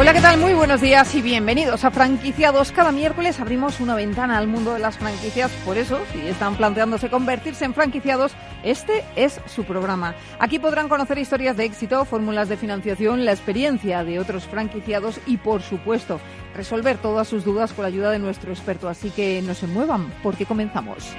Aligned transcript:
Hola, 0.00 0.14
¿qué 0.14 0.22
tal? 0.22 0.40
Muy 0.40 0.54
buenos 0.54 0.80
días 0.80 1.14
y 1.14 1.20
bienvenidos 1.20 1.84
a 1.84 1.90
Franquiciados. 1.90 2.72
Cada 2.72 2.90
miércoles 2.90 3.38
abrimos 3.38 3.80
una 3.80 3.94
ventana 3.94 4.38
al 4.38 4.46
mundo 4.46 4.72
de 4.72 4.78
las 4.78 4.96
franquicias. 4.96 5.50
Por 5.62 5.76
eso, 5.76 6.00
si 6.10 6.26
están 6.26 6.56
planteándose 6.56 7.10
convertirse 7.10 7.66
en 7.66 7.74
franquiciados, 7.74 8.32
este 8.62 9.04
es 9.14 9.42
su 9.44 9.64
programa. 9.64 10.14
Aquí 10.38 10.58
podrán 10.58 10.88
conocer 10.88 11.18
historias 11.18 11.58
de 11.58 11.66
éxito, 11.66 12.06
fórmulas 12.06 12.48
de 12.48 12.56
financiación, 12.56 13.26
la 13.26 13.32
experiencia 13.32 14.02
de 14.02 14.18
otros 14.18 14.46
franquiciados 14.46 15.20
y, 15.26 15.36
por 15.36 15.60
supuesto, 15.60 16.18
resolver 16.56 16.96
todas 16.96 17.28
sus 17.28 17.44
dudas 17.44 17.74
con 17.74 17.82
la 17.82 17.88
ayuda 17.88 18.10
de 18.10 18.20
nuestro 18.20 18.52
experto. 18.52 18.88
Así 18.88 19.10
que 19.10 19.42
no 19.42 19.52
se 19.52 19.66
muevan, 19.66 20.10
porque 20.22 20.46
comenzamos. 20.46 21.14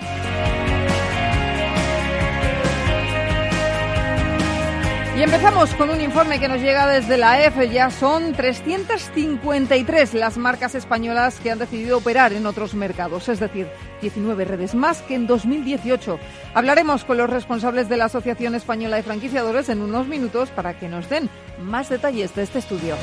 Y 5.21 5.23
empezamos 5.23 5.71
con 5.75 5.91
un 5.91 6.01
informe 6.01 6.39
que 6.39 6.47
nos 6.47 6.61
llega 6.61 6.87
desde 6.87 7.15
la 7.15 7.45
EF. 7.45 7.71
Ya 7.71 7.91
son 7.91 8.33
353 8.33 10.15
las 10.15 10.35
marcas 10.39 10.73
españolas 10.73 11.39
que 11.39 11.51
han 11.51 11.59
decidido 11.59 11.99
operar 11.99 12.33
en 12.33 12.47
otros 12.47 12.73
mercados, 12.73 13.29
es 13.29 13.39
decir, 13.39 13.67
19 14.01 14.45
redes 14.45 14.73
más 14.73 15.03
que 15.03 15.13
en 15.13 15.27
2018. 15.27 16.17
Hablaremos 16.55 17.05
con 17.05 17.17
los 17.17 17.29
responsables 17.29 17.87
de 17.87 17.97
la 17.97 18.05
Asociación 18.05 18.55
Española 18.55 18.95
de 18.95 19.03
Franquiciadores 19.03 19.69
en 19.69 19.81
unos 19.81 20.07
minutos 20.07 20.49
para 20.49 20.79
que 20.79 20.89
nos 20.89 21.07
den 21.07 21.29
más 21.59 21.89
detalles 21.89 22.33
de 22.33 22.41
este 22.41 22.57
estudio. 22.57 22.95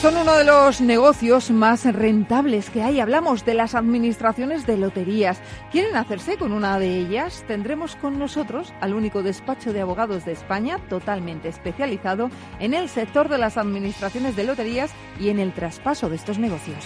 Son 0.00 0.16
uno 0.16 0.36
de 0.36 0.44
los 0.44 0.80
negocios 0.80 1.50
más 1.50 1.84
rentables 1.84 2.70
que 2.70 2.84
hay. 2.84 3.00
Hablamos 3.00 3.44
de 3.44 3.54
las 3.54 3.74
administraciones 3.74 4.64
de 4.64 4.76
loterías. 4.76 5.40
¿Quieren 5.72 5.96
hacerse 5.96 6.36
con 6.36 6.52
una 6.52 6.78
de 6.78 6.98
ellas? 6.98 7.44
Tendremos 7.48 7.96
con 7.96 8.16
nosotros 8.16 8.72
al 8.80 8.94
único 8.94 9.24
despacho 9.24 9.72
de 9.72 9.80
abogados 9.80 10.24
de 10.24 10.30
España 10.30 10.78
totalmente 10.88 11.48
especializado 11.48 12.30
en 12.60 12.74
el 12.74 12.88
sector 12.88 13.28
de 13.28 13.38
las 13.38 13.56
administraciones 13.56 14.36
de 14.36 14.44
loterías 14.44 14.92
y 15.18 15.30
en 15.30 15.40
el 15.40 15.52
traspaso 15.52 16.08
de 16.08 16.14
estos 16.14 16.38
negocios. 16.38 16.84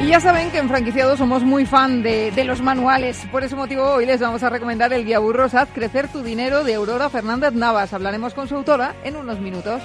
Y 0.00 0.06
ya 0.06 0.18
saben 0.18 0.50
que 0.50 0.58
en 0.58 0.68
Franquiciados 0.68 1.18
somos 1.18 1.42
muy 1.42 1.66
fan 1.66 2.02
de, 2.02 2.30
de, 2.30 2.44
los 2.44 2.62
manuales. 2.62 3.26
Por 3.30 3.44
ese 3.44 3.54
motivo 3.54 3.84
hoy 3.84 4.06
les 4.06 4.18
vamos 4.20 4.42
a 4.42 4.48
recomendar 4.48 4.92
el 4.94 5.04
guía 5.04 5.18
Burros 5.18 5.54
Haz 5.54 5.68
Crecer 5.74 6.08
tu 6.08 6.22
Dinero 6.22 6.64
de 6.64 6.74
Aurora 6.74 7.10
Fernández 7.10 7.52
Navas. 7.52 7.92
Hablaremos 7.92 8.32
con 8.32 8.48
su 8.48 8.56
autora 8.56 8.94
en 9.04 9.16
unos 9.16 9.40
minutos. 9.40 9.82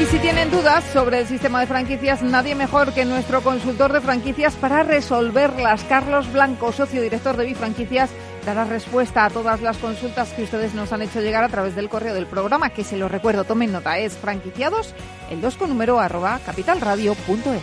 Y 0.00 0.06
si 0.06 0.18
tienen 0.18 0.50
dudas 0.50 0.82
sobre 0.92 1.20
el 1.20 1.26
sistema 1.26 1.60
de 1.60 1.66
franquicias, 1.66 2.20
nadie 2.20 2.56
mejor 2.56 2.92
que 2.92 3.04
nuestro 3.04 3.42
consultor 3.42 3.92
de 3.92 4.00
franquicias 4.00 4.54
para 4.56 4.82
resolverlas. 4.82 5.84
Carlos 5.84 6.32
Blanco, 6.32 6.72
socio 6.72 7.00
director 7.00 7.36
de 7.36 7.46
Bifranquicias, 7.46 8.10
dará 8.44 8.64
respuesta 8.64 9.24
a 9.24 9.30
todas 9.30 9.60
las 9.60 9.78
consultas 9.78 10.32
que 10.32 10.42
ustedes 10.44 10.74
nos 10.74 10.92
han 10.92 11.02
hecho 11.02 11.20
llegar 11.20 11.44
a 11.44 11.48
través 11.48 11.74
del 11.74 11.88
correo 11.88 12.14
del 12.14 12.26
programa, 12.26 12.70
que 12.70 12.84
se 12.84 12.96
lo 12.96 13.08
recuerdo, 13.08 13.44
tomen 13.44 13.72
nota, 13.72 13.98
es 13.98 14.16
franquiciados, 14.16 14.94
el 15.30 15.40
2 15.40 15.56
con 15.56 15.68
número 15.70 15.98
arroba 15.98 16.38
capitalradio.es. 16.44 17.62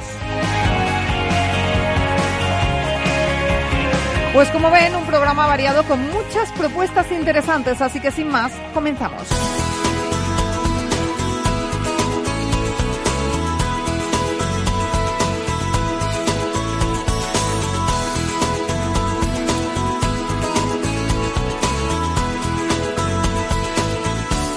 Pues 4.34 4.50
como 4.50 4.72
ven, 4.72 4.96
un 4.96 5.06
programa 5.06 5.46
variado 5.46 5.84
con 5.84 6.00
muchas 6.10 6.52
propuestas 6.54 7.12
interesantes, 7.12 7.82
así 7.82 8.00
que 8.00 8.12
sin 8.12 8.30
más, 8.30 8.54
comenzamos. 8.74 9.28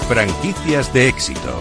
Franquicias 0.07 0.93
de 0.93 1.07
éxito. 1.07 1.59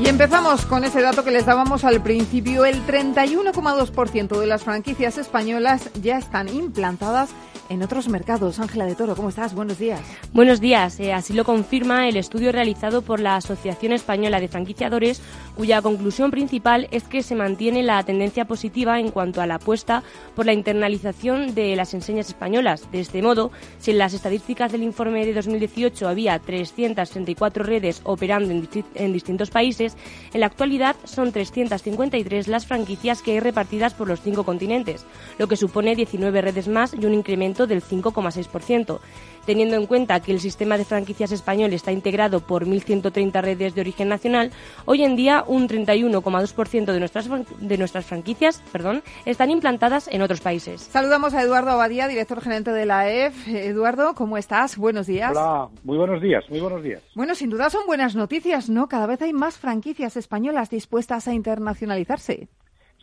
Y 0.00 0.06
empezamos 0.08 0.64
con 0.66 0.84
ese 0.84 1.02
dato 1.02 1.24
que 1.24 1.32
les 1.32 1.46
dábamos 1.46 1.82
al 1.82 2.00
principio. 2.00 2.64
El 2.64 2.86
31,2% 2.86 4.38
de 4.38 4.46
las 4.46 4.62
franquicias 4.62 5.18
españolas 5.18 5.90
ya 6.00 6.16
están 6.16 6.48
implantadas 6.48 7.30
en 7.68 7.82
otros 7.82 8.08
mercados. 8.08 8.58
Ángela 8.58 8.86
de 8.86 8.94
Toro, 8.94 9.16
¿cómo 9.16 9.28
estás? 9.28 9.54
Buenos 9.54 9.78
días. 9.78 10.00
Buenos 10.32 10.60
días. 10.60 11.00
Eh, 11.00 11.12
así 11.12 11.32
lo 11.32 11.44
confirma 11.44 12.08
el 12.08 12.16
estudio 12.16 12.52
realizado 12.52 13.02
por 13.02 13.20
la 13.20 13.36
Asociación 13.36 13.92
Española 13.92 14.40
de 14.40 14.48
Franquiciadores, 14.48 15.22
cuya 15.56 15.82
conclusión 15.82 16.30
principal 16.30 16.88
es 16.90 17.04
que 17.04 17.22
se 17.22 17.34
mantiene 17.34 17.82
la 17.82 18.02
tendencia 18.02 18.44
positiva 18.44 19.00
en 19.00 19.10
cuanto 19.10 19.40
a 19.40 19.46
la 19.46 19.56
apuesta 19.56 20.02
por 20.34 20.46
la 20.46 20.52
internalización 20.52 21.54
de 21.54 21.76
las 21.76 21.94
enseñas 21.94 22.28
españolas. 22.28 22.90
De 22.92 23.00
este 23.00 23.22
modo, 23.22 23.50
si 23.78 23.92
en 23.92 23.98
las 23.98 24.14
estadísticas 24.14 24.72
del 24.72 24.82
informe 24.82 25.24
de 25.24 25.34
2018 25.34 26.08
había 26.08 26.38
334 26.38 27.64
redes 27.64 28.00
operando 28.04 28.52
en, 28.52 28.68
en 28.94 29.12
distintos 29.12 29.50
países, 29.50 29.96
en 30.32 30.40
la 30.40 30.46
actualidad 30.46 30.96
son 31.04 31.32
353 31.32 32.48
las 32.48 32.66
franquicias 32.66 33.22
que 33.22 33.32
hay 33.32 33.40
repartidas 33.40 33.94
por 33.94 34.08
los 34.08 34.20
cinco 34.20 34.44
continentes, 34.44 35.06
lo 35.38 35.48
que 35.48 35.56
supone 35.56 35.96
19 35.96 36.42
redes 36.42 36.68
más 36.68 36.94
y 36.94 37.04
un 37.06 37.14
incremento 37.14 37.55
del 37.64 37.82
5,6%. 37.82 39.00
Teniendo 39.46 39.76
en 39.76 39.86
cuenta 39.86 40.18
que 40.18 40.32
el 40.32 40.40
sistema 40.40 40.76
de 40.76 40.84
franquicias 40.84 41.30
español 41.30 41.72
está 41.72 41.92
integrado 41.92 42.40
por 42.40 42.66
1.130 42.66 43.40
redes 43.40 43.76
de 43.76 43.80
origen 43.80 44.08
nacional, 44.08 44.50
hoy 44.86 45.04
en 45.04 45.14
día 45.14 45.44
un 45.46 45.68
31,2% 45.68 46.84
de 46.86 46.98
nuestras, 46.98 47.28
de 47.60 47.78
nuestras 47.78 48.06
franquicias 48.06 48.60
perdón, 48.72 49.02
están 49.24 49.50
implantadas 49.50 50.08
en 50.08 50.22
otros 50.22 50.40
países. 50.40 50.80
Saludamos 50.82 51.32
a 51.34 51.42
Eduardo 51.42 51.70
Abadía, 51.70 52.08
director 52.08 52.40
gerente 52.40 52.72
de 52.72 52.86
la 52.86 53.08
EF. 53.08 53.46
Eduardo, 53.46 54.14
¿cómo 54.14 54.36
estás? 54.36 54.76
Buenos 54.76 55.06
días. 55.06 55.30
Hola, 55.30 55.68
muy 55.84 55.96
buenos 55.96 56.20
días, 56.20 56.44
muy 56.50 56.58
buenos 56.58 56.82
días. 56.82 57.02
Bueno, 57.14 57.36
sin 57.36 57.48
duda 57.48 57.70
son 57.70 57.86
buenas 57.86 58.16
noticias, 58.16 58.68
¿no? 58.68 58.88
Cada 58.88 59.06
vez 59.06 59.22
hay 59.22 59.32
más 59.32 59.58
franquicias 59.58 60.16
españolas 60.16 60.70
dispuestas 60.70 61.28
a 61.28 61.34
internacionalizarse. 61.34 62.48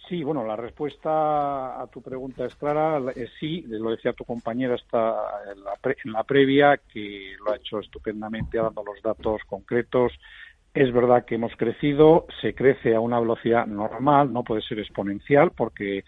Sí, 0.10 0.22
bueno, 0.22 0.46
la 0.46 0.58
respuesta 0.58 1.82
a 1.82 1.88
tu 1.88 2.02
pregunta 2.02 2.46
es 2.46 2.56
clara. 2.56 3.02
Es 3.16 3.30
sí, 3.40 3.64
lo 3.68 3.92
decía 3.92 4.12
tu 4.12 4.26
compañera 4.26 4.76
está 4.76 5.16
en 5.52 5.64
la, 5.64 5.76
pre, 5.76 5.96
en 6.04 6.12
la 6.12 6.24
previa, 6.24 6.78
que 6.92 7.36
lo 7.44 7.54
ha 7.54 7.56
hecho 7.56 7.80
estupendamente 7.80 8.58
dando 8.58 8.84
los 8.84 9.02
datos 9.02 9.42
concretos. 9.48 10.12
Es 10.74 10.92
verdad 10.92 11.24
que 11.24 11.36
hemos 11.36 11.56
crecido, 11.56 12.26
se 12.42 12.54
crece 12.54 12.96
a 12.96 13.00
una 13.00 13.20
velocidad 13.20 13.66
normal, 13.66 14.34
no 14.34 14.44
puede 14.44 14.62
ser 14.64 14.80
exponencial, 14.80 15.52
porque, 15.52 16.04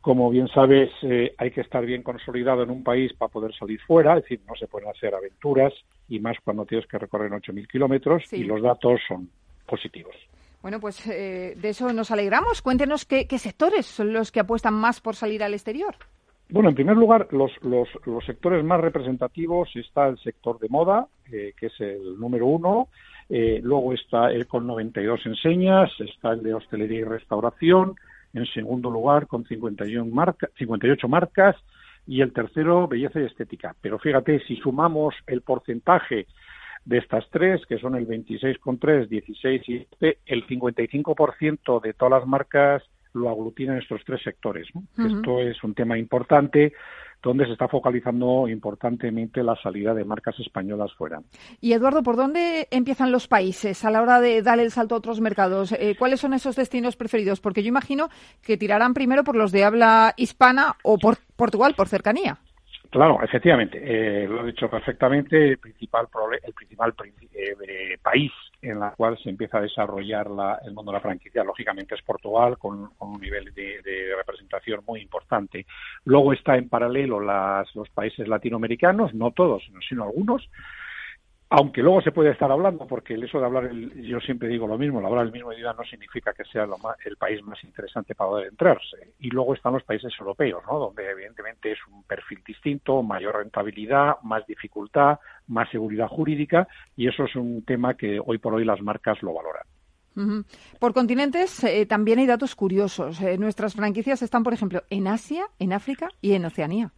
como 0.00 0.30
bien 0.30 0.48
sabes, 0.48 0.90
eh, 1.02 1.34
hay 1.38 1.50
que 1.50 1.60
estar 1.60 1.84
bien 1.84 2.02
consolidado 2.02 2.62
en 2.62 2.70
un 2.70 2.82
país 2.82 3.12
para 3.12 3.30
poder 3.30 3.54
salir 3.54 3.78
fuera, 3.82 4.16
es 4.16 4.22
decir, 4.22 4.40
no 4.48 4.56
se 4.56 4.66
pueden 4.66 4.88
hacer 4.88 5.14
aventuras, 5.14 5.74
y 6.08 6.18
más 6.20 6.38
cuando 6.42 6.64
tienes 6.64 6.86
que 6.86 6.98
recorrer 6.98 7.30
8.000 7.30 7.68
kilómetros, 7.68 8.24
sí. 8.26 8.36
y 8.36 8.44
los 8.44 8.62
datos 8.62 8.98
son 9.06 9.28
positivos. 9.66 10.16
Bueno, 10.66 10.80
pues 10.80 11.06
eh, 11.06 11.54
de 11.56 11.68
eso 11.68 11.92
nos 11.92 12.10
alegramos. 12.10 12.60
Cuéntenos 12.60 13.04
qué, 13.04 13.28
sectores 13.38 13.86
son 13.86 14.12
los 14.12 14.32
que 14.32 14.40
apuestan 14.40 14.74
más 14.74 15.00
por 15.00 15.14
salir 15.14 15.44
al 15.44 15.54
exterior. 15.54 15.94
Bueno, 16.48 16.70
en 16.70 16.74
primer 16.74 16.96
lugar, 16.96 17.28
los, 17.30 17.52
los, 17.62 17.88
los 18.04 18.24
sectores 18.24 18.64
más 18.64 18.80
representativos 18.80 19.68
está 19.76 20.08
el 20.08 20.18
sector 20.18 20.58
de 20.58 20.68
moda, 20.68 21.06
eh, 21.30 21.52
que 21.56 21.66
es 21.66 21.80
el 21.80 22.18
número 22.18 22.46
uno. 22.46 22.88
Eh, 23.28 23.60
luego 23.62 23.92
está 23.92 24.32
el 24.32 24.48
con 24.48 24.66
92 24.66 25.26
enseñas, 25.26 25.88
está 26.00 26.32
el 26.32 26.42
de 26.42 26.54
hostelería 26.54 26.98
y 26.98 27.04
restauración. 27.04 27.94
En 28.34 28.46
segundo 28.46 28.90
lugar, 28.90 29.28
con 29.28 29.44
51 29.44 30.12
marca, 30.12 30.48
58 30.58 31.06
marcas. 31.06 31.54
Y 32.08 32.22
el 32.22 32.32
tercero, 32.32 32.88
belleza 32.88 33.20
y 33.20 33.26
estética. 33.26 33.76
Pero 33.80 34.00
fíjate, 34.00 34.40
si 34.48 34.56
sumamos 34.56 35.14
el 35.28 35.42
porcentaje 35.42 36.26
de 36.86 36.98
estas 36.98 37.28
tres, 37.30 37.60
que 37.66 37.78
son 37.78 37.96
el 37.96 38.06
26,3, 38.06 39.08
16 39.08 39.62
y 39.68 39.76
este, 39.76 40.18
el 40.24 40.46
55% 40.46 41.82
de 41.82 41.92
todas 41.92 42.20
las 42.20 42.26
marcas 42.26 42.82
lo 43.12 43.28
aglutinan 43.28 43.78
estos 43.78 44.02
tres 44.04 44.22
sectores. 44.22 44.68
¿no? 44.74 44.80
Uh 44.80 45.08
-huh. 45.08 45.16
Esto 45.16 45.40
es 45.40 45.62
un 45.64 45.74
tema 45.74 45.98
importante 45.98 46.72
donde 47.22 47.46
se 47.46 47.52
está 47.52 47.66
focalizando 47.66 48.46
importantemente 48.46 49.42
la 49.42 49.56
salida 49.56 49.94
de 49.94 50.04
marcas 50.04 50.38
españolas 50.38 50.92
fuera. 50.94 51.20
Y 51.60 51.72
Eduardo, 51.72 52.02
¿por 52.04 52.14
dónde 52.14 52.68
empiezan 52.70 53.10
los 53.10 53.26
países 53.26 53.84
a 53.84 53.90
la 53.90 54.02
hora 54.02 54.20
de 54.20 54.42
dar 54.42 54.60
el 54.60 54.70
salto 54.70 54.94
a 54.94 54.98
otros 54.98 55.20
mercados? 55.20 55.72
Eh, 55.72 55.96
¿Cuáles 55.98 56.20
son 56.20 56.34
esos 56.34 56.54
destinos 56.54 56.94
preferidos? 56.94 57.40
Porque 57.40 57.62
yo 57.62 57.68
imagino 57.68 58.10
que 58.42 58.56
tirarán 58.56 58.94
primero 58.94 59.24
por 59.24 59.34
los 59.34 59.50
de 59.50 59.64
habla 59.64 60.14
hispana 60.16 60.76
o 60.84 60.98
por 60.98 61.16
Portugal, 61.36 61.74
por 61.76 61.88
cercanía. 61.88 62.38
Claro, 62.96 63.22
efectivamente, 63.22 63.78
eh, 63.84 64.26
lo 64.26 64.42
he 64.42 64.46
dicho 64.46 64.70
perfectamente. 64.70 65.50
El 65.50 65.58
principal, 65.58 66.08
el 66.42 66.54
principal 66.54 66.94
eh, 67.34 67.98
país 68.02 68.32
en 68.62 68.82
el 68.82 68.90
cual 68.96 69.18
se 69.22 69.28
empieza 69.28 69.58
a 69.58 69.60
desarrollar 69.60 70.28
el 70.64 70.72
mundo 70.72 70.92
de 70.92 70.96
la 70.96 71.02
franquicia, 71.02 71.44
lógicamente, 71.44 71.94
es 71.94 72.00
Portugal, 72.00 72.56
con, 72.56 72.88
un 72.98 73.20
nivel 73.20 73.52
de, 73.52 74.14
representación 74.16 74.80
muy 74.86 75.02
importante. 75.02 75.66
Luego 76.06 76.32
está 76.32 76.56
en 76.56 76.70
paralelo 76.70 77.20
los 77.20 77.90
países 77.90 78.26
latinoamericanos, 78.28 79.12
no 79.12 79.30
todos, 79.30 79.62
sino 79.86 80.04
algunos, 80.04 80.48
aunque 81.48 81.80
luego 81.80 82.00
se 82.02 82.10
puede 82.10 82.30
estar 82.30 82.50
hablando, 82.50 82.86
porque 82.86 83.14
el 83.14 83.22
eso 83.22 83.38
de 83.38 83.46
hablar, 83.46 83.70
yo 83.72 84.18
siempre 84.20 84.48
digo 84.48 84.66
lo 84.66 84.76
mismo, 84.76 84.98
el 84.98 85.06
hablar 85.06 85.26
el 85.26 85.32
mismo 85.32 85.52
idioma 85.52 85.74
no 85.74 85.84
significa 85.84 86.32
que 86.32 86.44
sea 86.44 86.66
el 87.04 87.16
país 87.16 87.42
más 87.44 87.62
interesante 87.62 88.16
para 88.16 88.30
poder 88.30 88.48
entrarse. 88.48 89.14
Y 89.20 89.30
luego 89.30 89.54
están 89.54 89.74
los 89.74 89.84
países 89.84 90.12
europeos, 90.18 90.62
¿no? 90.66 90.78
donde 90.78 91.08
evidentemente 91.08 91.72
es 91.72 91.78
un 91.88 92.02
perfil 92.02 92.42
distinto, 92.44 93.02
mayor 93.02 93.36
rentabilidad, 93.36 94.16
más 94.24 94.44
dificultad, 94.46 95.20
más 95.46 95.70
seguridad 95.70 96.08
jurídica, 96.08 96.66
y 96.96 97.06
eso 97.06 97.24
es 97.24 97.36
un 97.36 97.64
tema 97.64 97.94
que 97.94 98.20
hoy 98.24 98.38
por 98.38 98.54
hoy 98.54 98.64
las 98.64 98.80
marcas 98.80 99.22
lo 99.22 99.32
valoran. 99.32 99.64
Por 100.80 100.94
continentes 100.94 101.62
eh, 101.62 101.84
también 101.84 102.18
hay 102.18 102.26
datos 102.26 102.56
curiosos. 102.56 103.20
Eh, 103.20 103.36
nuestras 103.36 103.74
franquicias 103.74 104.22
están, 104.22 104.42
por 104.42 104.54
ejemplo, 104.54 104.82
en 104.88 105.08
Asia, 105.08 105.44
en 105.58 105.74
África 105.74 106.08
y 106.22 106.32
en 106.32 106.46
Oceanía. 106.46 106.90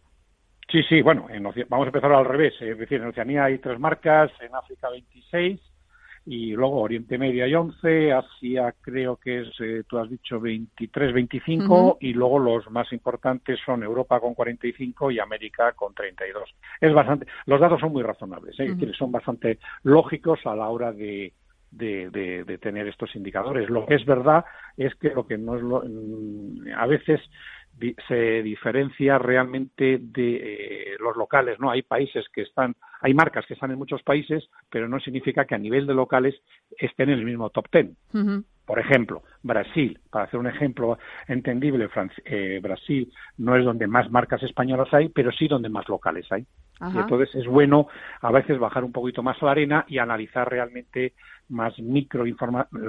Sí, 0.71 0.83
sí, 0.83 1.01
bueno, 1.01 1.27
vamos 1.67 1.85
a 1.85 1.89
empezar 1.89 2.11
al 2.11 2.25
revés. 2.25 2.53
Es 2.61 2.77
decir, 2.77 3.01
en 3.01 3.07
Oceanía 3.07 3.45
hay 3.45 3.57
tres 3.57 3.79
marcas, 3.79 4.31
en 4.39 4.53
África 4.53 4.89
26 4.89 5.59
y 6.25 6.51
luego 6.51 6.81
Oriente 6.81 7.17
Medio 7.17 7.43
hay 7.43 7.55
11, 7.55 8.13
Asia 8.13 8.75
creo 8.79 9.15
que 9.15 9.41
es, 9.41 9.47
eh, 9.61 9.83
tú 9.87 9.97
has 9.97 10.07
dicho 10.09 10.39
23, 10.39 11.11
25 11.11 11.97
y 12.01 12.13
luego 12.13 12.37
los 12.37 12.69
más 12.69 12.91
importantes 12.93 13.59
son 13.65 13.81
Europa 13.81 14.19
con 14.19 14.35
45 14.35 15.09
y 15.09 15.19
América 15.19 15.71
con 15.71 15.95
32. 15.95 16.47
Es 16.79 16.93
bastante, 16.93 17.25
los 17.47 17.59
datos 17.59 17.79
son 17.79 17.91
muy 17.91 18.03
razonables, 18.03 18.59
¿eh? 18.59 18.75
son 18.95 19.11
bastante 19.11 19.57
lógicos 19.81 20.39
a 20.45 20.55
la 20.55 20.69
hora 20.69 20.91
de, 20.91 21.33
de, 21.71 22.09
de, 22.45 22.57
tener 22.57 22.87
estos 22.87 23.15
indicadores. 23.15 23.69
Lo 23.69 23.85
que 23.85 23.95
es 23.95 24.05
verdad 24.05 24.45
es 24.77 24.93
que 24.95 25.09
lo 25.09 25.25
que 25.25 25.37
no 25.37 25.55
es 25.55 25.63
lo, 25.63 25.83
mm, 25.83 26.73
a 26.75 26.85
veces 26.85 27.21
se 28.07 28.43
diferencia 28.43 29.17
realmente 29.17 29.99
de 30.01 30.35
eh, 30.35 30.97
los 30.99 31.15
locales, 31.15 31.59
¿no? 31.59 31.69
Hay 31.69 31.81
países 31.81 32.25
que 32.33 32.41
están, 32.41 32.75
hay 33.01 33.13
marcas 33.13 33.45
que 33.45 33.53
están 33.53 33.71
en 33.71 33.77
muchos 33.77 34.03
países, 34.03 34.49
pero 34.69 34.87
no 34.87 34.99
significa 34.99 35.45
que 35.45 35.55
a 35.55 35.59
nivel 35.59 35.87
de 35.87 35.93
locales 35.93 36.35
estén 36.77 37.09
en 37.09 37.19
el 37.19 37.25
mismo 37.25 37.49
top 37.49 37.69
ten. 37.69 37.95
Por 38.65 38.77
ejemplo, 38.79 39.23
Brasil, 39.41 39.99
para 40.11 40.25
hacer 40.25 40.39
un 40.39 40.45
ejemplo 40.45 40.99
entendible, 41.27 41.89
eh, 42.25 42.59
Brasil 42.61 43.11
no 43.37 43.55
es 43.55 43.65
donde 43.65 43.87
más 43.87 44.11
marcas 44.11 44.43
españolas 44.43 44.93
hay, 44.93 45.09
pero 45.09 45.31
sí 45.31 45.47
donde 45.47 45.69
más 45.69 45.89
locales 45.89 46.31
hay. 46.31 46.45
Y 46.81 46.97
entonces 46.97 47.35
es 47.35 47.45
bueno 47.45 47.87
a 48.21 48.31
veces 48.31 48.57
bajar 48.57 48.83
un 48.85 48.93
poquito 48.93 49.21
más 49.21 49.41
a 49.41 49.45
la 49.45 49.51
arena 49.51 49.85
y 49.87 49.97
analizar 49.97 50.49
realmente 50.49 51.13
más 51.49 51.77
micro 51.79 52.23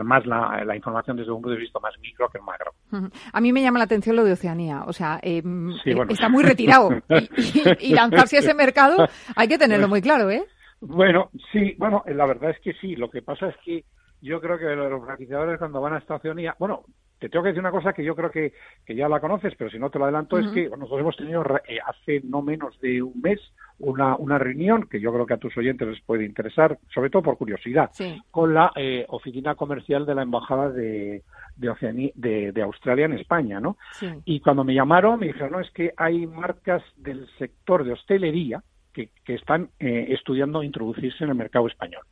más 0.04 0.26
la, 0.26 0.76
información 0.76 1.16
desde 1.16 1.30
un 1.30 1.38
punto 1.38 1.50
de 1.50 1.56
vista 1.56 1.80
más 1.80 1.98
micro 2.00 2.28
que 2.28 2.38
macro. 2.40 2.72
A 3.32 3.40
mí 3.40 3.52
me 3.52 3.62
llama 3.62 3.78
la 3.78 3.86
atención 3.86 4.16
lo 4.16 4.24
de 4.24 4.32
Oceanía, 4.32 4.84
o 4.86 4.92
sea, 4.92 5.18
eh, 5.22 5.42
está 6.08 6.28
muy 6.28 6.44
retirado 6.44 6.90
y, 7.80 7.94
lanzarse 7.94 8.36
a 8.36 8.40
ese 8.40 8.54
mercado 8.54 9.08
hay 9.34 9.48
que 9.48 9.58
tenerlo 9.58 9.88
muy 9.88 10.00
claro, 10.00 10.30
¿eh? 10.30 10.44
Bueno, 10.80 11.30
sí, 11.52 11.74
bueno, 11.76 12.02
la 12.06 12.26
verdad 12.26 12.50
es 12.50 12.60
que 12.60 12.72
sí. 12.74 12.96
Lo 12.96 13.10
que 13.10 13.20
pasa 13.20 13.48
es 13.48 13.56
que 13.64 13.84
yo 14.22 14.40
creo 14.40 14.58
que 14.58 14.64
los 14.64 15.04
franquiciadores 15.04 15.58
cuando 15.58 15.80
van 15.80 15.94
a 15.94 15.98
esta 15.98 16.14
Oceanía, 16.14 16.54
bueno, 16.58 16.84
te 17.18 17.28
tengo 17.28 17.42
que 17.42 17.50
decir 17.50 17.60
una 17.60 17.70
cosa 17.70 17.92
que 17.92 18.02
yo 18.02 18.16
creo 18.16 18.30
que, 18.30 18.54
que 18.86 18.94
ya 18.94 19.08
la 19.08 19.20
conoces, 19.20 19.54
pero 19.58 19.70
si 19.70 19.78
no 19.78 19.90
te 19.90 19.98
lo 19.98 20.04
adelanto, 20.04 20.38
es 20.38 20.50
que 20.52 20.70
nosotros 20.70 21.00
hemos 21.00 21.16
tenido 21.16 21.44
eh, 21.68 21.78
hace 21.86 22.22
no 22.24 22.40
menos 22.40 22.80
de 22.80 23.02
un 23.02 23.20
mes 23.20 23.40
una, 23.80 24.16
una 24.16 24.38
reunión 24.38 24.86
que 24.88 25.00
yo 25.00 25.12
creo 25.12 25.26
que 25.26 25.34
a 25.34 25.38
tus 25.38 25.56
oyentes 25.56 25.88
les 25.88 26.00
puede 26.02 26.24
interesar, 26.24 26.78
sobre 26.92 27.10
todo 27.10 27.22
por 27.22 27.38
curiosidad, 27.38 27.90
con 28.30 28.54
la 28.54 28.72
eh, 28.76 29.04
oficina 29.08 29.54
comercial 29.54 30.06
de 30.06 30.14
la 30.14 30.22
Embajada 30.22 30.70
de, 30.70 31.22
de, 31.56 32.52
de, 32.52 32.62
Australia 32.62 33.06
en 33.06 33.14
España, 33.14 33.60
¿no? 33.60 33.76
Y 34.24 34.40
cuando 34.40 34.64
me 34.64 34.74
llamaron 34.74 35.18
me 35.18 35.28
dijeron, 35.28 35.52
no, 35.52 35.60
es 35.60 35.70
que 35.70 35.92
hay 35.96 36.26
marcas 36.26 36.82
del 36.96 37.26
sector 37.38 37.84
de 37.84 37.92
hostelería 37.92 38.62
que, 38.92 39.10
que 39.24 39.34
están 39.34 39.70
eh, 39.78 40.06
estudiando 40.10 40.62
introducirse 40.62 41.24
en 41.24 41.30
el 41.30 41.36
mercado 41.36 41.66
español. 41.66 42.02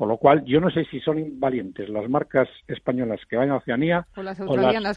Con 0.00 0.08
lo 0.08 0.16
cual, 0.16 0.44
yo 0.46 0.60
no 0.60 0.70
sé 0.70 0.86
si 0.86 0.98
son 1.00 1.38
valientes 1.38 1.88
las 1.90 2.08
marcas 2.08 2.48
españolas 2.66 3.20
que 3.28 3.36
vayan 3.36 3.52
a 3.52 3.58
Oceanía 3.58 4.06
o 4.16 4.22
las 4.22 4.40
australianas, 4.40 4.96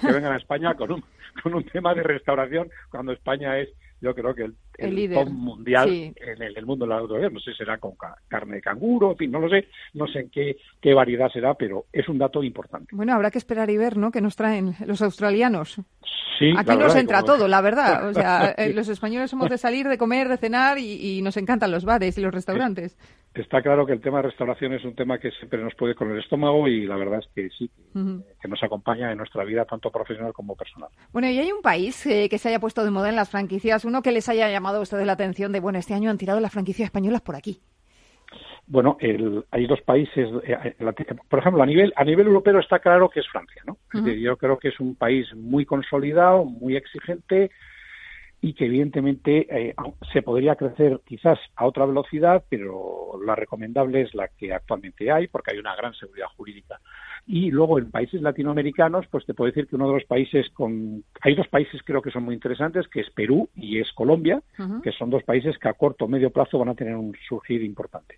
que, 0.00 0.12
vengan 0.12 0.32
a 0.32 0.36
España 0.36 0.74
con 0.74 0.90
un, 0.90 1.04
con 1.44 1.54
un 1.54 1.62
tema 1.62 1.94
de 1.94 2.02
restauración 2.02 2.70
cuando 2.90 3.12
España 3.12 3.56
es 3.58 3.68
yo 4.00 4.14
creo 4.14 4.34
que 4.34 4.44
el, 4.44 4.54
el, 4.78 5.12
top 5.12 5.28
mundial 5.28 5.88
en 5.90 6.42
el, 6.42 6.66
mundo 6.66 6.84
de 6.84 6.90
la 6.90 6.98
autoridad. 6.98 7.30
No 7.30 7.40
sé, 7.40 7.52
será 7.54 7.78
con 7.78 7.92
carne 8.28 8.56
de 8.56 8.62
canguro, 8.62 9.12
en 9.12 9.16
fin, 9.16 9.30
no 9.30 9.40
lo 9.40 9.48
sé, 9.48 9.68
no 9.94 10.06
sé 10.06 10.20
en 10.20 10.30
qué, 10.30 10.56
qué 10.80 10.94
variedad 10.94 11.30
será, 11.30 11.54
pero 11.54 11.86
es 11.92 12.08
un 12.08 12.18
dato 12.18 12.42
importante. 12.42 12.88
Bueno, 12.92 13.12
habrá 13.12 13.30
que 13.30 13.38
esperar 13.38 13.68
y 13.70 13.76
ver, 13.76 13.96
¿no?, 13.96 14.10
que 14.10 14.20
nos 14.20 14.36
traen 14.36 14.74
los 14.86 15.02
australianos. 15.02 15.80
Sí, 16.38 16.54
Aquí 16.56 16.74
nos 16.74 16.96
entra 16.96 17.22
todo, 17.22 17.46
la 17.48 17.60
verdad. 17.60 18.08
O 18.08 18.14
sea, 18.14 18.54
eh, 18.56 18.72
los 18.72 18.88
españoles 18.88 19.30
somos 19.30 19.50
de 19.50 19.58
salir, 19.58 19.86
de 19.86 19.98
comer, 19.98 20.26
de 20.28 20.38
cenar 20.38 20.78
y, 20.78 21.20
nos 21.20 21.36
encantan 21.36 21.70
los 21.70 21.84
bares 21.84 22.16
y 22.16 22.22
los 22.22 22.32
restaurantes. 22.32 22.96
Está 23.34 23.62
claro 23.62 23.86
que 23.86 23.92
el 23.92 24.00
tema 24.00 24.18
de 24.18 24.24
restauración 24.24 24.72
es 24.72 24.84
un 24.84 24.96
tema 24.96 25.18
que 25.18 25.30
siempre 25.30 25.62
nos 25.62 25.74
puede 25.76 25.94
con 25.94 26.10
el 26.10 26.18
estómago 26.18 26.66
y 26.66 26.84
la 26.84 26.96
verdad 26.96 27.20
es 27.20 27.28
que 27.32 27.48
sí, 27.50 27.70
que, 28.42 28.48
nos 28.48 28.62
acompaña 28.62 29.12
en 29.12 29.18
nuestra 29.18 29.44
vida 29.44 29.64
tanto 29.64 29.90
profesional 29.92 30.32
como 30.32 30.56
personal. 30.56 30.90
Bueno, 31.12 31.28
y 31.28 31.38
hay 31.38 31.52
un 31.52 31.62
país 31.62 32.04
eh, 32.06 32.28
que 32.28 32.38
se 32.38 32.48
haya 32.48 32.58
puesto 32.58 32.84
de 32.84 32.90
moda 32.90 33.08
en 33.08 33.14
las 33.14 33.30
franquicias, 33.30 33.84
uno 33.84 34.02
que 34.02 34.10
les 34.10 34.28
haya 34.28 34.50
llamado 34.50 34.78
a 34.78 34.80
ustedes 34.80 35.06
la 35.06 35.12
atención 35.12 35.52
de, 35.52 35.60
bueno, 35.60 35.78
este 35.78 35.94
año 35.94 36.10
han 36.10 36.18
tirado 36.18 36.40
las 36.40 36.52
franquicias 36.52 36.86
españolas 36.86 37.20
por 37.20 37.36
aquí. 37.36 37.60
Bueno, 38.66 38.96
hay 39.50 39.66
dos 39.66 39.80
países, 39.82 40.28
eh, 40.44 40.74
por 41.28 41.38
ejemplo, 41.38 41.62
a 41.62 41.66
nivel 41.66 41.92
a 41.96 42.04
nivel 42.04 42.28
europeo 42.28 42.60
está 42.60 42.78
claro 42.78 43.08
que 43.10 43.18
es 43.18 43.28
Francia, 43.28 43.62
¿no? 43.66 43.78
Yo 43.92 44.36
creo 44.36 44.58
que 44.58 44.68
es 44.68 44.78
un 44.78 44.94
país 44.94 45.26
muy 45.34 45.66
consolidado, 45.66 46.44
muy 46.44 46.76
exigente, 46.76 47.50
y 48.42 48.54
que 48.54 48.66
evidentemente 48.66 49.46
eh, 49.50 49.74
se 50.12 50.22
podría 50.22 50.56
crecer 50.56 51.00
quizás 51.04 51.38
a 51.56 51.66
otra 51.66 51.84
velocidad, 51.84 52.42
pero 52.48 53.20
la 53.24 53.34
recomendable 53.34 54.00
es 54.02 54.14
la 54.14 54.28
que 54.28 54.54
actualmente 54.54 55.10
hay, 55.10 55.28
porque 55.28 55.52
hay 55.52 55.58
una 55.58 55.76
gran 55.76 55.92
seguridad 55.94 56.28
jurídica. 56.36 56.80
Y 57.26 57.50
luego 57.50 57.78
en 57.78 57.90
países 57.90 58.22
latinoamericanos, 58.22 59.06
pues 59.10 59.26
te 59.26 59.34
puedo 59.34 59.50
decir 59.50 59.66
que 59.66 59.76
uno 59.76 59.88
de 59.88 59.94
los 59.94 60.04
países 60.04 60.48
con... 60.50 61.04
Hay 61.20 61.34
dos 61.34 61.48
países 61.48 61.82
creo 61.84 62.00
que 62.00 62.10
son 62.10 62.24
muy 62.24 62.34
interesantes, 62.34 62.88
que 62.88 63.00
es 63.00 63.10
Perú 63.10 63.48
y 63.54 63.78
es 63.78 63.92
Colombia, 63.92 64.42
que 64.82 64.92
son 64.92 65.10
dos 65.10 65.22
países 65.22 65.58
que 65.58 65.68
a 65.68 65.74
corto 65.74 66.06
o 66.06 66.08
medio 66.08 66.30
plazo 66.30 66.58
van 66.58 66.70
a 66.70 66.74
tener 66.74 66.96
un 66.96 67.14
surgir 67.28 67.62
importante. 67.62 68.16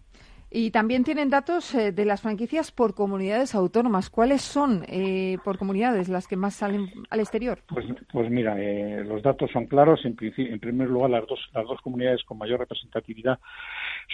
Y 0.55 0.71
también 0.71 1.03
tienen 1.03 1.31
datos 1.31 1.75
eh, 1.75 1.93
de 1.93 2.05
las 2.05 2.21
franquicias 2.21 2.73
por 2.73 2.95
comunidades 2.95 3.55
autónomas. 3.55 4.11
¿Cuáles 4.11 4.43
son 4.43 4.85
eh, 4.87 5.39
por 5.43 5.57
comunidades 5.57 6.11
las 6.11 6.29
que 6.29 6.37
más 6.37 6.55
salen 6.55 6.91
al 7.09 7.21
exterior? 7.21 7.61
Pues, 7.69 7.87
pues 8.13 8.31
mira, 8.31 8.61
eh, 8.61 9.03
los 9.03 9.23
datos 9.23 9.51
son 9.51 9.67
claros. 9.67 10.05
En, 10.05 10.15
en 10.21 10.61
primer 10.61 10.91
lugar, 10.91 11.11
las 11.11 11.27
dos, 11.27 11.41
las 11.55 11.65
dos 11.65 11.81
comunidades 11.81 12.23
con 12.25 12.37
mayor 12.37 12.61
representatividad 12.61 13.39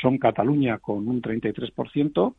son 0.00 0.18
Cataluña 0.18 0.78
con 0.78 1.08
un 1.08 1.20
33%, 1.20 2.34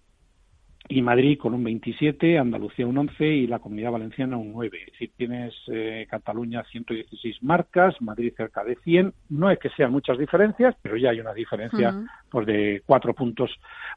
y 0.92 1.04
Madrid 1.04 1.38
con 1.38 1.54
un 1.54 1.64
27, 1.64 2.40
Andalucía 2.40 2.88
un 2.88 2.98
11 2.98 3.24
y 3.24 3.46
la 3.46 3.60
Comunidad 3.60 3.92
Valenciana 3.92 4.38
un 4.38 4.52
9. 4.54 4.80
Es 4.88 4.92
decir, 4.94 5.12
tienes 5.16 5.54
eh, 5.68 6.08
Cataluña 6.10 6.64
116 6.64 7.44
marcas, 7.44 8.02
Madrid 8.02 8.34
cerca 8.36 8.64
de 8.64 8.76
100. 8.76 9.14
No 9.30 9.52
es 9.52 9.60
que 9.60 9.70
sean 9.70 9.92
muchas 9.92 10.18
diferencias, 10.18 10.76
pero 10.82 10.98
ya 10.98 11.12
hay 11.12 11.20
una 11.20 11.36
diferencia 11.36 11.94
pues, 12.32 12.48
de 12.48 12.82
cuatro 12.88 13.14
puntos 13.14 13.52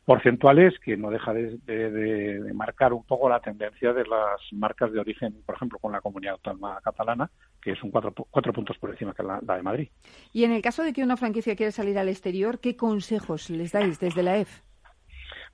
porcentuales 0.05 0.79
que 0.81 0.99
no 0.99 1.11
deja 1.11 1.33
de, 1.33 2.53
marcar 2.55 2.93
un 2.93 3.05
poco 3.05 3.27
la 3.27 3.41
tendencia 3.41 3.95
de 3.95 4.05
las 4.05 4.41
marcas 4.53 4.93
de 4.93 5.01
origen, 5.01 5.35
por 5.47 5.55
ejemplo, 5.55 5.79
con 5.79 5.93
la 5.93 6.03
Comunidad 6.03 6.35
Autónoma 6.35 6.79
Catalana, 6.85 7.31
que 7.63 7.73
es 7.73 7.83
un 7.83 7.91
cuatro, 7.91 8.13
cuatro 8.31 8.53
puntos 8.53 8.77
por 8.77 8.91
encima 8.91 9.15
que 9.15 9.23
la, 9.23 9.41
la 9.47 9.57
de 9.57 9.63
Madrid. 9.63 9.89
Y 10.35 10.45
en 10.45 10.53
el 10.53 10.61
caso 10.61 10.83
de 10.83 10.93
que 10.93 11.03
una 11.03 11.17
franquicia 11.17 11.57
quiera 11.57 11.73
salir 11.73 11.99
al 11.99 12.11
exterior, 12.11 12.61
¿qué 12.61 12.77
consejos 12.77 13.49
les 13.49 13.73
dais 13.73 13.99
desde 13.99 14.23
la 14.23 14.37
EF? 14.37 14.61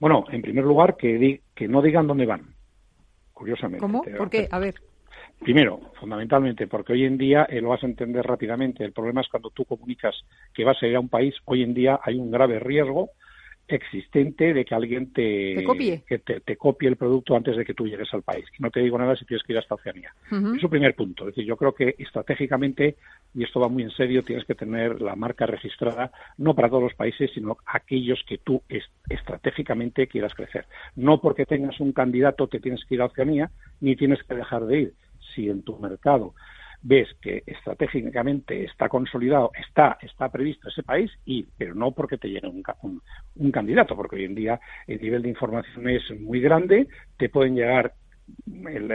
Bueno, 0.00 0.24
en 0.30 0.42
primer 0.42 0.64
lugar, 0.64 0.96
que, 0.96 1.42
que 1.54 1.68
no 1.68 1.82
digan 1.82 2.06
dónde 2.06 2.26
van, 2.26 2.54
curiosamente. 3.32 3.80
¿Cómo? 3.80 4.02
¿Por 4.02 4.30
qué? 4.30 4.48
A 4.50 4.58
ver. 4.58 4.76
Primero, 5.40 5.80
fundamentalmente, 6.00 6.66
porque 6.66 6.92
hoy 6.92 7.04
en 7.04 7.16
día 7.16 7.46
eh, 7.48 7.60
lo 7.60 7.68
vas 7.68 7.82
a 7.82 7.86
entender 7.86 8.24
rápidamente. 8.26 8.84
El 8.84 8.92
problema 8.92 9.20
es 9.20 9.28
cuando 9.28 9.50
tú 9.50 9.64
comunicas 9.64 10.14
que 10.52 10.64
vas 10.64 10.82
a 10.82 10.86
ir 10.86 10.96
a 10.96 11.00
un 11.00 11.08
país, 11.08 11.34
hoy 11.44 11.62
en 11.62 11.74
día 11.74 12.00
hay 12.02 12.16
un 12.16 12.30
grave 12.30 12.58
riesgo 12.58 13.10
existente 13.76 14.52
de 14.54 14.64
que 14.64 14.74
alguien 14.74 15.12
te, 15.12 15.62
copie? 15.64 16.02
Que 16.06 16.18
te, 16.18 16.56
copie 16.56 16.88
el 16.88 16.96
producto 16.96 17.36
antes 17.36 17.56
de 17.56 17.64
que 17.64 17.74
tú 17.74 17.86
llegues 17.86 18.12
al 18.12 18.22
país. 18.22 18.44
No 18.58 18.70
te 18.70 18.80
digo 18.80 18.98
nada 18.98 19.16
si 19.16 19.24
tienes 19.24 19.44
que 19.44 19.52
ir 19.52 19.58
hasta 19.58 19.74
Oceanía. 19.74 20.12
Es 20.30 20.60
su 20.60 20.68
primer 20.68 20.94
punto. 20.94 21.24
Es 21.24 21.34
decir, 21.34 21.44
yo 21.44 21.56
creo 21.56 21.74
que 21.74 21.94
estratégicamente, 21.98 22.96
y 23.34 23.44
esto 23.44 23.60
va 23.60 23.68
muy 23.68 23.82
en 23.82 23.90
serio, 23.90 24.22
tienes 24.22 24.44
que 24.44 24.54
tener 24.54 25.00
la 25.00 25.16
marca 25.16 25.46
registrada, 25.46 26.10
no 26.36 26.54
para 26.54 26.68
todos 26.68 26.82
los 26.82 26.94
países, 26.94 27.30
sino 27.34 27.58
aquellos 27.66 28.22
que 28.26 28.38
tú 28.38 28.62
estratégicamente 29.08 30.06
quieras 30.06 30.34
crecer. 30.34 30.66
No 30.96 31.20
porque 31.20 31.46
tengas 31.46 31.80
un 31.80 31.92
candidato 31.92 32.48
te 32.48 32.60
tienes 32.60 32.84
que 32.84 32.94
ir 32.94 33.02
a 33.02 33.06
Oceanía, 33.06 33.50
ni 33.80 33.96
tienes 33.96 34.22
que 34.22 34.34
dejar 34.34 34.66
de 34.66 34.80
ir. 34.80 34.94
Si 35.34 35.48
en 35.48 35.62
tu 35.62 35.78
mercado 35.78 36.34
ves 36.82 37.08
que 37.20 37.42
estratégicamente 37.46 38.64
está 38.64 38.88
consolidado, 38.88 39.50
está, 39.58 39.98
está 40.00 40.28
previsto 40.30 40.68
ese 40.68 40.82
país, 40.82 41.10
y, 41.24 41.44
pero 41.56 41.74
no 41.74 41.92
porque 41.92 42.18
te 42.18 42.28
llegue 42.28 42.48
un, 42.48 42.62
un, 43.36 43.50
candidato, 43.50 43.96
porque 43.96 44.16
hoy 44.16 44.24
en 44.24 44.34
día 44.34 44.60
el 44.86 45.00
nivel 45.00 45.22
de 45.22 45.30
información 45.30 45.88
es 45.88 46.02
muy 46.20 46.40
grande, 46.40 46.88
te 47.16 47.28
pueden 47.28 47.54
llegar 47.54 47.94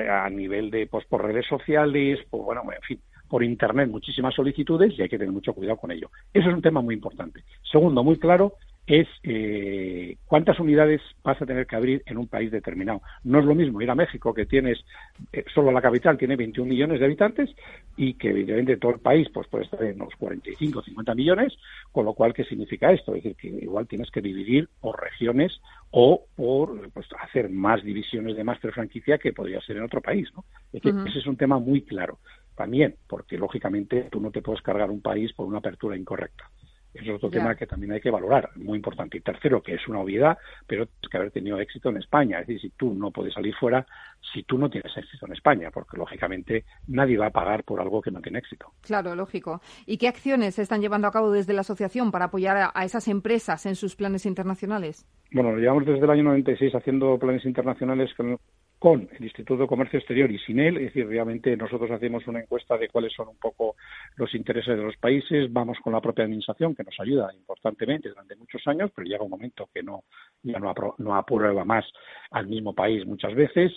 a 0.10 0.30
nivel 0.30 0.70
de 0.70 0.88
pues, 0.88 1.06
por 1.06 1.24
redes 1.24 1.46
sociales, 1.48 2.20
por, 2.30 2.46
bueno, 2.46 2.64
en 2.72 2.82
fin, 2.82 3.00
por 3.28 3.44
Internet 3.44 3.90
muchísimas 3.90 4.36
solicitudes 4.36 4.94
y 4.98 5.02
hay 5.02 5.10
que 5.10 5.18
tener 5.18 5.34
mucho 5.34 5.54
cuidado 5.54 5.78
con 5.78 5.92
ello. 5.92 6.10
Eso 6.34 6.50
es 6.50 6.56
un 6.56 6.62
tema 6.62 6.82
muy 6.82 6.96
importante. 6.96 7.44
Segundo, 7.64 8.04
muy 8.04 8.20
claro, 8.20 8.54
es 8.86 9.08
eh, 9.24 10.18
cuántas 10.26 10.60
unidades 10.60 11.02
vas 11.24 11.42
a 11.42 11.46
tener 11.46 11.66
que 11.66 11.76
abrir 11.76 12.04
en 12.06 12.18
un 12.18 12.28
país 12.28 12.52
determinado. 12.52 13.02
No 13.24 13.40
es 13.40 13.46
lo 13.46 13.56
mismo 13.56 13.82
ir 13.82 13.90
a 13.90 13.96
México, 13.96 14.34
que 14.34 14.46
tienes, 14.46 14.84
eh, 15.32 15.46
solo 15.54 15.72
la 15.72 15.82
capital 15.82 16.18
tiene 16.18 16.36
21 16.36 16.70
millones 16.70 17.00
de 17.00 17.06
habitantes 17.06 17.50
y 17.96 18.16
que 18.16 18.30
evidentemente 18.30 18.78
todo 18.78 18.94
el 18.94 19.00
país 19.00 19.30
pues 19.34 19.48
puede 19.48 19.66
estar 19.66 19.84
en 19.84 20.02
unos 20.02 20.16
45 20.16 20.80
o 20.80 20.84
50 20.84 21.16
millones, 21.16 21.54
con 21.92 22.06
lo 22.06 22.14
cual, 22.14 22.34
¿qué 22.34 22.44
significa 22.44 22.92
esto? 22.92 23.16
Es 23.16 23.24
decir, 23.24 23.38
que 23.38 23.48
igual 23.64 23.88
tienes 23.88 24.12
que 24.12 24.22
dividir 24.22 24.68
por 24.82 25.02
regiones 25.02 25.62
o 25.92 26.26
por 26.36 26.92
pues, 26.92 27.08
hacer 27.22 27.50
más 27.50 27.84
divisiones 27.84 28.36
de 28.36 28.44
máster 28.44 28.74
franquicia 28.74 29.18
que 29.18 29.32
podría 29.32 29.62
ser 29.62 29.78
en 29.78 29.84
otro 29.84 30.02
país. 30.02 30.28
¿no? 30.36 30.44
Es 30.74 30.84
Ese 30.84 31.20
es 31.20 31.28
un 31.28 31.38
tema 31.38 31.58
muy 31.58 31.84
claro. 31.84 32.20
También, 32.56 32.96
porque 33.08 33.38
lógicamente 33.38 34.10
tú 34.12 34.20
no 34.20 34.30
te 34.30 34.42
puedes 34.42 34.62
cargar 34.62 34.92
un 34.92 35.02
país 35.02 35.34
por 35.34 35.48
una 35.48 35.58
apertura 35.58 35.98
incorrecta. 35.98 36.50
Es 36.94 37.10
otro 37.10 37.30
tema 37.30 37.56
que 37.56 37.66
también 37.66 37.94
hay 37.94 38.02
que 38.02 38.12
valorar, 38.12 38.52
muy 38.56 38.76
importante. 38.76 39.18
Y 39.18 39.22
tercero, 39.22 39.62
que 39.64 39.76
es 39.76 39.88
una 39.88 40.00
obviedad, 40.00 40.38
pero 40.68 40.88
que 41.10 41.18
haber 41.18 41.32
tenido 41.32 41.60
éxito 41.60 41.90
en 41.90 41.98
España. 41.98 42.40
Es 42.40 42.48
decir, 42.48 42.62
si 42.62 42.70
tú 42.78 42.94
no 42.94 43.12
puedes 43.12 43.34
salir 43.34 43.56
fuera, 43.56 43.86
si 44.34 44.44
tú 44.44 44.58
no 44.58 44.70
tienes 44.70 44.96
éxito 44.96 45.26
en 45.26 45.34
España, 45.34 45.72
porque 45.72 45.98
lógicamente 45.98 46.66
nadie 46.88 47.18
va 47.18 47.28
a 47.28 47.32
pagar 47.32 47.64
por 47.64 47.82
algo 47.82 48.02
que 48.02 48.12
no 48.12 48.22
tiene 48.22 48.40
éxito. 48.40 48.74
Claro, 48.82 49.16
lógico. 49.16 49.62
¿Y 49.86 49.98
qué 49.98 50.08
acciones 50.08 50.56
se 50.56 50.62
están 50.62 50.82
llevando 50.82 51.08
a 51.08 51.12
cabo 51.12 51.32
desde 51.32 51.54
la 51.54 51.62
asociación 51.62 52.12
para 52.12 52.26
apoyar 52.26 52.72
a, 52.74 52.86
esas 52.86 53.08
empresas 53.08 53.66
en 53.66 53.76
sus 53.76 53.96
planes 53.96 54.26
internacionales? 54.26 55.08
Bueno, 55.32 55.56
llevamos 55.58 55.86
desde 55.86 56.04
el 56.04 56.10
año 56.10 56.24
96 56.24 56.76
haciendo 56.76 57.18
planes 57.18 57.46
internacionales 57.46 58.14
con, 58.16 58.38
con 58.84 59.08
el 59.18 59.24
Instituto 59.24 59.62
de 59.62 59.68
Comercio 59.70 59.98
Exterior 59.98 60.30
y 60.30 60.38
sin 60.40 60.60
él, 60.60 60.76
es 60.76 60.88
decir, 60.88 61.08
realmente 61.08 61.56
nosotros 61.56 61.90
hacemos 61.90 62.28
una 62.28 62.42
encuesta 62.42 62.78
de 62.78 62.90
cuáles 62.90 63.14
son 63.14 63.30
un 63.30 63.38
poco 63.38 63.78
los 64.18 64.36
intereses 64.36 64.76
de 64.76 64.84
los 64.84 64.98
países, 64.98 65.54
vamos 65.54 65.78
con 65.82 65.94
la 65.94 66.02
propia 66.02 66.26
administración 66.26 66.76
que 66.76 66.84
nos 66.84 67.00
ayuda 67.00 67.34
importantemente 67.34 68.10
durante 68.10 68.36
muchos 68.36 68.62
años, 68.68 68.92
pero 68.94 69.08
llega 69.08 69.24
un 69.24 69.30
momento 69.30 69.70
que 69.74 69.82
no 69.82 70.04
ya 70.42 70.60
no, 70.60 70.74
no 70.98 71.16
aprueba 71.16 71.64
más 71.64 71.86
al 72.32 72.48
mismo 72.48 72.76
país 72.76 73.06
muchas 73.06 73.34
veces 73.34 73.72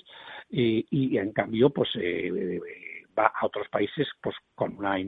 y, 0.50 1.16
en 1.16 1.30
cambio 1.30 1.70
pues 1.70 1.90
eh, 2.00 2.58
va 3.16 3.26
a 3.26 3.46
otros 3.46 3.68
países 3.68 4.08
pues 4.20 4.34
con 4.56 4.76
una 4.76 4.98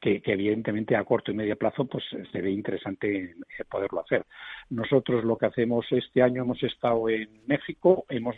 que, 0.00 0.22
evidentemente 0.24 0.96
a 0.96 1.04
corto 1.04 1.30
y 1.30 1.34
medio 1.34 1.56
plazo 1.56 1.84
pues 1.84 2.04
se 2.32 2.40
ve 2.40 2.50
interesante 2.50 3.22
eh, 3.24 3.64
poderlo 3.70 4.00
hacer. 4.00 4.24
Nosotros 4.70 5.24
lo 5.24 5.36
que 5.36 5.46
hacemos 5.46 5.86
este 5.90 6.22
año 6.22 6.42
hemos 6.42 6.62
estado 6.62 7.08
en 7.08 7.28
México, 7.46 8.06
hemos 8.08 8.36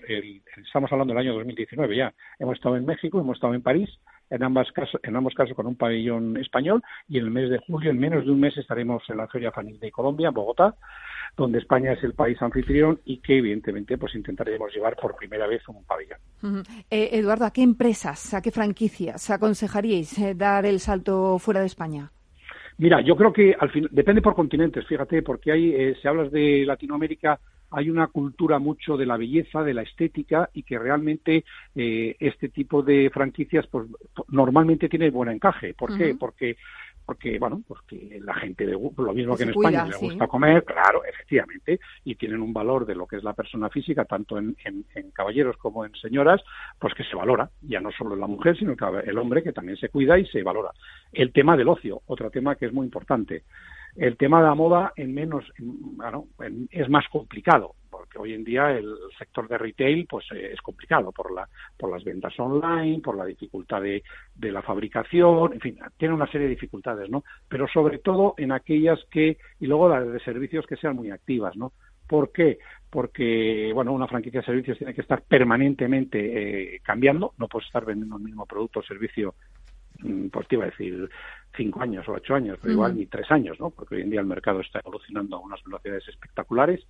estamos 0.57 0.91
hablando 0.91 1.15
del 1.15 1.21
año 1.21 1.35
2019 1.35 1.97
ya, 1.97 2.13
hemos 2.39 2.57
estado 2.57 2.77
en 2.77 2.85
México, 2.85 3.21
hemos 3.21 3.37
estado 3.37 3.55
en 3.55 3.63
París, 3.63 3.91
en 4.31 4.43
ambos 4.43 4.71
casos, 4.73 5.01
en 5.03 5.17
ambos 5.17 5.35
casos 5.35 5.55
con 5.55 5.67
un 5.67 5.77
pabellón 5.77 6.37
español 6.37 6.83
y 7.09 7.19
en 7.19 7.25
el 7.25 7.31
mes 7.31 7.51
de 7.51 7.59
julio, 7.59 7.91
en 7.91 7.99
menos 7.99 8.25
de 8.25 8.31
un 8.31 8.41
mes 8.41 8.57
estaremos 8.57 9.03
en 9.09 9.19
la 9.19 9.29
Feria 9.29 9.53
Fanil 9.53 9.79
de 9.79 9.91
Colombia, 9.91 10.31
Bogotá, 10.31 10.75
donde 11.37 11.59
España 11.59 11.93
es 11.93 12.03
el 12.03 12.15
país 12.15 12.41
anfitrión 12.41 13.01
y 13.05 13.19
que 13.19 13.39
evidentemente 13.39 13.99
pues 13.99 14.15
intentaremos 14.15 14.73
llevar 14.75 14.97
por 14.97 15.15
primera 15.17 15.47
vez 15.47 15.63
un 15.69 15.85
pabellón. 15.85 16.19
Eh, 16.91 17.11
Eduardo, 17.13 17.45
¿a 17.45 17.53
qué 17.53 17.63
empresas, 17.63 18.35
a 18.35 18.43
qué 18.43 18.51
franquicias 18.51 19.31
aconsejaríais 19.31 20.19
eh, 20.19 20.35
dar 20.35 20.65
el 20.67 20.81
salto 20.81 21.39
fuera 21.39 21.61
de 21.61 21.67
España? 21.67 22.11
Mira, 22.79 23.01
yo 23.01 23.17
creo 23.17 23.33
que 23.33 23.55
al 23.59 23.71
fin, 23.71 23.89
depende 23.91 24.21
por 24.21 24.35
continentes, 24.35 24.87
fíjate, 24.87 25.23
porque 25.23 25.53
hay, 25.53 25.75
eh, 25.75 25.97
si 26.01 26.09
hablas 26.09 26.31
de 26.31 26.65
Latinoamérica, 26.67 27.39
hay 27.71 27.91
una 27.91 28.07
cultura 28.09 28.59
mucho 28.59 28.97
de 28.97 29.07
la 29.07 29.17
belleza, 29.17 29.63
de 29.63 29.75
la 29.75 29.83
estética 29.83 30.51
y 30.53 30.63
que 30.63 30.79
realmente 30.79 31.45
eh, 31.75 32.17
este 32.19 32.49
tipo 32.49 32.83
de 32.83 33.11
franquicias 33.11 33.67
pues 33.67 33.87
normalmente 34.29 34.89
tiene 34.89 35.11
buen 35.11 35.31
encaje. 35.31 35.75
¿Por 35.75 35.97
qué? 35.97 36.15
Porque 36.19 36.57
porque 37.07 37.39
bueno, 37.39 37.63
porque 37.67 38.21
la 38.23 38.35
gente 38.35 38.67
lo 38.67 39.15
mismo 39.15 39.37
que, 39.37 39.45
en 39.45 39.51
España 39.51 39.87
le 39.87 39.97
gusta 39.97 40.27
comer, 40.27 40.65
claro, 40.65 41.05
efectivamente, 41.05 41.79
y 42.05 42.17
tienen 42.17 42.43
un 42.43 42.53
valor 42.53 42.85
de 42.85 42.97
lo 42.97 43.07
que 43.07 43.17
es 43.17 43.23
la 43.23 43.33
persona 43.33 43.71
física, 43.71 44.05
tanto 44.05 44.39
en, 44.39 44.57
en, 44.65 45.11
caballeros 45.13 45.57
como 45.57 45.85
en 45.85 45.95
señoras, 45.95 46.43
pues 46.81 46.95
que 46.95 47.05
se 47.05 47.15
valora, 47.15 47.49
ya 47.63 47.81
no 47.81 47.93
solo 47.93 48.17
la 48.17 48.27
mujer, 48.27 48.59
sino 48.59 48.75
el 49.05 49.19
hombre 49.19 49.45
que 49.45 49.53
también 49.53 49.79
se 49.79 49.89
cuida 49.89 50.19
y 50.19 50.27
se 50.27 50.43
valora. 50.43 50.73
El 51.13 51.33
tema 51.33 51.57
del 51.57 51.69
ocio, 51.69 52.03
otro 52.07 52.29
tema 52.29 52.57
que 52.57 52.67
es 52.67 52.73
muy 52.73 52.85
importante. 52.85 53.45
El 53.97 54.19
tema 54.19 54.41
de 54.41 54.49
la 54.49 54.55
moda 54.55 54.93
en 54.95 55.15
menos, 55.15 55.45
bueno, 55.97 56.27
es 56.71 56.89
más 56.91 57.09
complicado, 57.09 57.77
porque 57.91 58.19
hoy 58.19 58.35
en 58.35 58.45
día 58.45 58.71
el 58.71 58.95
sector 59.19 59.49
de 59.49 59.57
retail 59.57 60.07
pues 60.07 60.27
eh, 60.33 60.51
es 60.53 60.61
complicado 60.61 61.13
por 61.13 61.33
la 61.33 61.49
por 61.79 61.91
las 61.91 62.05
ventas 62.05 62.39
online, 62.39 63.01
por 63.01 63.17
la 63.17 63.25
dificultad 63.25 63.81
de, 63.81 64.03
de 64.35 64.53
la 64.53 64.61
fabricación, 64.61 65.55
en 65.55 65.61
fin, 65.61 65.79
tiene 65.97 66.13
una 66.13 66.27
serie 66.27 66.47
de 66.47 66.55
dificultades, 66.55 67.09
¿no? 67.09 67.25
Pero 67.49 67.67
sobre 67.69 67.99
todo 67.99 68.35
en 68.37 68.53
aquellas 68.53 69.03
que 69.11 69.39
y 69.61 69.67
luego 69.67 69.89
las 69.89 70.07
de 70.07 70.21
servicios 70.21 70.67
que 70.67 70.77
sean 70.77 70.97
muy 70.97 71.11
activas, 71.11 71.57
¿no? 71.57 71.73
¿Por 72.07 72.33
qué? 72.33 72.59
Porque, 72.91 73.73
bueno, 73.75 73.93
una 73.93 74.07
franquicia 74.07 74.41
de 74.41 74.47
servicios 74.47 74.79
tiene 74.79 74.95
que 74.95 75.01
estar 75.01 75.23
permanentemente 75.23 76.75
eh, 76.77 76.81
cambiando, 76.85 77.33
no 77.39 77.49
puedes 77.49 77.67
estar 77.67 77.85
vendiendo 77.85 78.17
el 78.17 78.23
mismo 78.23 78.47
producto 78.47 78.81
o 78.81 78.83
servicio 78.83 79.35
Mm, 80.03 80.29
pues 80.29 80.47
te 80.49 80.57
iba 80.57 80.65
a 80.65 80.71
decir 80.71 81.09
cinco 81.57 81.81
años 81.83 82.09
o 82.09 82.13
ocho 82.13 82.35
años, 82.35 82.59
pero 82.61 82.73
igual 82.73 82.97
ni 82.97 83.07
tres 83.07 83.31
años, 83.31 83.59
¿no? 83.59 83.71
Porque 83.71 83.97
hoy 83.97 84.03
en 84.03 84.11
día 84.11 84.21
el 84.21 84.27
mercado 84.27 84.61
está 84.61 84.81
evolucionando 84.81 85.37
a 85.37 85.41
unas 85.41 85.63
velocidades 85.65 86.07
espectaculares 86.09 86.87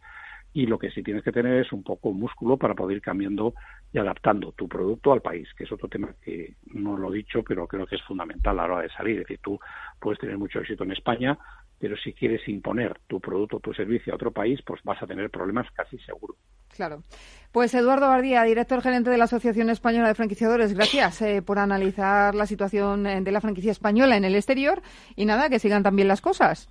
y 0.52 0.66
lo 0.66 0.78
que 0.78 0.90
sí 0.90 1.02
tienes 1.02 1.22
que 1.22 1.32
tener 1.32 1.64
es 1.64 1.72
un 1.72 1.82
poco 1.82 2.12
músculo 2.12 2.56
para 2.56 2.74
poder 2.74 2.96
ir 2.96 3.02
cambiando 3.02 3.54
y 3.92 3.98
adaptando 3.98 4.52
tu 4.52 4.66
producto 4.68 5.12
al 5.12 5.20
país, 5.20 5.48
que 5.54 5.64
es 5.64 5.72
otro 5.72 5.86
tema 5.86 6.14
que 6.22 6.54
no 6.72 6.96
lo 6.96 7.12
he 7.12 7.18
dicho, 7.18 7.42
pero 7.42 7.66
creo 7.66 7.86
que 7.86 7.96
es 7.96 8.02
fundamental 8.02 8.58
a 8.58 8.66
la 8.66 8.74
hora 8.74 8.82
de 8.82 8.88
salir. 8.90 9.16
Es 9.16 9.24
decir, 9.24 9.40
tú 9.42 9.60
puedes 10.00 10.18
tener 10.18 10.38
mucho 10.38 10.60
éxito 10.60 10.84
en 10.84 10.92
España, 10.92 11.38
pero 11.78 11.96
si 11.96 12.12
quieres 12.12 12.46
imponer 12.48 12.98
tu 13.06 13.20
producto 13.20 13.56
o 13.56 13.60
tu 13.60 13.72
servicio 13.74 14.12
a 14.12 14.16
otro 14.16 14.30
país, 14.30 14.60
pues 14.64 14.80
vas 14.84 15.02
a 15.02 15.06
tener 15.06 15.30
problemas 15.30 15.66
casi 15.72 15.98
seguro. 15.98 16.34
Claro. 16.74 17.02
Pues 17.52 17.74
Eduardo 17.74 18.08
Bardía, 18.08 18.42
director 18.42 18.82
gerente 18.82 19.10
de 19.10 19.18
la 19.18 19.24
Asociación 19.24 19.70
Española 19.70 20.08
de 20.08 20.14
Franquiciadores, 20.14 20.74
gracias 20.74 21.22
eh, 21.22 21.42
por 21.42 21.58
analizar 21.58 22.34
la 22.34 22.46
situación 22.46 23.06
eh, 23.06 23.20
de 23.22 23.32
la 23.32 23.40
franquicia 23.40 23.72
española 23.72 24.16
en 24.16 24.24
el 24.24 24.34
exterior 24.34 24.82
y 25.14 25.24
nada, 25.24 25.48
que 25.48 25.58
sigan 25.58 25.82
también 25.82 26.08
las 26.08 26.20
cosas. 26.20 26.68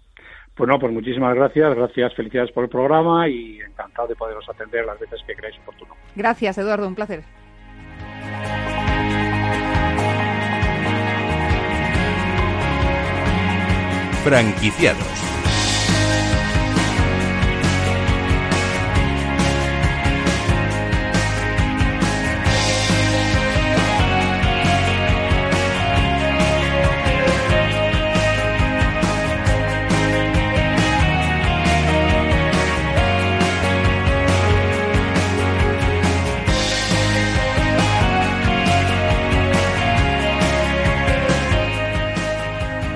Pues 0.56 0.70
no, 0.70 0.80
pues 0.80 0.94
muchísimas 0.94 1.36
gracias, 1.36 1.76
gracias, 1.76 2.14
felicidades 2.16 2.52
por 2.52 2.64
el 2.64 2.70
programa 2.70 3.28
y 3.28 3.60
encantado 3.60 4.08
de 4.08 4.16
poderos 4.16 4.48
atender 4.48 4.86
las 4.86 5.00
veces 5.00 5.22
que 5.28 5.36
creáis 5.36 5.58
oportuno. 5.60 5.96
Gracias, 6.16 6.58
Eduardo, 6.58 6.88
un 6.88 6.96
placer. 6.96 7.24
Franquiciados 14.26 15.25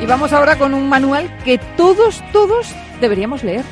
vamos 0.09 0.33
ahora 0.33 0.57
con 0.57 0.73
un 0.73 0.89
manual 0.89 1.29
que 1.45 1.59
todos, 1.77 2.23
todos 2.33 2.73
deberíamos 2.99 3.43
leer. 3.43 3.63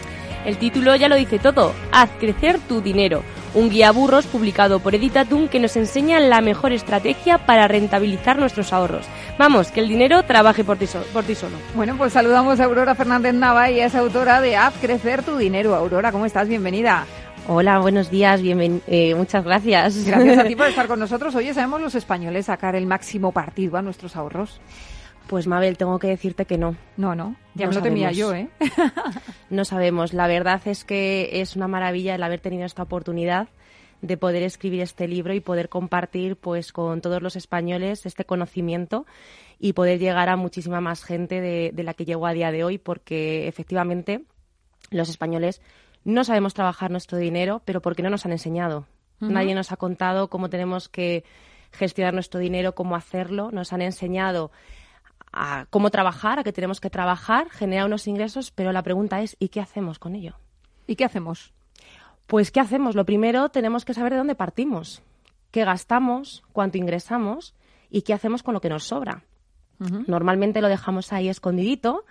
El 0.46 0.58
título 0.58 0.96
ya 0.96 1.10
lo 1.10 1.15
dice 1.15 1.39
todo, 1.39 1.74
Haz 1.91 2.12
crecer 2.20 2.60
tu 2.60 2.79
dinero, 2.79 3.24
un 3.56 3.72
guía 3.72 3.91
burros 3.91 4.27
publicado 4.27 4.79
por 4.79 4.94
Editatum 4.94 5.48
que 5.48 5.60
nos 5.60 5.75
enseña 5.75 6.20
la 6.20 6.41
mejor 6.41 6.74
estrategia 6.74 7.39
para 7.39 7.67
rentabilizar 7.67 8.38
nuestros 8.38 8.72
ahorros. 8.72 9.08
Vamos, 9.39 9.72
que 9.72 9.79
el 9.79 9.89
dinero 9.89 10.24
trabaje 10.24 10.63
por 10.63 10.77
ti, 10.77 10.86
por 11.12 11.24
ti 11.24 11.34
solo. 11.34 11.58
Bueno, 11.74 11.96
pues 11.98 12.13
saludamos 12.13 12.60
a 12.60 12.65
Aurora 12.65 12.94
Fernández 12.94 13.34
Nava 13.34 13.72
y 13.72 13.79
es 13.79 13.96
autora 13.96 14.39
de 14.39 14.56
Haz 14.56 14.75
crecer 14.79 15.24
tu 15.24 15.38
dinero. 15.38 15.74
Aurora, 15.74 16.12
¿cómo 16.12 16.27
estás? 16.27 16.48
Bienvenida. 16.48 17.08
Hola, 17.48 17.79
buenos 17.79 18.12
días, 18.12 18.44
bienven 18.44 18.84
eh, 18.86 19.15
muchas 19.15 19.44
gracias. 19.44 20.06
Gracias 20.06 20.38
a 20.38 20.44
ti 20.44 20.56
por 20.56 20.67
estar 20.70 20.88
con 20.88 21.00
nosotros. 21.00 21.34
Oye, 21.34 21.56
¿sabemos 21.56 21.82
los 21.82 21.96
españoles 21.96 22.46
sacar 22.46 22.75
el 22.75 22.86
máximo 22.86 23.32
partido 23.32 23.77
a 23.77 23.82
nuestros 23.82 24.15
ahorros? 24.15 24.62
Pues 25.27 25.48
Mabel, 25.48 25.77
tengo 25.77 26.00
que 26.00 26.07
decirte 26.07 26.46
que 26.46 26.57
no. 26.57 26.75
No, 26.96 27.15
no. 27.15 27.36
Ya 27.53 27.67
me 27.67 27.74
lo 27.74 27.81
temía 27.81 28.12
yo, 28.12 28.34
¿eh? 28.34 28.50
no 29.50 29.65
sabemos. 29.65 30.13
La 30.13 30.27
verdad 30.27 30.62
es 30.65 30.84
que 30.86 31.41
es 31.41 31.55
una 31.55 31.67
maravilla 31.67 32.15
el 32.15 32.24
haber 32.24 32.39
tenido 32.39 32.65
esta 32.65 32.84
oportunidad 32.84 33.50
de 34.01 34.15
poder 34.15 34.43
escribir 34.43 34.81
este 34.81 35.07
libro 35.07 35.34
y 35.34 35.39
poder 35.39 35.69
compartir 35.69 36.36
pues 36.36 36.72
con 36.72 37.01
todos 37.01 37.22
los 37.22 37.36
españoles 37.36 38.05
este 38.05 38.25
conocimiento 38.25 39.07
y 39.60 39.74
poder 39.74 39.98
llegar 39.98 40.29
a 40.29 40.36
muchísima 40.36 40.81
más 40.81 41.03
gente 41.03 41.41
de, 41.41 41.72
de 41.74 41.84
la 41.84 41.96
que 41.96 42.05
llegó 42.05 42.27
a 42.27 42.34
día 42.34 42.51
de 42.51 42.63
hoy 42.63 42.77
porque 42.77 43.48
efectivamente 43.48 44.24
los 44.91 45.10
españoles 45.10 45.62
no 46.03 46.24
sabemos 46.24 46.53
trabajar 46.53 46.89
nuestro 46.89 47.17
dinero, 47.17 47.62
pero 47.65 47.81
porque 47.81 48.01
no 48.01 48.10
nos 48.10 48.25
han 48.25 48.31
enseñado. 48.31 48.88
Nadie 49.19 49.55
nos 49.55 49.72
ha 49.72 49.77
contado 49.77 50.29
cómo 50.29 50.50
tenemos 50.50 50.89
que 50.89 51.24
gestionar 51.72 52.13
nuestro 52.13 52.39
dinero, 52.39 52.75
cómo 52.75 52.96
hacerlo. 52.96 53.50
Nos 53.51 53.74
han 53.74 53.81
enseñado 53.81 54.51
a 55.38 55.65
cómo 55.70 55.89
trabajar, 55.89 56.39
a 56.39 56.44
que 56.44 56.53
tenemos 56.53 56.79
que 56.79 56.89
trabajar, 56.89 57.50
generar 57.50 57.86
unos 57.86 58.08
ingresos, 58.08 58.51
pero 58.51 58.72
la 58.72 58.84
pregunta 58.84 59.22
es, 59.22 59.36
¿y 59.39 59.50
qué 59.50 59.62
hacemos 59.62 60.00
con 60.00 60.15
ello? 60.15 60.36
¿Y 60.88 60.96
qué 60.96 61.06
hacemos? 61.06 61.53
Pues, 62.25 62.51
¿qué 62.51 62.60
hacemos? 62.60 62.96
Lo 62.96 63.06
primero, 63.06 63.50
tenemos 63.50 63.86
que 63.86 63.94
saber 63.94 64.13
de 64.13 64.17
dónde 64.17 64.36
partimos, 64.36 65.01
qué 65.51 65.63
gastamos, 65.63 66.44
cuánto 66.51 66.77
ingresamos 66.77 67.56
y 67.89 68.01
qué 68.01 68.13
hacemos 68.13 68.44
con 68.44 68.53
lo 68.53 68.62
que 68.62 68.70
nos 68.70 68.84
sobra. 68.84 69.24
Normalmente 70.08 70.60
lo 70.60 70.70
dejamos 70.70 71.13
ahí 71.13 71.29
escondidito 71.29 72.03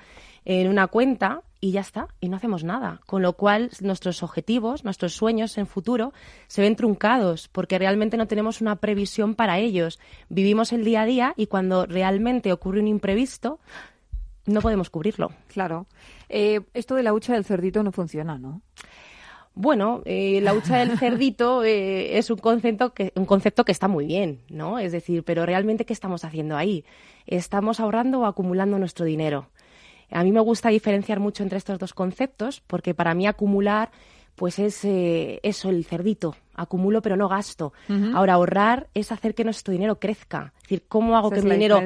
en 0.47 0.69
una 0.69 0.87
cuenta 0.87 1.43
y 1.61 1.73
ya 1.73 1.81
está, 1.81 2.09
y 2.21 2.29
no 2.29 2.37
hacemos 2.37 2.65
nada. 2.65 3.00
Con 3.07 3.21
lo 3.21 3.33
cual 3.35 3.71
nuestros 3.81 4.23
objetivos, 4.23 4.85
nuestros 4.85 5.12
sueños 5.12 5.59
en 5.59 5.67
futuro 5.67 6.12
se 6.47 6.62
ven 6.62 6.76
truncados 6.76 7.49
porque 7.49 7.79
realmente 7.79 8.17
no 8.17 8.29
tenemos 8.29 8.61
una 8.61 8.76
previsión 8.76 9.35
para 9.35 9.59
ellos. 9.59 9.99
Vivimos 10.29 10.73
el 10.73 10.85
día 10.85 11.03
a 11.03 11.07
día 11.07 11.35
y 11.37 11.49
cuando 11.49 11.85
realmente 11.85 12.53
ocurre 12.53 12.81
un 12.81 12.87
imprevisto, 12.87 13.59
no 14.47 14.61
podemos 14.61 14.88
cubrirlo. 14.88 15.33
Claro. 15.49 15.87
Eh, 16.29 16.61
esto 16.75 16.95
de 16.95 17.03
la 17.03 17.12
hucha 17.12 17.33
del 17.33 17.45
cerdito 17.45 17.83
no 17.83 17.91
funciona, 17.91 18.38
¿no? 18.38 18.62
Bueno, 19.55 20.03
eh, 20.05 20.41
la 20.43 20.53
hucha 20.53 20.76
del 20.76 20.99
cerdito 20.99 21.65
eh, 21.65 22.19
es 22.19 22.31
un 22.31 22.37
concepto, 22.37 22.93
que, 22.95 23.12
un 23.17 23.25
concepto 23.25 23.65
que 23.65 23.73
está 23.73 23.88
muy 23.88 24.07
bien, 24.07 24.43
¿no? 24.49 24.79
Es 24.79 24.93
decir, 24.93 25.25
pero 25.25 25.45
realmente, 25.47 25.87
¿qué 25.87 25.95
estamos 25.95 26.25
haciendo 26.25 26.57
ahí? 26.57 26.85
¿Estamos 27.26 27.81
ahorrando 27.81 28.21
o 28.21 28.26
acumulando 28.26 28.79
nuestro 28.79 29.07
dinero? 29.07 29.49
A 30.11 30.23
mí 30.23 30.33
me 30.33 30.41
gusta 30.41 30.69
diferenciar 30.69 31.21
mucho 31.21 31.43
entre 31.43 31.59
estos 31.59 31.79
dos 31.79 31.95
conceptos 31.95 32.63
porque 32.67 32.95
para 32.95 33.15
mí 33.15 33.27
acumular 33.27 33.91
pues 34.37 34.59
es 34.59 34.85
eh, 34.85 35.41
eso, 35.43 35.71
el 35.71 35.85
cerdito. 35.85 36.37
Acumulo 36.55 37.03
pero 37.03 37.17
no 37.17 37.29
gasto. 37.29 37.73
Ahora, 38.15 38.35
ahorrar 38.35 38.89
es 38.95 39.11
hacer 39.13 39.35
que 39.35 39.45
nuestro 39.45 39.73
dinero 39.73 39.99
crezca. 39.99 40.53
Es 40.57 40.63
decir, 40.63 40.85
¿cómo 40.89 41.17
hago 41.17 41.31
que 41.31 41.43
mi 41.43 41.51
dinero 41.51 41.81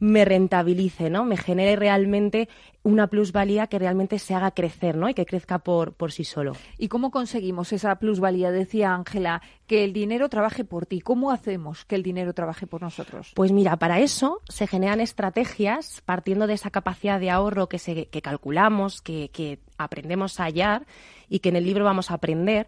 me 0.00 0.24
rentabilice, 0.24 1.10
¿no? 1.10 1.24
Me 1.24 1.36
genere 1.36 1.76
realmente 1.76 2.48
una 2.82 3.06
plusvalía 3.06 3.66
que 3.66 3.78
realmente 3.78 4.18
se 4.18 4.34
haga 4.34 4.50
crecer, 4.50 4.96
¿no? 4.96 5.08
Y 5.08 5.14
que 5.14 5.26
crezca 5.26 5.58
por, 5.58 5.92
por 5.92 6.10
sí 6.10 6.24
solo. 6.24 6.56
¿Y 6.78 6.88
cómo 6.88 7.10
conseguimos 7.10 7.72
esa 7.72 7.94
plusvalía? 7.96 8.50
Decía 8.50 8.94
Ángela, 8.94 9.42
que 9.66 9.84
el 9.84 9.92
dinero 9.92 10.30
trabaje 10.30 10.64
por 10.64 10.86
ti. 10.86 11.00
¿Cómo 11.00 11.30
hacemos 11.30 11.84
que 11.84 11.94
el 11.94 12.02
dinero 12.02 12.32
trabaje 12.32 12.66
por 12.66 12.80
nosotros? 12.80 13.32
Pues 13.34 13.52
mira, 13.52 13.76
para 13.76 14.00
eso 14.00 14.40
se 14.48 14.66
generan 14.66 15.00
estrategias 15.00 16.02
partiendo 16.06 16.46
de 16.46 16.54
esa 16.54 16.70
capacidad 16.70 17.20
de 17.20 17.30
ahorro 17.30 17.68
que, 17.68 17.78
se, 17.78 18.06
que 18.06 18.22
calculamos, 18.22 19.02
que, 19.02 19.28
que 19.28 19.58
aprendemos 19.76 20.40
a 20.40 20.44
hallar 20.44 20.86
y 21.28 21.40
que 21.40 21.50
en 21.50 21.56
el 21.56 21.64
libro 21.64 21.84
vamos 21.84 22.10
a 22.10 22.14
aprender 22.14 22.66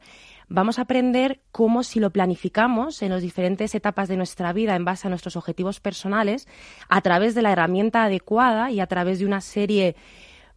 vamos 0.53 0.79
a 0.79 0.83
aprender 0.83 1.41
cómo 1.51 1.83
si 1.83 1.99
lo 1.99 2.11
planificamos 2.11 3.03
en 3.03 3.11
las 3.11 3.23
diferentes 3.23 3.75
etapas 3.75 4.09
de 4.09 4.17
nuestra 4.17 4.53
vida 4.53 4.77
en 4.77 4.85
base 4.85 5.07
a 5.07 5.11
nuestros 5.11 5.37
objetivos 5.37 5.81
personales, 5.81 6.47
a 6.89 7.01
través 7.01 7.35
de 7.35 7.43
la 7.43 7.53
herramienta 7.53 8.05
adecuada 8.05 8.71
y 8.71 8.81
a 8.81 8.87
través 8.87 9.19
de 9.19 9.27
una 9.27 9.41
serie 9.41 9.97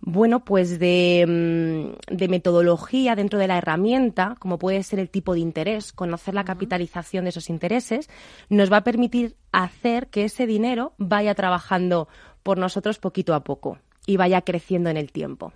bueno, 0.01 0.43
pues 0.43 0.77
de, 0.77 1.25
mm, 1.25 2.15
de, 2.15 2.27
metodología 2.27 3.15
dentro 3.15 3.39
de 3.39 3.47
la 3.47 3.57
herramienta, 3.57 4.35
como 4.39 4.59
puede 4.59 4.83
ser 4.83 4.99
el 4.99 5.09
tipo 5.09 5.33
de 5.33 5.39
interés, 5.39 5.93
conocer 5.93 6.35
la 6.35 6.43
capitalización 6.43 7.23
de 7.25 7.29
esos 7.29 7.49
intereses, 7.49 8.09
nos 8.49 8.71
va 8.71 8.77
a 8.77 8.83
permitir 8.83 9.35
hacer 9.51 10.07
que 10.07 10.25
ese 10.25 10.45
dinero 10.45 10.93
vaya 10.97 11.33
trabajando 11.33 12.07
por 12.43 12.57
nosotros 12.57 12.99
poquito 12.99 13.33
a 13.33 13.43
poco 13.43 13.79
y 14.05 14.17
vaya 14.17 14.41
creciendo 14.41 14.89
en 14.89 14.97
el 14.97 15.11
tiempo. 15.11 15.53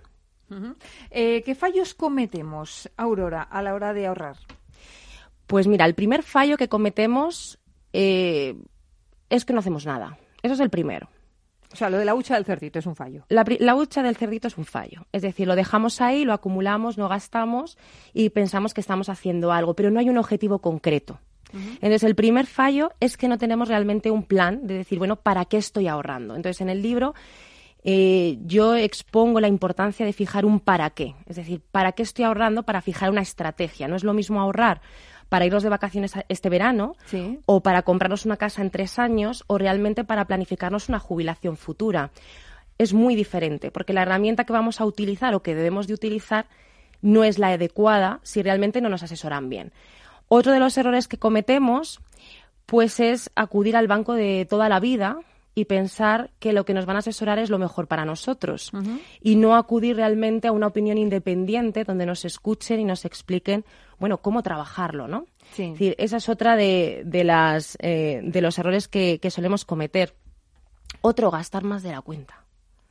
Eh, 1.10 1.42
¿Qué 1.44 1.54
fallos 1.54 1.94
cometemos, 1.94 2.90
Aurora, 2.96 3.42
a 3.42 3.62
la 3.62 3.74
hora 3.74 3.92
de 3.92 4.06
ahorrar? 4.06 4.36
Pues 5.46 5.66
mira, 5.66 5.84
el 5.84 5.94
primer 5.94 6.22
fallo 6.22 6.56
que 6.56 6.68
cometemos 6.68 7.58
eh, 7.92 8.56
es 9.28 9.44
que 9.44 9.52
no 9.52 9.60
hacemos 9.60 9.86
nada. 9.86 10.18
Eso 10.42 10.54
es 10.54 10.60
el 10.60 10.70
primero. 10.70 11.08
O 11.72 11.76
sea, 11.76 11.88
lo 11.88 11.98
de 11.98 12.04
la 12.04 12.14
hucha 12.14 12.34
del 12.34 12.44
cerdito 12.44 12.80
es 12.80 12.86
un 12.86 12.96
fallo. 12.96 13.24
La, 13.28 13.44
la, 13.60 13.76
hucha 13.76 14.02
del 14.02 14.16
cerdito 14.16 14.48
es 14.48 14.58
un 14.58 14.64
fallo. 14.64 15.06
Es 15.12 15.22
decir, 15.22 15.46
lo 15.46 15.54
dejamos 15.54 16.00
ahí, 16.00 16.24
lo 16.24 16.32
acumulamos, 16.32 16.98
no 16.98 17.08
gastamos 17.08 17.78
y 18.12 18.30
pensamos 18.30 18.74
que 18.74 18.80
estamos 18.80 19.08
haciendo 19.08 19.52
algo, 19.52 19.74
pero 19.74 19.90
no 19.90 20.00
hay 20.00 20.08
un 20.08 20.18
objetivo 20.18 20.58
concreto. 20.58 21.20
Entonces, 21.52 22.04
el 22.04 22.14
primer 22.14 22.46
fallo 22.46 22.92
es 23.00 23.16
que 23.16 23.28
no 23.28 23.38
tenemos 23.38 23.68
realmente 23.68 24.10
un 24.10 24.22
plan 24.22 24.66
de 24.66 24.74
decir, 24.74 24.98
bueno, 24.98 25.16
¿para 25.16 25.44
qué 25.46 25.56
estoy 25.56 25.88
ahorrando? 25.88 26.36
Entonces, 26.36 26.60
en 26.60 26.68
el 26.68 26.82
libro 26.82 27.14
eh, 27.82 28.38
yo 28.44 28.76
expongo 28.76 29.40
la 29.40 29.48
importancia 29.48 30.04
de 30.04 30.12
fijar 30.12 30.44
un 30.44 30.60
para 30.60 30.90
qué. 30.90 31.14
Es 31.26 31.36
decir, 31.36 31.62
¿para 31.70 31.92
qué 31.92 32.02
estoy 32.02 32.24
ahorrando? 32.24 32.62
Para 32.62 32.82
fijar 32.82 33.10
una 33.10 33.22
estrategia. 33.22 33.88
No 33.88 33.96
es 33.96 34.04
lo 34.04 34.12
mismo 34.12 34.40
ahorrar 34.40 34.80
para 35.30 35.46
irnos 35.46 35.62
de 35.62 35.68
vacaciones 35.68 36.12
este 36.28 36.48
verano 36.50 36.96
o 37.46 37.62
para 37.62 37.82
comprarnos 37.82 38.26
una 38.26 38.36
casa 38.36 38.62
en 38.62 38.70
tres 38.70 38.98
años 38.98 39.44
o 39.46 39.58
realmente 39.58 40.04
para 40.04 40.26
planificarnos 40.26 40.88
una 40.88 40.98
jubilación 40.98 41.56
futura. 41.56 42.10
Es 42.78 42.92
muy 42.92 43.14
diferente 43.14 43.70
porque 43.70 43.92
la 43.92 44.02
herramienta 44.02 44.44
que 44.44 44.52
vamos 44.52 44.80
a 44.80 44.84
utilizar 44.84 45.34
o 45.34 45.42
que 45.42 45.54
debemos 45.54 45.86
de 45.86 45.94
utilizar 45.94 46.46
no 47.00 47.24
es 47.24 47.38
la 47.38 47.48
adecuada 47.48 48.18
si 48.22 48.42
realmente 48.42 48.80
no 48.80 48.88
nos 48.88 49.04
asesoran 49.04 49.48
bien. 49.48 49.72
Otro 50.28 50.52
de 50.52 50.58
los 50.58 50.76
errores 50.76 51.06
que 51.06 51.18
cometemos 51.18 52.00
pues 52.66 53.00
es 53.00 53.30
acudir 53.36 53.76
al 53.76 53.86
banco 53.86 54.14
de 54.14 54.46
toda 54.50 54.68
la 54.68 54.80
vida 54.80 55.18
y 55.60 55.64
pensar 55.66 56.30
que 56.38 56.52
lo 56.52 56.64
que 56.64 56.72
nos 56.72 56.86
van 56.86 56.96
a 56.96 57.00
asesorar 57.00 57.38
es 57.38 57.50
lo 57.50 57.58
mejor 57.58 57.86
para 57.86 58.06
nosotros 58.06 58.72
y 59.20 59.36
no 59.36 59.54
acudir 59.54 59.96
realmente 59.96 60.48
a 60.48 60.52
una 60.52 60.68
opinión 60.68 60.96
independiente 60.96 61.84
donde 61.84 62.06
nos 62.06 62.24
escuchen 62.24 62.80
y 62.80 62.84
nos 62.84 63.04
expliquen, 63.04 63.64
bueno, 63.98 64.18
cómo 64.18 64.42
trabajarlo, 64.42 65.06
¿no? 65.06 65.26
Sí. 65.52 65.74
esa 65.98 66.16
es 66.16 66.28
otra 66.28 66.56
de, 66.56 67.02
de 67.04 67.24
las, 67.24 67.76
eh, 67.80 68.20
de 68.24 68.40
los 68.40 68.58
errores 68.58 68.88
que, 68.88 69.18
que 69.20 69.30
solemos 69.30 69.64
cometer. 69.64 70.14
Otro, 71.02 71.30
gastar 71.30 71.64
más 71.64 71.82
de 71.82 71.92
la 71.92 72.00
cuenta. 72.00 72.44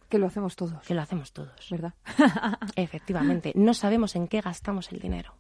Que 0.10 0.20
lo 0.20 0.28
hacemos 0.28 0.56
todos. 0.56 0.86
Que 0.86 0.94
lo 0.94 1.02
hacemos 1.02 1.32
todos. 1.32 1.70
¿Verdad? 1.70 1.94
Efectivamente. 2.76 3.52
No 3.56 3.74
sabemos 3.74 4.16
en 4.16 4.28
qué 4.28 4.42
gastamos 4.42 4.92
el 4.92 5.00
dinero. 5.00 5.34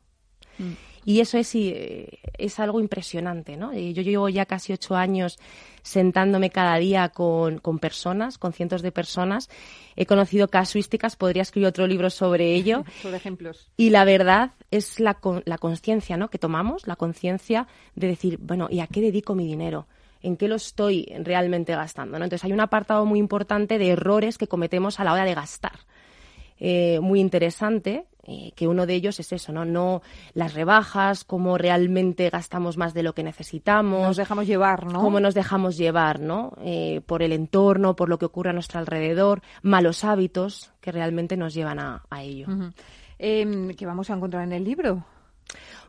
Mm. 0.59 0.73
Y 1.05 1.21
eso 1.21 1.37
es, 1.39 1.55
eh, 1.55 2.19
es 2.37 2.59
algo 2.59 2.79
impresionante, 2.79 3.57
¿no? 3.57 3.73
Yo 3.73 4.03
llevo 4.03 4.29
ya 4.29 4.45
casi 4.45 4.73
ocho 4.73 4.95
años 4.95 5.39
sentándome 5.81 6.51
cada 6.51 6.77
día 6.77 7.09
con, 7.09 7.59
personas, 7.79 8.37
con 8.37 8.53
cientos 8.53 8.81
de 8.81 8.91
personas. 8.91 9.49
He 9.95 10.05
conocido 10.05 10.49
casuísticas, 10.49 11.15
podría 11.15 11.41
escribir 11.41 11.67
otro 11.67 11.87
libro 11.87 12.09
sobre 12.11 12.53
ello. 12.53 12.83
sobre 13.01 13.17
ejemplos. 13.17 13.71
Y 13.75 13.89
la 13.89 14.05
verdad 14.05 14.51
es 14.71 14.99
la, 14.99 15.17
la 15.45 15.57
conciencia 15.57 16.17
¿no? 16.17 16.29
que 16.29 16.37
tomamos, 16.37 16.85
la 16.85 16.95
conciencia 16.95 17.67
de 17.95 18.07
decir, 18.07 18.37
bueno, 18.39 18.67
¿y 18.69 18.81
a 18.81 18.87
qué 18.87 19.01
dedico 19.01 19.33
mi 19.35 19.47
dinero? 19.47 19.87
en 20.21 20.35
qué 20.35 20.49
lo 20.49 20.55
estoy 20.55 21.09
realmente 21.23 21.73
gastando. 21.73 22.19
¿no? 22.19 22.25
Entonces 22.25 22.43
hay 22.43 22.51
un 22.51 22.59
apartado 22.59 23.05
muy 23.05 23.19
importante 23.19 23.77
de 23.77 23.91
errores 23.91 24.37
que 24.37 24.47
cometemos 24.47 24.99
a 24.99 25.05
la 25.05 25.13
hora 25.13 25.23
de 25.23 25.33
gastar. 25.33 25.79
Eh, 26.59 26.99
muy 26.99 27.21
interesante 27.21 28.05
eh, 28.31 28.51
que 28.55 28.67
uno 28.67 28.85
de 28.85 28.93
ellos 28.93 29.19
es 29.19 29.33
eso, 29.33 29.51
¿no? 29.51 29.65
No 29.65 30.03
las 30.35 30.53
rebajas, 30.53 31.23
cómo 31.23 31.57
realmente 31.57 32.29
gastamos 32.29 32.77
más 32.77 32.93
de 32.93 33.01
lo 33.01 33.15
que 33.15 33.23
necesitamos. 33.23 34.03
Nos 34.03 34.17
dejamos 34.17 34.45
llevar, 34.45 34.85
¿no? 34.85 35.01
Cómo 35.01 35.19
nos 35.19 35.33
dejamos 35.33 35.77
llevar, 35.77 36.19
¿no? 36.19 36.53
Eh, 36.61 37.01
por 37.07 37.23
el 37.23 37.31
entorno, 37.31 37.95
por 37.95 38.07
lo 38.07 38.19
que 38.19 38.25
ocurre 38.25 38.51
a 38.51 38.53
nuestro 38.53 38.79
alrededor, 38.79 39.41
malos 39.63 40.03
hábitos 40.03 40.71
que 40.79 40.91
realmente 40.91 41.37
nos 41.37 41.55
llevan 41.55 41.79
a, 41.79 42.03
ello. 42.21 42.45
Em, 43.17 43.73
¿Qué 43.73 43.87
vamos 43.87 44.11
a 44.11 44.13
encontrar 44.13 44.43
en 44.43 44.53
el 44.53 44.63
libro? 44.63 45.03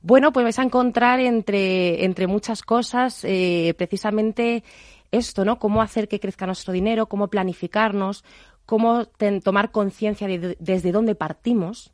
Bueno, 0.00 0.32
pues 0.32 0.44
vais 0.44 0.58
a 0.58 0.62
encontrar 0.62 1.20
entre, 1.20 2.06
entre 2.06 2.26
muchas 2.26 2.62
cosas 2.62 3.22
eh, 3.24 3.74
precisamente 3.76 4.64
esto, 5.12 5.44
¿no? 5.44 5.58
Cómo 5.58 5.82
hacer 5.82 6.08
que 6.08 6.20
crezca 6.20 6.46
nuestro 6.46 6.72
dinero, 6.72 7.04
cómo 7.04 7.28
planificarnos, 7.28 8.24
cómo 8.64 9.04
tomar 9.44 9.72
conciencia 9.72 10.26
de 10.26 10.56
desde 10.58 10.90
dónde 10.90 11.14
partimos 11.14 11.92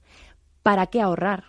¿para 0.67 0.89
qué 0.89 1.01
ahorrar? 1.01 1.45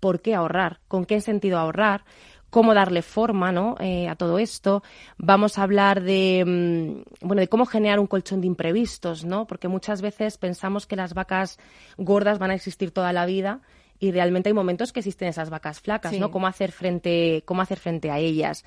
¿Por 0.00 0.20
qué 0.20 0.34
ahorrar? 0.34 0.80
¿Con 0.86 1.06
qué 1.06 1.22
sentido 1.22 1.58
ahorrar? 1.58 2.04
cómo 2.50 2.74
darle 2.74 3.00
forma 3.00 3.52
¿no? 3.52 3.76
Eh, 3.78 4.06
a 4.06 4.16
todo 4.16 4.38
esto. 4.38 4.82
Vamos 5.16 5.56
a 5.56 5.62
hablar 5.62 6.02
de, 6.02 6.44
mm, 6.44 7.26
bueno, 7.26 7.40
de 7.40 7.48
cómo 7.48 7.64
generar 7.64 7.98
un 7.98 8.06
colchón 8.06 8.42
de 8.42 8.48
imprevistos, 8.48 9.24
¿no? 9.24 9.46
porque 9.46 9.68
muchas 9.68 10.02
veces 10.02 10.36
pensamos 10.36 10.86
que 10.86 10.96
las 10.96 11.14
vacas 11.14 11.58
gordas 11.96 12.38
van 12.38 12.50
a 12.50 12.54
existir 12.54 12.90
toda 12.90 13.14
la 13.14 13.24
vida 13.24 13.62
y 13.98 14.10
realmente 14.10 14.50
hay 14.50 14.54
momentos 14.54 14.92
que 14.92 15.00
existen 15.00 15.28
esas 15.28 15.48
vacas 15.48 15.80
flacas, 15.80 16.12
¿no? 16.18 16.30
Cómo 16.30 16.48
hacer 16.48 16.72
frente, 16.72 17.42
cómo 17.46 17.62
hacer 17.62 17.78
frente 17.78 18.10
a 18.10 18.18
ellas. 18.18 18.64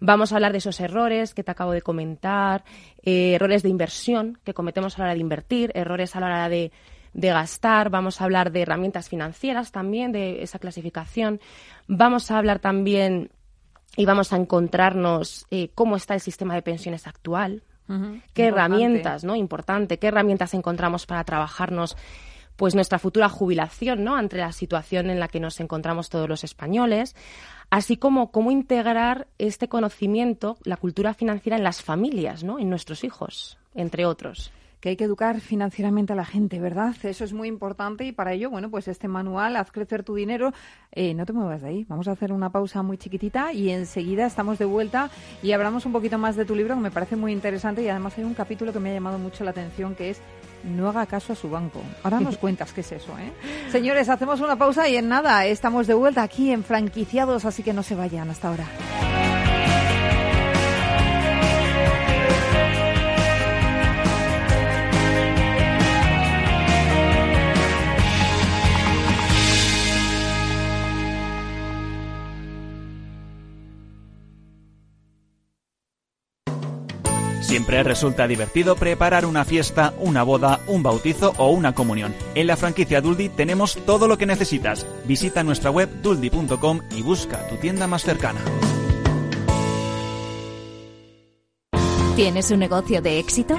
Vamos 0.00 0.32
a 0.32 0.36
hablar 0.36 0.52
de 0.52 0.58
esos 0.58 0.80
errores 0.80 1.34
que 1.34 1.44
te 1.44 1.50
acabo 1.50 1.72
de 1.72 1.82
comentar, 1.82 2.64
eh, 3.02 3.34
errores 3.34 3.62
de 3.62 3.68
inversión 3.68 4.38
que 4.42 4.54
cometemos 4.54 4.96
a 4.96 4.98
la 4.98 5.04
hora 5.04 5.14
de 5.14 5.20
invertir, 5.20 5.70
errores 5.74 6.16
a 6.16 6.20
la 6.20 6.26
hora 6.26 6.48
de 6.48 6.72
de 7.12 7.28
gastar, 7.28 7.90
vamos 7.90 8.20
a 8.20 8.24
hablar 8.24 8.52
de 8.52 8.62
herramientas 8.62 9.08
financieras 9.08 9.72
también, 9.72 10.12
de 10.12 10.42
esa 10.42 10.58
clasificación, 10.58 11.40
vamos 11.86 12.30
a 12.30 12.38
hablar 12.38 12.60
también 12.60 13.30
y 13.96 14.04
vamos 14.04 14.32
a 14.32 14.36
encontrarnos 14.36 15.46
eh, 15.50 15.70
cómo 15.74 15.96
está 15.96 16.14
el 16.14 16.20
sistema 16.20 16.54
de 16.54 16.62
pensiones 16.62 17.06
actual, 17.06 17.62
qué 18.34 18.46
herramientas, 18.46 19.24
¿no? 19.24 19.34
Importante, 19.34 19.98
qué 19.98 20.06
herramientas 20.06 20.54
encontramos 20.54 21.06
para 21.06 21.24
trabajarnos 21.24 21.96
pues 22.54 22.76
nuestra 22.76 23.00
futura 23.00 23.28
jubilación, 23.28 24.04
¿no? 24.04 24.14
Ante 24.14 24.36
la 24.36 24.52
situación 24.52 25.10
en 25.10 25.18
la 25.18 25.26
que 25.26 25.40
nos 25.40 25.58
encontramos 25.58 26.08
todos 26.08 26.28
los 26.28 26.44
españoles, 26.44 27.16
así 27.68 27.96
como 27.96 28.30
cómo 28.30 28.52
integrar 28.52 29.26
este 29.38 29.68
conocimiento, 29.68 30.56
la 30.62 30.76
cultura 30.76 31.14
financiera 31.14 31.56
en 31.56 31.64
las 31.64 31.82
familias, 31.82 32.44
¿no? 32.44 32.60
En 32.60 32.70
nuestros 32.70 33.02
hijos, 33.02 33.58
entre 33.74 34.06
otros 34.06 34.52
que 34.80 34.90
hay 34.90 34.96
que 34.96 35.04
educar 35.04 35.40
financieramente 35.40 36.12
a 36.12 36.16
la 36.16 36.24
gente, 36.24 36.58
¿verdad? 36.58 36.94
Eso 37.02 37.24
es 37.24 37.32
muy 37.32 37.48
importante 37.48 38.04
y 38.04 38.12
para 38.12 38.32
ello, 38.32 38.50
bueno, 38.50 38.70
pues 38.70 38.88
este 38.88 39.08
manual, 39.08 39.56
Haz 39.56 39.70
crecer 39.70 40.02
tu 40.02 40.14
dinero, 40.14 40.52
eh, 40.92 41.14
no 41.14 41.26
te 41.26 41.32
muevas 41.32 41.60
de 41.62 41.68
ahí. 41.68 41.86
Vamos 41.88 42.08
a 42.08 42.12
hacer 42.12 42.32
una 42.32 42.50
pausa 42.50 42.82
muy 42.82 42.96
chiquitita 42.96 43.52
y 43.52 43.70
enseguida 43.70 44.26
estamos 44.26 44.58
de 44.58 44.64
vuelta 44.64 45.10
y 45.42 45.52
hablamos 45.52 45.86
un 45.86 45.92
poquito 45.92 46.18
más 46.18 46.36
de 46.36 46.44
tu 46.44 46.54
libro, 46.54 46.74
que 46.74 46.80
me 46.80 46.90
parece 46.90 47.16
muy 47.16 47.32
interesante 47.32 47.82
y 47.82 47.88
además 47.88 48.16
hay 48.16 48.24
un 48.24 48.34
capítulo 48.34 48.72
que 48.72 48.80
me 48.80 48.90
ha 48.90 48.94
llamado 48.94 49.18
mucho 49.18 49.44
la 49.44 49.50
atención 49.50 49.94
que 49.94 50.10
es 50.10 50.20
no 50.64 50.88
haga 50.88 51.06
caso 51.06 51.32
a 51.32 51.36
su 51.36 51.50
banco. 51.50 51.82
Ahora 52.02 52.20
nos 52.20 52.36
cuentas 52.38 52.72
qué 52.72 52.80
es 52.80 52.92
eso, 52.92 53.12
¿eh? 53.18 53.32
Señores, 53.70 54.08
hacemos 54.08 54.40
una 54.40 54.56
pausa 54.56 54.88
y 54.88 54.96
en 54.96 55.08
nada, 55.08 55.46
estamos 55.46 55.86
de 55.86 55.94
vuelta 55.94 56.22
aquí 56.22 56.50
en 56.52 56.64
Franquiciados, 56.64 57.44
así 57.44 57.62
que 57.62 57.72
no 57.72 57.82
se 57.82 57.94
vayan 57.94 58.30
hasta 58.30 58.48
ahora. 58.48 58.64
Resulta 77.90 78.28
divertido 78.28 78.76
preparar 78.76 79.26
una 79.26 79.44
fiesta, 79.44 79.94
una 79.98 80.22
boda, 80.22 80.60
un 80.68 80.80
bautizo 80.84 81.34
o 81.38 81.50
una 81.50 81.74
comunión. 81.74 82.14
En 82.36 82.46
la 82.46 82.56
franquicia 82.56 83.00
Duldi 83.00 83.28
tenemos 83.30 83.76
todo 83.84 84.06
lo 84.06 84.16
que 84.16 84.26
necesitas. 84.26 84.86
Visita 85.06 85.42
nuestra 85.42 85.72
web 85.72 85.88
duldi.com 86.00 86.82
y 86.96 87.02
busca 87.02 87.48
tu 87.48 87.56
tienda 87.56 87.88
más 87.88 88.04
cercana. 88.04 88.40
¿Tienes 92.14 92.52
un 92.52 92.60
negocio 92.60 93.02
de 93.02 93.18
éxito? 93.18 93.58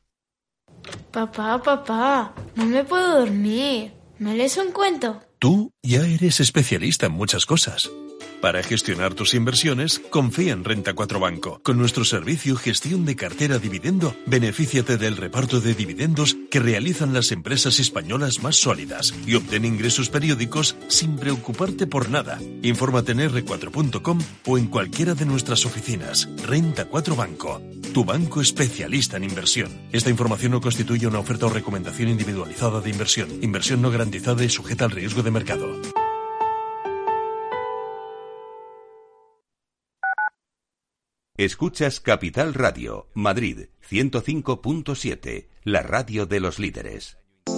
Papá, 1.11 1.61
papá, 1.61 2.33
no 2.55 2.65
me 2.65 2.83
puedo 2.83 3.19
dormir. 3.19 3.91
¿Me 4.19 4.35
lees 4.35 4.57
un 4.57 4.71
cuento? 4.71 5.21
Tú 5.39 5.73
ya 5.81 6.01
eres 6.01 6.39
especialista 6.39 7.07
en 7.07 7.13
muchas 7.13 7.45
cosas. 7.45 7.89
Para 8.41 8.63
gestionar 8.63 9.13
tus 9.13 9.35
inversiones, 9.35 9.99
confía 10.09 10.53
en 10.53 10.63
Renta 10.63 10.93
4 10.93 11.19
Banco. 11.19 11.61
Con 11.63 11.77
nuestro 11.77 12.03
servicio 12.03 12.55
Gestión 12.55 13.05
de 13.05 13.15
Cartera 13.15 13.59
Dividendo, 13.59 14.15
benefíciate 14.25 14.97
del 14.97 15.15
reparto 15.15 15.61
de 15.61 15.75
dividendos 15.75 16.35
que 16.49 16.59
realizan 16.59 17.13
las 17.13 17.31
empresas 17.31 17.79
españolas 17.79 18.41
más 18.41 18.55
sólidas 18.55 19.13
y 19.27 19.35
obtén 19.35 19.63
ingresos 19.63 20.09
periódicos 20.09 20.75
sin 20.87 21.17
preocuparte 21.17 21.85
por 21.85 22.09
nada. 22.09 22.39
Infórmate 22.63 23.11
en 23.11 23.19
r4.com 23.19 24.19
o 24.47 24.57
en 24.57 24.67
cualquiera 24.67 25.13
de 25.13 25.25
nuestras 25.25 25.63
oficinas. 25.67 26.27
Renta 26.43 26.85
4 26.85 27.15
Banco, 27.15 27.61
tu 27.91 28.05
banco 28.05 28.41
especialista 28.41 29.17
en 29.17 29.25
inversión. 29.25 29.71
Esta 29.91 30.09
información 30.09 30.53
no 30.53 30.61
constituye 30.61 31.07
una 31.07 31.19
oferta 31.19 31.45
o 31.45 31.49
recomendación 31.49 32.09
individualizada 32.09 32.81
de 32.81 32.89
inversión. 32.89 33.29
Inversión 33.41 33.81
no 33.81 33.91
garantizada 33.91 34.43
y 34.43 34.49
sujeta 34.49 34.85
al 34.85 34.91
riesgo 34.91 35.21
de 35.23 35.31
mercado. 35.31 35.67
Escuchas 41.37 41.99
Capital 41.99 42.53
Radio, 42.53 43.09
Madrid 43.15 43.69
105.7, 43.89 45.47
la 45.63 45.81
radio 45.81 46.27
de 46.27 46.39
los 46.39 46.59
líderes. 46.59 47.17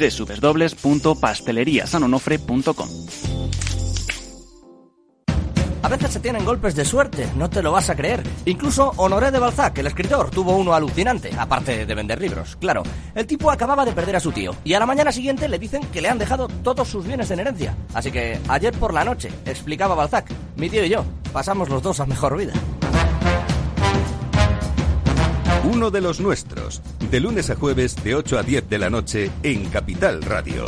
www.pasteleriasanonofre.com. 0.00 2.88
A 5.82 5.88
veces 5.88 6.12
se 6.12 6.20
tienen 6.20 6.44
golpes 6.44 6.74
de 6.74 6.84
suerte, 6.84 7.26
no 7.36 7.48
te 7.48 7.62
lo 7.62 7.72
vas 7.72 7.90
a 7.90 7.96
creer. 7.96 8.22
Incluso 8.44 8.92
Honoré 8.96 9.30
de 9.30 9.38
Balzac, 9.38 9.78
el 9.78 9.86
escritor, 9.86 10.30
tuvo 10.30 10.56
uno 10.56 10.74
alucinante, 10.74 11.30
aparte 11.36 11.86
de 11.86 11.94
vender 11.94 12.20
libros, 12.20 12.56
claro. 12.56 12.82
El 13.14 13.26
tipo 13.26 13.50
acababa 13.50 13.84
de 13.84 13.92
perder 13.92 14.16
a 14.16 14.20
su 14.20 14.30
tío 14.30 14.54
y 14.62 14.74
a 14.74 14.78
la 14.78 14.86
mañana 14.86 15.10
siguiente 15.10 15.48
le 15.48 15.58
dicen 15.58 15.82
que 15.90 16.02
le 16.02 16.08
han 16.08 16.18
dejado 16.18 16.48
todos 16.62 16.86
sus 16.86 17.06
bienes 17.06 17.30
en 17.30 17.40
herencia. 17.40 17.74
Así 17.94 18.12
que 18.12 18.38
ayer 18.48 18.74
por 18.74 18.92
la 18.92 19.04
noche, 19.04 19.30
explicaba 19.46 19.94
Balzac, 19.94 20.30
mi 20.56 20.68
tío 20.68 20.84
y 20.84 20.90
yo 20.90 21.04
pasamos 21.32 21.70
los 21.70 21.82
dos 21.82 21.98
a 22.00 22.06
mejor 22.06 22.36
vida. 22.36 22.52
Uno 25.64 25.90
de 25.90 26.00
los 26.00 26.20
nuestros, 26.20 26.80
de 27.10 27.20
lunes 27.20 27.50
a 27.50 27.54
jueves 27.54 28.02
de 28.02 28.14
8 28.14 28.38
a 28.38 28.42
10 28.42 28.70
de 28.70 28.78
la 28.78 28.88
noche 28.88 29.30
en 29.42 29.66
Capital 29.66 30.22
Radio. 30.22 30.64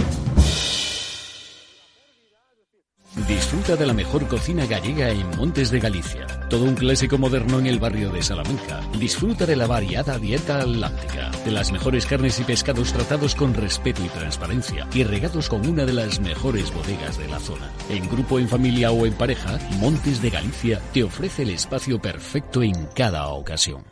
Disfruta 3.27 3.77
de 3.77 3.87
la 3.87 3.95
mejor 3.95 4.29
cocina 4.29 4.67
gallega 4.67 5.09
en 5.09 5.27
Montes 5.39 5.71
de 5.71 5.81
Galicia. 5.81 6.27
Todo 6.51 6.65
un 6.65 6.75
clásico 6.75 7.17
moderno 7.17 7.59
en 7.59 7.67
el 7.67 7.79
barrio 7.79 8.11
de 8.11 8.23
Salamanca. 8.23 8.81
Disfruta 8.99 9.47
de 9.47 9.57
la 9.57 9.67
variada 9.67 10.19
dieta 10.19 10.59
atlántica, 10.59 11.31
de 11.45 11.51
las 11.53 11.73
mejores 11.73 12.05
carnes 12.05 12.39
y 12.41 12.45
pescados 12.45 12.93
tratados 12.93 13.35
con 13.35 13.55
respeto 13.55 14.05
y 14.05 14.09
transparencia 14.09 14.87
y 14.93 15.05
regados 15.05 15.49
con 15.49 15.67
una 15.67 15.87
de 15.87 15.95
las 15.95 16.21
mejores 16.21 16.73
bodegas 16.73 17.17
de 17.17 17.29
la 17.29 17.41
zona. 17.41 17.71
En 17.89 18.09
grupo, 18.11 18.39
en 18.39 18.49
familia 18.49 18.91
o 18.91 19.07
en 19.07 19.15
pareja, 19.15 19.59
Montes 19.79 20.21
de 20.21 20.29
Galicia 20.29 20.83
te 20.93 21.03
ofrece 21.03 21.45
el 21.45 21.51
espacio 21.51 21.99
perfecto 21.99 22.63
en 22.63 22.87
cada 22.95 23.29
ocasión. 23.29 23.92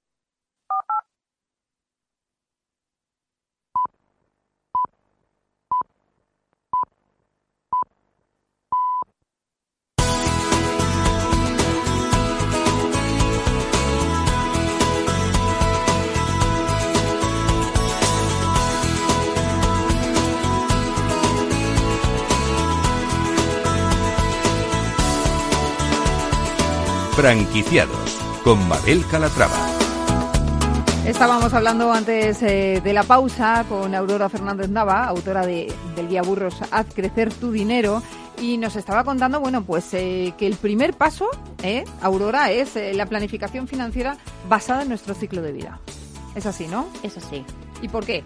Franquiciados 27.21 28.17
con 28.43 28.67
Mabel 28.67 29.05
Calatrava. 29.05 29.55
Estábamos 31.05 31.53
hablando 31.53 31.91
antes 31.93 32.41
eh, 32.41 32.81
de 32.83 32.93
la 32.93 33.03
pausa 33.03 33.63
con 33.69 33.93
Aurora 33.93 34.27
Fernández 34.27 34.69
Nava, 34.69 35.05
autora 35.05 35.45
de, 35.45 35.71
del 35.95 36.07
guía 36.07 36.23
Burros 36.23 36.55
Haz 36.71 36.87
crecer 36.95 37.31
tu 37.31 37.51
dinero, 37.51 38.01
y 38.41 38.57
nos 38.57 38.75
estaba 38.75 39.03
contando, 39.03 39.39
bueno, 39.39 39.61
pues 39.61 39.93
eh, 39.93 40.33
que 40.35 40.47
el 40.47 40.55
primer 40.55 40.95
paso, 40.95 41.29
eh, 41.61 41.83
Aurora, 42.01 42.49
es 42.49 42.75
eh, 42.75 42.91
la 42.95 43.05
planificación 43.05 43.67
financiera 43.67 44.17
basada 44.49 44.81
en 44.81 44.89
nuestro 44.89 45.13
ciclo 45.13 45.43
de 45.43 45.51
vida. 45.51 45.79
Es 46.33 46.47
así, 46.47 46.65
¿no? 46.65 46.87
Es 47.03 47.17
así. 47.17 47.45
¿Y 47.83 47.87
por 47.89 48.03
qué? 48.03 48.23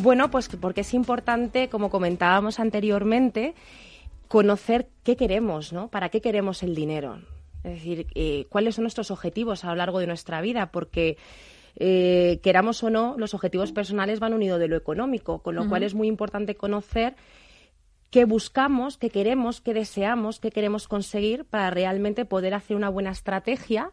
Bueno, 0.00 0.30
pues 0.30 0.48
porque 0.48 0.80
es 0.80 0.94
importante, 0.94 1.68
como 1.68 1.90
comentábamos 1.90 2.58
anteriormente, 2.58 3.54
conocer 4.28 4.88
qué 5.02 5.14
queremos, 5.14 5.74
¿no? 5.74 5.88
¿Para 5.88 6.08
qué 6.08 6.22
queremos 6.22 6.62
el 6.62 6.74
dinero? 6.74 7.18
Es 7.68 7.76
decir, 7.76 8.06
eh, 8.14 8.46
cuáles 8.48 8.74
son 8.74 8.84
nuestros 8.84 9.10
objetivos 9.10 9.64
a 9.64 9.68
lo 9.68 9.76
largo 9.76 9.98
de 9.98 10.06
nuestra 10.06 10.40
vida, 10.40 10.70
porque 10.72 11.16
eh, 11.76 12.40
queramos 12.42 12.82
o 12.82 12.90
no, 12.90 13.14
los 13.18 13.34
objetivos 13.34 13.72
personales 13.72 14.20
van 14.20 14.34
unidos 14.34 14.58
de 14.58 14.68
lo 14.68 14.76
económico, 14.76 15.42
con 15.42 15.54
lo 15.54 15.68
cual 15.68 15.82
es 15.82 15.94
muy 15.94 16.08
importante 16.08 16.56
conocer 16.56 17.14
qué 18.10 18.24
buscamos, 18.24 18.96
qué 18.96 19.10
queremos, 19.10 19.60
qué 19.60 19.74
deseamos, 19.74 20.40
qué 20.40 20.50
queremos 20.50 20.88
conseguir 20.88 21.44
para 21.44 21.70
realmente 21.70 22.24
poder 22.24 22.54
hacer 22.54 22.76
una 22.76 22.88
buena 22.88 23.10
estrategia 23.10 23.92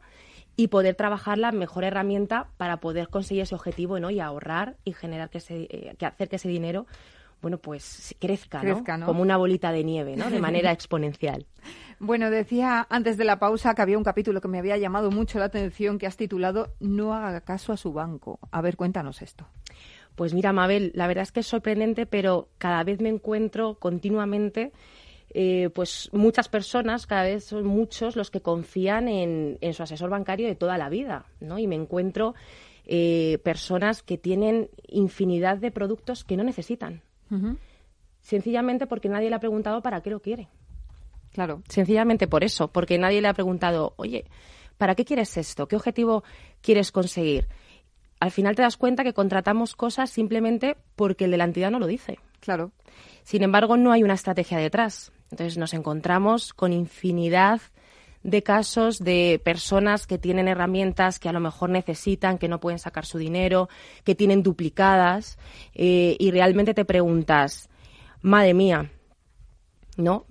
y 0.55 0.69
poder 0.69 0.95
trabajar 0.95 1.37
la 1.37 1.51
mejor 1.51 1.83
herramienta 1.83 2.47
para 2.57 2.79
poder 2.79 3.09
conseguir 3.09 3.43
ese 3.43 3.55
objetivo 3.55 3.99
¿no? 3.99 4.09
y 4.09 4.19
ahorrar 4.19 4.77
y 4.85 4.93
generar 4.93 5.29
que, 5.29 5.39
ese, 5.39 5.67
eh, 5.69 5.95
que 5.99 6.05
hacer 6.05 6.29
que 6.29 6.37
ese 6.37 6.47
dinero 6.47 6.87
bueno 7.45 7.59
pues 7.59 8.15
crezca, 8.19 8.59
Crezca, 8.59 8.97
¿no? 8.97 9.05
como 9.05 9.21
una 9.21 9.37
bolita 9.37 9.71
de 9.71 9.83
nieve 9.83 10.15
¿no? 10.15 10.31
de 10.31 10.39
manera 10.39 10.71
exponencial. 10.71 11.45
Bueno, 11.99 12.31
decía 12.31 12.87
antes 12.89 13.17
de 13.17 13.23
la 13.23 13.37
pausa 13.37 13.75
que 13.75 13.83
había 13.83 13.99
un 13.99 14.03
capítulo 14.03 14.41
que 14.41 14.47
me 14.47 14.57
había 14.57 14.77
llamado 14.77 15.11
mucho 15.11 15.37
la 15.37 15.45
atención 15.45 15.99
que 15.99 16.07
has 16.07 16.17
titulado 16.17 16.73
No 16.79 17.13
haga 17.13 17.41
caso 17.41 17.71
a 17.71 17.77
su 17.77 17.93
banco. 17.93 18.39
A 18.49 18.61
ver, 18.61 18.77
cuéntanos 18.77 19.21
esto. 19.21 19.45
Pues 20.15 20.33
mira, 20.33 20.53
Mabel, 20.53 20.91
la 20.95 21.05
verdad 21.05 21.21
es 21.21 21.31
que 21.31 21.41
es 21.41 21.45
sorprendente, 21.45 22.07
pero 22.07 22.49
cada 22.57 22.83
vez 22.83 22.99
me 22.99 23.09
encuentro 23.09 23.75
continuamente, 23.75 24.71
eh, 25.29 25.69
pues 25.75 26.09
muchas 26.13 26.49
personas, 26.49 27.05
cada 27.05 27.25
vez 27.25 27.43
son 27.43 27.63
muchos 27.67 28.15
los 28.15 28.31
que 28.31 28.41
confían 28.41 29.07
en, 29.07 29.59
en 29.61 29.73
su 29.75 29.83
asesor 29.83 30.09
bancario 30.09 30.47
de 30.47 30.55
toda 30.55 30.79
la 30.79 30.89
vida, 30.89 31.27
¿no? 31.41 31.59
Y 31.59 31.67
me 31.67 31.75
encuentro 31.75 32.33
eh, 32.87 33.39
personas 33.43 34.03
que 34.03 34.19
tienen 34.19 34.69
infinidad 34.87 35.57
de 35.57 35.71
productos 35.71 36.23
que 36.23 36.37
no 36.37 36.43
necesitan, 36.43 37.01
sencillamente 38.21 38.87
porque 38.87 39.09
nadie 39.09 39.29
le 39.29 39.35
ha 39.35 39.39
preguntado 39.39 39.81
para 39.81 40.01
qué 40.01 40.09
lo 40.09 40.21
quiere. 40.21 40.47
Claro. 41.33 41.61
Sencillamente 41.67 42.27
por 42.27 42.43
eso, 42.43 42.69
porque 42.69 42.97
nadie 42.97 43.21
le 43.21 43.27
ha 43.27 43.33
preguntado, 43.33 43.93
oye, 43.97 44.25
¿para 44.77 44.95
qué 44.95 45.05
quieres 45.05 45.35
esto? 45.37 45.67
¿Qué 45.67 45.75
objetivo 45.75 46.23
quieres 46.61 46.91
conseguir? 46.91 47.47
Al 48.19 48.31
final 48.31 48.55
te 48.55 48.61
das 48.61 48.77
cuenta 48.77 49.03
que 49.03 49.13
contratamos 49.13 49.75
cosas 49.75 50.09
simplemente 50.09 50.77
porque 50.95 51.25
el 51.25 51.31
de 51.31 51.37
la 51.37 51.43
entidad 51.43 51.71
no 51.71 51.79
lo 51.79 51.87
dice. 51.87 52.19
Claro. 52.39 52.71
Sin 53.23 53.43
embargo, 53.43 53.75
no 53.75 53.91
hay 53.91 54.03
una 54.03 54.13
estrategia 54.13 54.57
detrás. 54.57 55.11
Entonces 55.31 55.57
nos 55.57 55.73
encontramos 55.73 56.53
con 56.53 56.71
infinidad 56.71 57.59
de 58.25 58.41
casos 58.41 58.97
de 59.03 59.39
personas 59.43 60.07
que 60.07 60.17
tienen 60.17 60.47
herramientas 60.47 61.19
que 61.19 61.29
a 61.29 61.31
lo 61.31 61.39
mejor 61.39 61.69
necesitan, 61.69 62.39
que 62.39 62.47
no 62.47 62.59
pueden 62.59 62.79
sacar 62.79 63.05
su 63.05 63.19
dinero, 63.19 63.69
que 64.03 64.15
tienen 64.15 64.41
duplicadas 64.41 65.37
eh, 65.75 66.15
y 66.19 66.31
realmente 66.31 66.73
te 66.73 66.85
preguntas, 66.85 67.69
madre 68.23 68.55
mía, 68.55 68.89
¿no? 69.97 70.25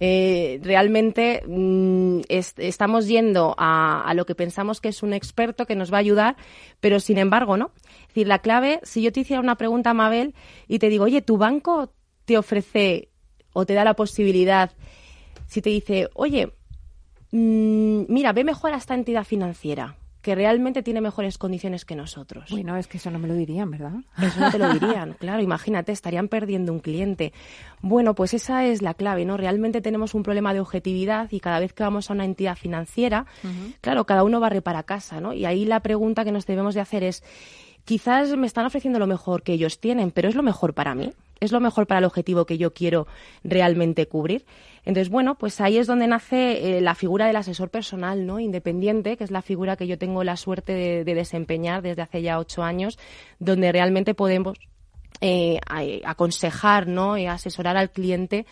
Eh, 0.00 0.60
realmente 0.62 1.42
mm, 1.46 2.20
es- 2.28 2.54
estamos 2.58 3.06
yendo 3.08 3.54
a, 3.58 4.02
a 4.02 4.14
lo 4.14 4.24
que 4.26 4.34
pensamos 4.34 4.80
que 4.80 4.88
es 4.88 5.02
un 5.02 5.12
experto 5.14 5.64
que 5.66 5.74
nos 5.74 5.90
va 5.92 5.96
a 5.96 6.00
ayudar, 6.00 6.36
pero 6.80 7.00
sin 7.00 7.16
embargo, 7.18 7.56
¿no? 7.56 7.72
Es 8.02 8.08
decir, 8.08 8.26
la 8.28 8.38
clave, 8.40 8.80
si 8.82 9.02
yo 9.02 9.10
te 9.10 9.20
hiciera 9.20 9.40
una 9.40 9.56
pregunta, 9.56 9.92
Mabel, 9.94 10.34
y 10.68 10.78
te 10.78 10.88
digo, 10.88 11.04
oye, 11.04 11.22
¿tu 11.22 11.36
banco 11.38 11.92
te 12.26 12.36
ofrece 12.38 13.08
o 13.54 13.64
te 13.66 13.74
da 13.74 13.84
la 13.84 13.94
posibilidad, 13.94 14.70
si 15.46 15.62
te 15.62 15.70
dice, 15.70 16.08
oye, 16.14 16.52
mm, 17.32 18.04
mira, 18.08 18.32
ve 18.32 18.44
mejor 18.44 18.72
a 18.72 18.76
esta 18.76 18.94
entidad 18.94 19.24
financiera, 19.24 19.96
que 20.22 20.34
realmente 20.34 20.82
tiene 20.82 21.00
mejores 21.00 21.38
condiciones 21.38 21.84
que 21.84 21.94
nosotros? 21.94 22.50
Bueno, 22.50 22.76
es 22.76 22.86
que 22.86 22.98
eso 22.98 23.10
no 23.10 23.18
me 23.18 23.28
lo 23.28 23.34
dirían, 23.34 23.70
¿verdad? 23.70 23.94
Eso 24.20 24.40
no 24.40 24.50
te 24.50 24.58
lo 24.58 24.72
dirían, 24.78 25.14
claro, 25.18 25.42
imagínate, 25.42 25.92
estarían 25.92 26.28
perdiendo 26.28 26.72
un 26.72 26.80
cliente. 26.80 27.32
Bueno, 27.80 28.14
pues 28.14 28.34
esa 28.34 28.64
es 28.66 28.82
la 28.82 28.94
clave, 28.94 29.24
¿no? 29.24 29.36
Realmente 29.36 29.80
tenemos 29.80 30.14
un 30.14 30.22
problema 30.22 30.52
de 30.52 30.60
objetividad 30.60 31.30
y 31.30 31.40
cada 31.40 31.60
vez 31.60 31.72
que 31.72 31.82
vamos 31.82 32.10
a 32.10 32.14
una 32.14 32.24
entidad 32.24 32.56
financiera, 32.56 33.26
claro, 33.80 34.04
cada 34.04 34.24
uno 34.24 34.40
barre 34.40 34.60
para 34.60 34.82
casa, 34.82 35.20
¿no? 35.20 35.32
Y 35.32 35.44
ahí 35.44 35.64
la 35.64 35.80
pregunta 35.80 36.24
que 36.24 36.32
nos 36.32 36.46
debemos 36.46 36.74
de 36.74 36.80
hacer 36.80 37.04
es, 37.04 37.22
quizás 37.84 38.36
me 38.36 38.46
están 38.46 38.66
ofreciendo 38.66 38.98
lo 38.98 39.06
mejor 39.06 39.42
que 39.42 39.54
ellos 39.54 39.80
tienen, 39.80 40.10
pero 40.10 40.28
¿es 40.28 40.34
lo 40.34 40.42
mejor 40.42 40.74
para 40.74 40.94
mí? 40.94 41.12
¿Es 41.40 41.52
lo 41.52 41.60
mejor 41.60 41.86
para 41.86 41.98
el 41.98 42.04
objetivo 42.04 42.44
que 42.46 42.58
yo 42.58 42.72
quiero 42.74 43.06
realmente 43.44 44.06
cubrir? 44.06 44.44
Entonces, 44.84 45.08
bueno, 45.10 45.36
pues 45.36 45.60
ahí 45.60 45.76
es 45.78 45.86
donde 45.86 46.06
nace 46.06 46.78
eh, 46.78 46.80
la 46.80 46.94
figura 46.94 47.26
del 47.26 47.36
asesor 47.36 47.70
personal, 47.70 48.26
¿no? 48.26 48.40
Independiente, 48.40 49.16
que 49.16 49.24
es 49.24 49.30
la 49.30 49.42
figura 49.42 49.76
que 49.76 49.86
yo 49.86 49.98
tengo 49.98 50.24
la 50.24 50.36
suerte 50.36 50.72
de, 50.72 51.04
de 51.04 51.14
desempeñar 51.14 51.82
desde 51.82 52.02
hace 52.02 52.22
ya 52.22 52.38
ocho 52.38 52.62
años, 52.62 52.98
donde 53.38 53.70
realmente 53.70 54.14
podemos 54.14 54.58
eh, 55.20 55.58
a- 55.68 56.10
aconsejar, 56.10 56.86
¿no? 56.86 57.18
Y 57.18 57.26
asesorar 57.26 57.76
al 57.76 57.90
cliente 57.90 58.46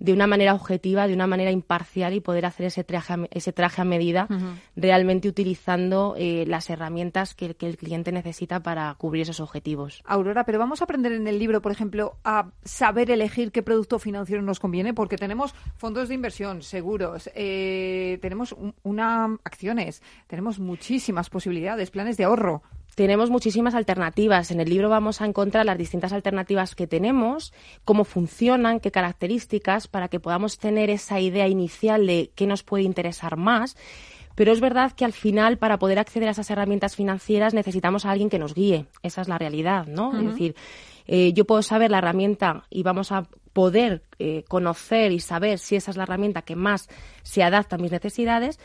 de 0.00 0.12
una 0.12 0.26
manera 0.26 0.54
objetiva, 0.54 1.06
de 1.06 1.14
una 1.14 1.26
manera 1.28 1.50
imparcial 1.52 2.14
y 2.14 2.20
poder 2.20 2.46
hacer 2.46 2.66
ese 2.66 2.82
traje 2.82 3.12
a, 3.12 3.18
ese 3.30 3.52
traje 3.52 3.82
a 3.82 3.84
medida, 3.84 4.26
realmente 4.74 5.28
utilizando 5.28 6.14
eh, 6.18 6.44
las 6.48 6.68
herramientas 6.70 7.34
que, 7.34 7.54
que 7.54 7.68
el 7.68 7.76
cliente 7.76 8.10
necesita 8.10 8.60
para 8.62 8.92
cubrir 8.94 9.22
esos 9.22 9.40
objetivos. 9.40 10.02
Aurora, 10.06 10.44
pero 10.44 10.58
vamos 10.58 10.80
a 10.80 10.84
aprender 10.84 11.12
en 11.12 11.26
el 11.28 11.38
libro, 11.38 11.60
por 11.62 11.70
ejemplo, 11.70 12.16
a 12.24 12.50
saber 12.64 13.10
elegir 13.10 13.52
qué 13.52 13.62
producto 13.62 13.98
financiero 13.98 14.42
nos 14.42 14.58
conviene, 14.58 14.94
porque 14.94 15.16
tenemos 15.16 15.54
fondos 15.76 16.08
de 16.08 16.14
inversión, 16.14 16.62
seguros, 16.62 17.30
eh, 17.34 18.18
tenemos 18.22 18.52
un- 18.52 18.74
una 18.82 19.36
acciones, 19.44 20.02
tenemos 20.26 20.58
muchísimas 20.58 21.28
posibilidades, 21.30 21.90
planes 21.90 22.16
de 22.16 22.24
ahorro. 22.24 22.62
Tenemos 22.94 23.30
muchísimas 23.30 23.74
alternativas. 23.74 24.50
En 24.50 24.60
el 24.60 24.68
libro 24.68 24.88
vamos 24.88 25.20
a 25.20 25.26
encontrar 25.26 25.64
las 25.66 25.78
distintas 25.78 26.12
alternativas 26.12 26.74
que 26.74 26.86
tenemos, 26.86 27.52
cómo 27.84 28.04
funcionan, 28.04 28.80
qué 28.80 28.90
características, 28.90 29.88
para 29.88 30.08
que 30.08 30.20
podamos 30.20 30.58
tener 30.58 30.90
esa 30.90 31.20
idea 31.20 31.48
inicial 31.48 32.06
de 32.06 32.30
qué 32.34 32.46
nos 32.46 32.62
puede 32.62 32.84
interesar 32.84 33.36
más. 33.36 33.76
Pero 34.34 34.52
es 34.52 34.60
verdad 34.60 34.92
que 34.92 35.04
al 35.04 35.12
final, 35.12 35.58
para 35.58 35.78
poder 35.78 35.98
acceder 35.98 36.28
a 36.28 36.32
esas 36.32 36.50
herramientas 36.50 36.96
financieras, 36.96 37.52
necesitamos 37.52 38.06
a 38.06 38.10
alguien 38.10 38.30
que 38.30 38.38
nos 38.38 38.54
guíe. 38.54 38.86
Esa 39.02 39.20
es 39.20 39.28
la 39.28 39.38
realidad, 39.38 39.86
¿no? 39.86 40.18
Es 40.18 40.24
decir, 40.24 40.54
eh, 41.06 41.32
yo 41.32 41.44
puedo 41.44 41.62
saber 41.62 41.90
la 41.90 41.98
herramienta 41.98 42.64
y 42.70 42.82
vamos 42.82 43.12
a 43.12 43.26
poder 43.52 44.04
eh, 44.18 44.44
conocer 44.48 45.12
y 45.12 45.20
saber 45.20 45.58
si 45.58 45.76
esa 45.76 45.90
es 45.90 45.96
la 45.96 46.04
herramienta 46.04 46.42
que 46.42 46.56
más 46.56 46.88
se 47.22 47.42
adapta 47.42 47.76
a 47.76 47.78
mis 47.78 47.90
necesidades 47.90 48.60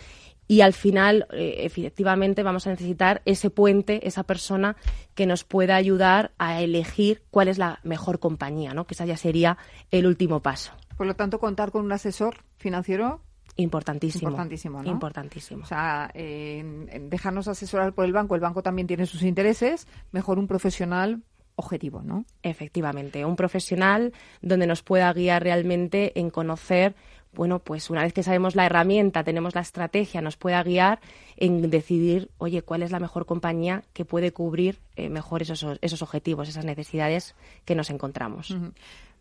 y 0.48 0.62
al 0.62 0.74
final, 0.74 1.28
eh, 1.32 1.58
efectivamente, 1.60 2.44
vamos 2.44 2.68
a 2.68 2.70
necesitar 2.70 3.22
ese 3.26 3.50
puente, 3.50 4.08
esa 4.08 4.24
persona 4.24 4.76
que 5.16 5.26
nos 5.26 5.44
pueda 5.44 5.76
ayudar 5.76 6.32
a 6.38 6.62
elegir 6.62 7.24
cuál 7.32 7.48
es 7.48 7.58
la 7.58 7.80
mejor 7.84 8.20
compañía, 8.20 8.74
¿no? 8.74 8.86
Que 8.86 8.94
esa 8.94 9.06
ya 9.06 9.18
sería 9.18 9.58
el 9.92 10.06
último 10.06 10.42
paso. 10.42 10.72
Por 10.98 11.08
lo 11.08 11.16
tanto, 11.16 11.40
contar 11.40 11.72
con 11.72 11.84
un 11.84 11.92
asesor 11.92 12.44
financiero 12.58 13.22
Importantísimo. 13.58 14.30
Importantísimo, 14.30 14.84
¿no? 14.84 14.92
Importantísimo. 14.92 15.64
O 15.64 15.66
sea, 15.66 16.12
eh, 16.14 16.62
dejarnos 17.10 17.48
asesorar 17.48 17.94
por 17.94 18.04
el 18.04 18.12
banco, 18.12 18.36
el 18.36 18.42
banco 18.42 18.62
también 18.62 18.86
tiene 18.86 19.06
sus 19.06 19.24
intereses, 19.24 19.88
mejor 20.12 20.40
un 20.40 20.48
profesional 20.48 21.24
objetivo, 21.56 22.02
¿no? 22.02 22.26
Efectivamente, 22.44 23.24
un 23.24 23.36
profesional 23.36 24.14
donde 24.42 24.68
nos 24.68 24.84
pueda 24.84 25.12
guiar 25.14 25.44
realmente 25.44 26.20
en 26.20 26.30
conocer, 26.30 26.96
bueno, 27.36 27.60
pues 27.60 27.90
una 27.90 28.04
vez 28.04 28.14
que 28.14 28.24
sabemos 28.24 28.56
la 28.56 28.66
herramienta, 28.66 29.24
tenemos 29.24 29.54
la 29.56 29.62
estrategia, 29.62 30.22
nos 30.22 30.38
pueda 30.38 30.64
guiar 30.64 31.00
en 31.38 31.70
decidir, 31.70 32.30
oye, 32.38 32.62
cuál 32.62 32.84
es 32.84 32.92
la 32.92 33.00
mejor 33.00 33.26
compañía 33.26 33.84
que 33.94 34.06
puede 34.06 34.32
cubrir 34.32 34.80
eh, 34.96 35.10
mejor 35.10 35.42
esos, 35.42 35.66
esos 35.82 36.02
objetivos, 36.02 36.50
esas 36.50 36.66
necesidades 36.66 37.36
que 37.66 37.76
nos 37.76 37.90
encontramos. 37.90 38.56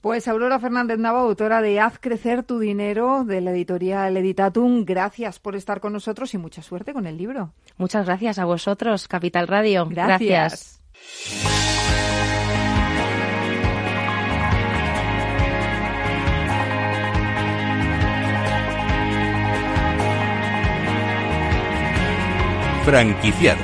Pues 0.01 0.29
Aurora 0.29 0.59
Fernández 0.59 0.99
Nava, 0.99 1.21
autora 1.21 1.63
de 1.63 1.81
Haz 1.81 1.99
crecer 1.99 2.43
tu 2.43 2.59
dinero 2.59 3.25
de 3.25 3.41
la 3.41 3.53
editorial 3.53 4.17
Editatum, 4.17 4.85
gracias 4.85 5.39
por 5.39 5.57
estar 5.57 5.81
con 5.81 5.95
nosotros 5.95 6.35
y 6.35 6.39
mucha 6.39 6.63
suerte 6.63 6.93
con 6.93 7.07
el 7.07 7.17
libro. 7.17 7.53
Muchas 7.79 8.05
gracias 8.05 8.39
a 8.39 8.45
vosotros, 8.45 9.09
Capital 9.09 9.49
Radio. 9.49 9.87
Gracias. 9.89 10.83
Franquiciados. 22.85 23.63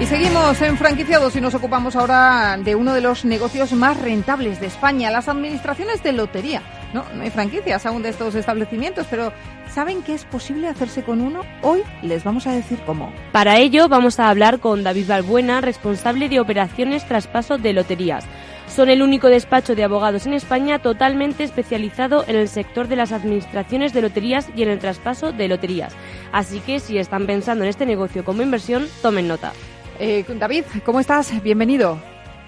Y 0.00 0.06
seguimos 0.06 0.62
en 0.62 0.78
franquiciados 0.78 1.36
y 1.36 1.42
nos 1.42 1.54
ocupamos 1.54 1.94
ahora 1.94 2.56
de 2.56 2.74
uno 2.74 2.94
de 2.94 3.02
los 3.02 3.26
negocios 3.26 3.72
más 3.72 4.00
rentables 4.00 4.58
de 4.58 4.68
España, 4.68 5.10
las 5.10 5.28
administraciones 5.28 6.02
de 6.02 6.12
lotería. 6.12 6.62
No, 6.94 7.04
no 7.14 7.22
hay 7.22 7.30
franquicias 7.30 7.84
aún 7.84 8.02
de 8.02 8.08
estos 8.08 8.34
establecimientos, 8.36 9.06
pero 9.10 9.34
¿saben 9.70 10.02
que 10.02 10.14
es 10.14 10.24
posible 10.24 10.68
hacerse 10.68 11.02
con 11.02 11.20
uno? 11.20 11.42
Hoy 11.60 11.82
les 12.00 12.24
vamos 12.24 12.46
a 12.46 12.52
decir 12.52 12.78
cómo. 12.86 13.12
Para 13.32 13.58
ello 13.58 13.88
vamos 13.90 14.18
a 14.18 14.30
hablar 14.30 14.60
con 14.60 14.82
David 14.82 15.08
Balbuena, 15.08 15.60
responsable 15.60 16.30
de 16.30 16.40
operaciones 16.40 17.06
traspaso 17.06 17.58
de 17.58 17.74
loterías. 17.74 18.24
Son 18.68 18.90
el 18.90 19.02
único 19.02 19.28
despacho 19.28 19.74
de 19.74 19.82
abogados 19.82 20.26
en 20.26 20.34
España 20.34 20.78
totalmente 20.78 21.42
especializado 21.42 22.22
en 22.28 22.36
el 22.36 22.48
sector 22.48 22.86
de 22.86 22.96
las 22.96 23.12
administraciones 23.12 23.92
de 23.92 24.02
loterías 24.02 24.48
y 24.54 24.62
en 24.62 24.68
el 24.68 24.78
traspaso 24.78 25.32
de 25.32 25.48
loterías. 25.48 25.96
Así 26.32 26.60
que 26.60 26.78
si 26.78 26.98
están 26.98 27.26
pensando 27.26 27.64
en 27.64 27.70
este 27.70 27.86
negocio 27.86 28.24
como 28.24 28.42
inversión, 28.42 28.86
tomen 29.02 29.26
nota. 29.26 29.52
Eh, 29.98 30.24
David, 30.28 30.64
¿cómo 30.84 31.00
estás? 31.00 31.42
Bienvenido. 31.42 31.98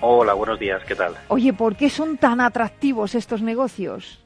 Hola, 0.03 0.35
buenos 0.35 0.59
días, 0.61 0.83
¿qué 0.85 0.95
tal? 0.95 1.15
Oye, 1.29 1.53
¿por 1.53 1.75
qué 1.75 1.91
son 1.91 2.17
tan 2.17 2.41
atractivos 2.41 3.15
estos 3.15 3.43
negocios? 3.43 4.25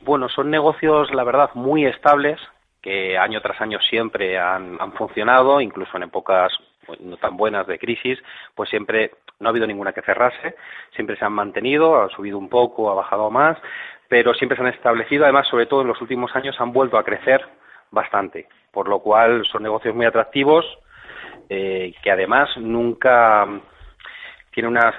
Bueno, 0.00 0.28
son 0.28 0.50
negocios, 0.50 1.08
la 1.14 1.24
verdad, 1.24 1.50
muy 1.54 1.86
estables, 1.86 2.38
que 2.82 3.16
año 3.16 3.40
tras 3.40 3.60
año 3.60 3.78
siempre 3.88 4.38
han, 4.38 4.76
han 4.80 4.92
funcionado, 4.92 5.60
incluso 5.60 5.96
en 5.96 6.02
épocas 6.02 6.52
no 7.00 7.16
tan 7.16 7.36
buenas 7.36 7.66
de 7.66 7.78
crisis, 7.78 8.18
pues 8.54 8.68
siempre 8.70 9.12
no 9.40 9.48
ha 9.48 9.50
habido 9.50 9.66
ninguna 9.66 9.92
que 9.92 10.02
cerrarse, 10.02 10.54
siempre 10.94 11.16
se 11.16 11.24
han 11.24 11.32
mantenido, 11.32 12.00
ha 12.02 12.08
subido 12.10 12.38
un 12.38 12.48
poco, 12.48 12.90
ha 12.90 12.94
bajado 12.94 13.30
más, 13.30 13.58
pero 14.08 14.34
siempre 14.34 14.56
se 14.56 14.62
han 14.62 14.68
establecido, 14.68 15.24
además, 15.24 15.48
sobre 15.48 15.66
todo 15.66 15.82
en 15.82 15.88
los 15.88 16.00
últimos 16.00 16.34
años, 16.36 16.60
han 16.60 16.72
vuelto 16.72 16.98
a 16.98 17.04
crecer 17.04 17.44
bastante, 17.90 18.48
por 18.70 18.88
lo 18.88 19.00
cual 19.00 19.44
son 19.50 19.62
negocios 19.62 19.94
muy 19.94 20.06
atractivos, 20.06 20.64
eh, 21.48 21.94
que 22.02 22.10
además 22.10 22.50
nunca 22.56 23.46
tiene 24.52 24.68
unas, 24.68 24.94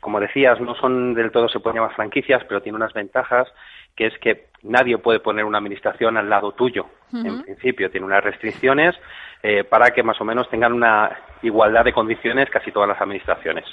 como 0.00 0.20
decías, 0.20 0.60
no 0.60 0.74
son 0.74 1.14
del 1.14 1.30
todo 1.30 1.48
se 1.48 1.60
pueden 1.60 1.76
llamar 1.80 1.94
franquicias, 1.94 2.44
pero 2.44 2.62
tiene 2.62 2.76
unas 2.76 2.92
ventajas 2.92 3.48
que 3.96 4.06
es 4.06 4.18
que 4.18 4.50
nadie 4.62 4.98
puede 4.98 5.20
poner 5.20 5.44
una 5.44 5.58
administración 5.58 6.16
al 6.16 6.28
lado 6.28 6.52
tuyo. 6.52 6.86
En 7.12 7.42
principio, 7.42 7.90
tiene 7.90 8.06
unas 8.06 8.22
restricciones 8.22 8.94
eh, 9.42 9.64
para 9.64 9.90
que 9.90 10.02
más 10.02 10.20
o 10.20 10.24
menos 10.24 10.48
tengan 10.48 10.72
una 10.72 11.10
igualdad 11.42 11.84
de 11.84 11.92
condiciones 11.92 12.48
casi 12.50 12.70
todas 12.70 12.88
las 12.88 13.00
administraciones. 13.00 13.64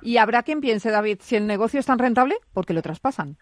Y 0.00 0.16
habrá 0.16 0.42
quien 0.42 0.60
piense, 0.60 0.90
David, 0.90 1.18
si 1.20 1.36
el 1.36 1.46
negocio 1.46 1.78
es 1.78 1.86
tan 1.86 1.98
rentable, 1.98 2.36
¿por 2.54 2.64
qué 2.64 2.72
lo 2.72 2.80
traspasan? 2.80 3.36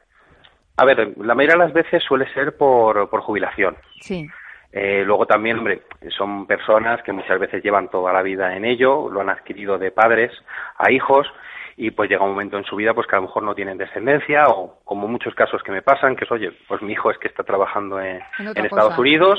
A 0.76 0.84
ver, 0.84 1.14
la 1.18 1.34
mayoría 1.34 1.56
de 1.56 1.64
las 1.66 1.72
veces 1.72 2.02
suele 2.02 2.26
ser 2.32 2.56
por, 2.56 3.08
por 3.08 3.20
jubilación. 3.20 3.76
Sí. 4.00 4.26
Eh, 4.72 5.04
luego 5.06 5.24
también, 5.24 5.58
hombre, 5.58 5.82
son 6.16 6.46
personas 6.46 7.00
que 7.04 7.12
muchas 7.12 7.38
veces 7.38 7.62
llevan 7.62 7.88
toda 7.90 8.12
la 8.12 8.22
vida 8.22 8.56
en 8.56 8.64
ello, 8.64 9.08
lo 9.08 9.20
han 9.20 9.30
adquirido 9.30 9.78
de 9.78 9.92
padres 9.92 10.32
a 10.78 10.90
hijos 10.90 11.28
y 11.76 11.90
pues 11.90 12.08
llega 12.08 12.24
un 12.24 12.30
momento 12.30 12.56
en 12.56 12.64
su 12.64 12.76
vida 12.76 12.94
pues 12.94 13.06
que 13.06 13.16
a 13.16 13.20
lo 13.20 13.26
mejor 13.26 13.42
no 13.42 13.54
tienen 13.54 13.78
descendencia 13.78 14.44
o 14.48 14.80
como 14.84 15.08
muchos 15.08 15.34
casos 15.34 15.62
que 15.62 15.72
me 15.72 15.82
pasan 15.82 16.16
que 16.16 16.24
es 16.24 16.32
oye 16.32 16.52
pues 16.68 16.82
mi 16.82 16.92
hijo 16.92 17.10
es 17.10 17.18
que 17.18 17.28
está 17.28 17.42
trabajando 17.42 18.00
en, 18.00 18.20
Estados 18.38 18.98
Unidos 18.98 19.38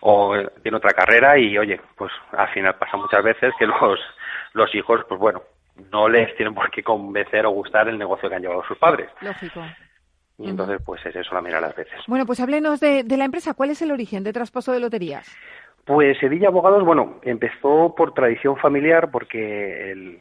o 0.00 0.34
tiene 0.62 0.76
otra 0.76 0.92
carrera 0.92 1.38
y 1.38 1.58
oye 1.58 1.80
pues 1.96 2.12
al 2.32 2.48
final 2.48 2.74
pasa 2.76 2.96
muchas 2.96 3.22
veces 3.22 3.52
que 3.58 3.66
los 3.66 3.98
los 4.52 4.74
hijos 4.74 5.00
pues 5.08 5.20
bueno 5.20 5.42
no 5.90 6.08
les 6.08 6.34
tienen 6.36 6.54
por 6.54 6.70
qué 6.70 6.82
convencer 6.82 7.46
o 7.46 7.50
gustar 7.50 7.88
el 7.88 7.98
negocio 7.98 8.28
que 8.28 8.34
han 8.34 8.42
llevado 8.42 8.64
sus 8.64 8.78
padres 8.78 9.10
lógico 9.20 9.62
y 10.38 10.48
entonces, 10.48 10.80
pues 10.84 11.04
es 11.06 11.14
eso 11.14 11.34
la 11.34 11.42
mira 11.42 11.60
las 11.60 11.76
veces. 11.76 11.94
Bueno, 12.08 12.26
pues 12.26 12.40
háblenos 12.40 12.80
de, 12.80 13.04
la 13.04 13.24
empresa. 13.24 13.54
¿Cuál 13.54 13.70
es 13.70 13.82
el 13.82 13.92
origen 13.92 14.24
de 14.24 14.32
traspaso 14.32 14.72
de 14.72 14.80
loterías? 14.80 15.30
Pues 15.84 16.20
Edilla 16.22 16.48
Abogados, 16.48 16.84
bueno, 16.84 17.20
empezó 17.22 17.94
por 17.96 18.14
tradición 18.14 18.56
familiar 18.56 19.10
porque 19.10 19.92
el, 19.92 20.20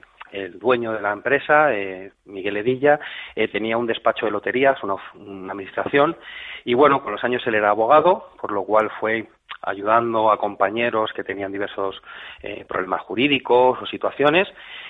dueño 0.54 0.94
de 0.94 1.02
la 1.02 1.12
empresa, 1.12 1.74
eh, 1.74 2.12
Miguel 2.26 2.58
Edilla, 2.58 3.00
eh, 3.36 3.48
tenía 3.48 3.78
un 3.78 3.88
despacho 3.88 4.26
de 4.26 4.32
loterías, 4.32 4.82
una, 4.84 4.96
administración, 5.52 6.16
y 6.66 6.74
bueno, 6.74 7.04
con 7.04 7.14
los 7.14 7.24
años 7.24 7.46
él 7.46 7.56
era 7.56 7.70
abogado, 7.70 8.30
por 8.40 8.52
lo 8.52 8.64
cual 8.64 8.90
fue 9.00 9.28
ayudando 9.62 10.32
a 10.32 10.38
compañeros 10.38 11.12
que 11.14 11.24
tenían 11.24 11.52
diversos 11.52 12.02
eh, 12.42 12.66
problemas 12.68 13.02
jurídicos 13.02 13.82
o 13.82 13.86
situaciones, 13.86 14.48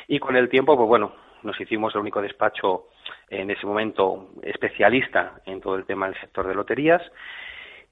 y 0.08 0.20
con 0.20 0.36
el 0.36 0.50
tiempo, 0.50 0.76
pues 0.76 0.88
bueno, 0.88 1.14
nos 1.44 1.60
hicimos 1.60 1.94
el 1.96 2.02
único 2.02 2.22
despacho 2.22 2.88
en 3.30 3.50
ese 3.50 3.66
momento 3.66 4.30
especialista 4.44 5.42
en 5.46 5.60
todo 5.60 5.76
el 5.76 5.86
tema 5.86 6.08
del 6.08 6.20
sector 6.20 6.48
de 6.48 6.56
loterías 6.56 7.02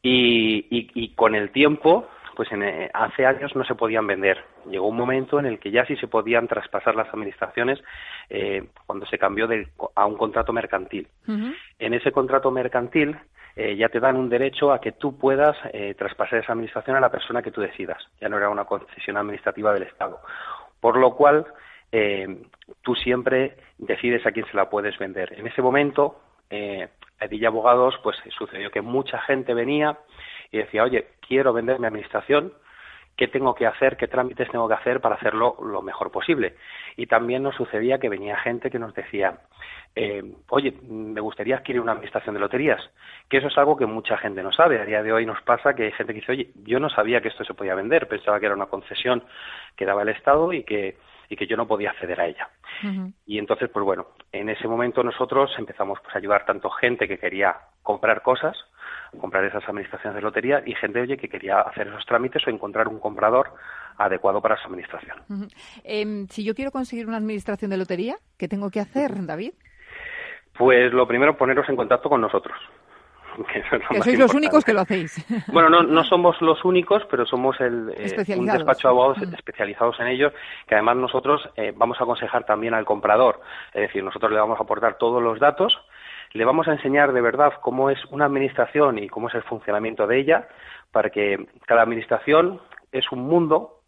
y, 0.02 1.14
con 1.16 1.36
el 1.36 1.52
tiempo 1.52 2.08
pues 2.40 2.50
en, 2.54 2.64
eh, 2.64 2.90
hace 2.94 3.26
años 3.26 3.54
no 3.54 3.66
se 3.66 3.76
podían 3.76 4.08
vender. 4.08 4.42
Llegó 4.70 4.88
un 4.88 4.96
momento 4.96 5.40
en 5.40 5.46
el 5.46 5.60
que 5.60 5.72
ya 5.72 5.86
sí 5.86 5.98
se 5.98 6.08
podían 6.08 6.48
traspasar 6.48 6.96
las 6.96 7.14
administraciones 7.14 7.84
eh, 8.30 8.70
cuando 8.86 9.06
se 9.08 9.18
cambió 9.18 9.46
de, 9.46 9.68
a 9.94 10.06
un 10.06 10.16
contrato 10.16 10.54
mercantil. 10.54 11.10
En 11.28 11.94
ese 11.94 12.14
contrato 12.14 12.50
mercantil 12.50 13.18
eh, 13.58 13.76
ya 13.76 13.90
te 13.90 14.00
dan 14.00 14.16
un 14.16 14.30
derecho 14.30 14.72
a 14.72 14.80
que 14.80 14.94
tú 14.94 15.18
puedas 15.18 15.58
traspasar 15.98 16.40
esa 16.40 16.54
administración 16.54 16.96
a 16.96 17.02
la 17.02 17.12
persona 17.12 17.42
que 17.42 17.52
tú 17.52 17.60
decidas. 17.60 18.02
Ya 18.22 18.30
no 18.30 18.38
era 18.38 18.48
una 18.48 18.64
concesión 18.64 19.18
administrativa 19.18 19.74
del 19.74 19.84
Estado. 19.84 20.22
Por 20.80 20.96
lo 20.96 21.16
cual, 21.16 21.46
eh, 21.92 22.42
tú 22.84 22.96
siempre 22.96 23.58
decides 23.78 24.26
a 24.26 24.32
quién 24.32 24.46
se 24.46 24.56
la 24.56 24.70
puedes 24.70 24.98
vender. 24.98 25.34
En 25.38 25.46
ese 25.46 25.62
momento, 25.62 26.22
eh, 26.50 26.88
a 27.20 27.26
Edilla 27.26 27.50
Abogados, 27.50 28.00
pues 28.02 28.16
sucedió 28.38 28.72
que 28.72 28.82
mucha 28.82 29.20
gente 29.20 29.54
venía 29.54 29.98
y 30.52 30.58
decía, 30.58 30.84
oye, 30.84 31.08
quiero 31.28 31.54
vender 31.54 31.80
mi 31.80 31.88
administración, 31.88 32.54
¿qué 33.16 33.28
tengo 33.28 33.54
que 33.54 33.68
hacer? 33.68 33.98
¿Qué 33.98 34.08
trámites 34.08 34.50
tengo 34.50 34.68
que 34.68 34.76
hacer 34.76 35.02
para 35.02 35.16
hacerlo 35.16 35.58
lo 35.62 35.82
mejor 35.82 36.12
posible? 36.12 36.56
Y 36.96 37.08
también 37.08 37.44
nos 37.44 37.56
sucedía 37.56 38.00
que 38.00 38.10
venía 38.10 38.38
gente 38.38 38.72
que 38.72 38.80
nos 38.80 38.94
decía, 38.94 39.40
eh, 39.96 40.24
oye, 40.50 40.74
me 40.88 41.20
gustaría 41.20 41.58
adquirir 41.58 41.82
una 41.82 41.92
administración 41.92 42.36
de 42.36 42.42
loterías, 42.42 42.82
que 43.30 43.38
eso 43.38 43.48
es 43.48 43.58
algo 43.58 43.76
que 43.76 43.86
mucha 43.86 44.18
gente 44.18 44.42
no 44.42 44.52
sabe. 44.52 44.80
A 44.80 44.86
día 44.86 45.04
de 45.04 45.12
hoy 45.12 45.26
nos 45.26 45.42
pasa 45.42 45.74
que 45.74 45.84
hay 45.84 45.92
gente 45.92 46.14
que 46.14 46.22
dice, 46.22 46.32
oye, 46.32 46.52
yo 46.64 46.80
no 46.80 46.90
sabía 46.90 47.20
que 47.22 47.28
esto 47.28 47.44
se 47.44 47.54
podía 47.54 47.76
vender, 47.76 48.08
pensaba 48.08 48.40
que 48.40 48.46
era 48.46 48.56
una 48.56 48.68
concesión 48.68 49.24
que 49.76 49.86
daba 49.86 50.04
el 50.04 50.10
Estado 50.10 50.54
y 50.54 50.64
que 50.64 50.98
y 51.30 51.36
que 51.36 51.46
yo 51.46 51.56
no 51.56 51.68
podía 51.68 51.92
acceder 51.92 52.20
a 52.20 52.26
ella. 52.26 52.50
Y 53.26 53.38
entonces, 53.38 53.70
pues 53.70 53.86
bueno, 53.86 54.08
en 54.32 54.50
ese 54.50 54.68
momento 54.68 55.04
nosotros 55.04 55.52
empezamos 55.60 56.00
pues, 56.02 56.16
a 56.16 56.18
ayudar 56.18 56.44
tanto 56.46 56.70
gente 56.72 57.08
que 57.08 57.20
quería 57.20 57.56
comprar 57.84 58.24
cosas, 58.24 58.58
comprar 59.20 59.44
esas 59.46 59.68
administraciones 59.68 60.16
de 60.16 60.22
lotería, 60.22 60.62
y 60.66 60.76
gente, 60.76 61.02
oye, 61.02 61.18
que 61.18 61.30
quería 61.30 61.62
hacer 61.62 61.88
esos 61.88 62.06
trámites 62.06 62.46
o 62.46 62.50
encontrar 62.50 62.88
un 62.88 63.00
comprador 63.00 63.54
adecuado 63.98 64.42
para 64.42 64.58
su 64.58 64.68
administración. 64.68 65.18
Em, 65.84 66.28
si 66.28 66.44
yo 66.44 66.56
quiero 66.56 66.72
conseguir 66.72 67.08
una 67.08 67.18
administración 67.18 67.72
de 67.72 67.78
lotería, 67.78 68.16
¿qué 68.38 68.48
tengo 68.48 68.70
que 68.70 68.80
hacer, 68.80 69.26
David? 69.26 69.54
Pues 70.58 70.92
lo 70.94 71.08
primero, 71.08 71.38
poneros 71.38 71.68
en 71.70 71.76
contacto 71.76 72.10
con 72.10 72.22
nosotros. 72.22 72.58
que, 73.92 74.02
sois 74.02 74.20
los 74.20 74.34
únicos 74.34 74.64
que 74.64 74.74
lo 74.74 74.82
hacéis. 74.82 75.26
Bueno, 75.54 75.70
no, 75.70 75.84
no 75.84 76.04
somos 76.04 76.42
los 76.42 76.64
únicos, 76.66 77.04
pero 77.10 77.26
somos 77.26 77.60
el, 77.60 77.90
eh, 77.96 78.36
un 78.38 78.46
despacho 78.46 78.88
de 78.88 78.92
abogados 78.92 79.18
mm. 79.20 79.34
especializados 79.36 80.00
en 80.00 80.08
ello, 80.08 80.32
que 80.68 80.76
además 80.76 80.98
nosotros 80.98 81.50
eh, 81.56 81.74
vamos 81.76 82.00
a 82.00 82.04
aconsejar 82.04 82.46
también 82.46 82.74
al 82.74 82.86
comprador. 82.86 83.42
Es 83.74 83.82
decir, 83.82 84.04
nosotros 84.04 84.32
le 84.32 84.40
vamos 84.40 84.60
a 84.60 84.64
aportar 84.64 84.98
todos 84.98 85.22
los 85.22 85.40
datos, 85.40 85.78
le 86.34 86.46
vamos 86.46 86.68
a 86.68 86.74
enseñar 86.74 87.14
de 87.14 87.22
verdad 87.22 87.54
cómo 87.62 87.90
es 87.90 88.04
una 88.12 88.26
administración 88.26 89.00
y 89.00 89.10
cómo 89.10 89.30
es 89.30 89.36
el 89.36 89.44
funcionamiento 89.44 90.08
de 90.08 90.20
ella, 90.20 90.48
para 90.92 91.10
que 91.10 91.48
cada 91.66 91.82
administración 91.82 92.60
es 92.92 93.12
un 93.12 93.28
mundo 93.28 93.82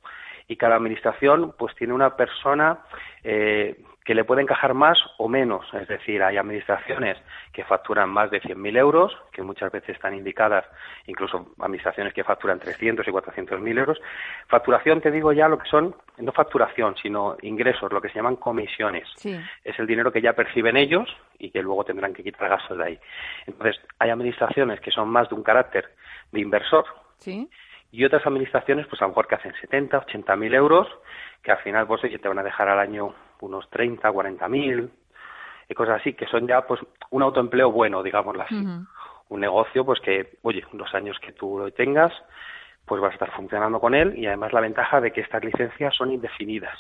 y 0.48 0.58
cada 0.58 0.76
administración 0.76 1.54
pues 1.58 1.76
tiene 1.76 1.94
una 1.94 2.16
persona 2.16 2.80
eh, 3.24 3.82
que 4.12 4.16
le 4.16 4.26
puede 4.26 4.42
encajar 4.42 4.74
más 4.74 5.00
o 5.20 5.30
menos. 5.30 5.66
Es 5.74 5.88
decir, 5.88 6.22
hay 6.22 6.36
administraciones 6.36 7.18
que 7.54 7.64
facturan 7.64 8.10
más 8.10 8.30
de 8.30 8.42
100.000 8.42 8.78
euros, 8.78 9.18
que 9.32 9.42
muchas 9.42 9.72
veces 9.72 9.96
están 9.96 10.14
indicadas, 10.14 10.66
incluso 11.08 11.54
administraciones 11.60 12.14
que 12.14 12.22
facturan 12.26 12.60
300 12.60 13.08
y 13.08 13.10
400.000 13.10 13.80
euros. 13.80 14.02
Facturación, 14.50 15.00
te 15.00 15.12
digo 15.12 15.32
ya 15.32 15.48
lo 15.48 15.58
que 15.58 15.70
son, 15.70 15.96
no 16.18 16.34
facturación, 16.34 16.98
sino 17.02 17.38
ingresos, 17.42 17.90
lo 17.90 18.02
que 18.02 18.10
se 18.10 18.16
llaman 18.16 18.36
comisiones. 18.36 19.08
Es 19.64 19.80
el 19.80 19.88
dinero 19.88 20.12
que 20.12 20.22
ya 20.22 20.34
perciben 20.34 20.76
ellos 20.76 21.08
y 21.40 21.50
que 21.50 21.64
luego 21.64 21.86
tendrán 21.86 22.14
que 22.14 22.22
quitar 22.22 22.50
gastos 22.50 22.80
de 22.80 22.84
ahí. 22.84 23.00
Entonces, 23.48 23.80
hay 23.98 24.10
administraciones 24.10 24.82
que 24.82 24.92
son 24.92 25.08
más 25.08 25.30
de 25.30 25.36
un 25.36 25.44
carácter 25.44 25.90
de 26.34 26.42
inversor. 26.42 26.84
Y 27.92 28.06
otras 28.06 28.26
administraciones, 28.26 28.88
pues 28.88 29.02
a 29.02 29.06
lo 29.06 29.10
mejor 29.10 29.28
que 29.28 29.36
hacen 29.36 29.54
70, 29.60 29.98
80 29.98 30.36
mil 30.36 30.54
euros, 30.54 30.88
que 31.44 31.52
al 31.52 31.58
final, 31.60 31.88
pues 31.88 32.02
te 32.02 32.28
van 32.28 32.40
a 32.40 32.44
dejar 32.44 32.70
al 32.70 32.80
año 32.80 33.14
unos 33.42 33.70
30, 33.70 34.12
40 34.12 34.48
mil, 34.48 34.90
y 35.68 35.74
cosas 35.74 36.00
así, 36.00 36.14
que 36.14 36.26
son 36.28 36.48
ya, 36.48 36.66
pues, 36.66 36.80
un 37.10 37.22
autoempleo 37.24 37.72
bueno, 37.72 38.04
digámoslo 38.04 38.44
así. 38.44 38.56
Un 39.30 39.40
negocio, 39.40 39.86
pues 39.86 40.00
que, 40.02 40.38
oye, 40.42 40.64
los 40.74 40.94
años 40.94 41.18
que 41.20 41.32
tú 41.32 41.58
lo 41.58 41.72
tengas, 41.72 42.14
pues 42.86 43.02
vas 43.02 43.12
a 43.12 43.14
estar 43.14 43.32
funcionando 43.32 43.80
con 43.80 43.94
él, 43.94 44.18
y 44.18 44.26
además 44.28 44.54
la 44.54 44.62
ventaja 44.62 45.00
de 45.02 45.12
que 45.12 45.22
estas 45.22 45.44
licencias 45.44 45.96
son 45.96 46.12
indefinidas 46.12 46.78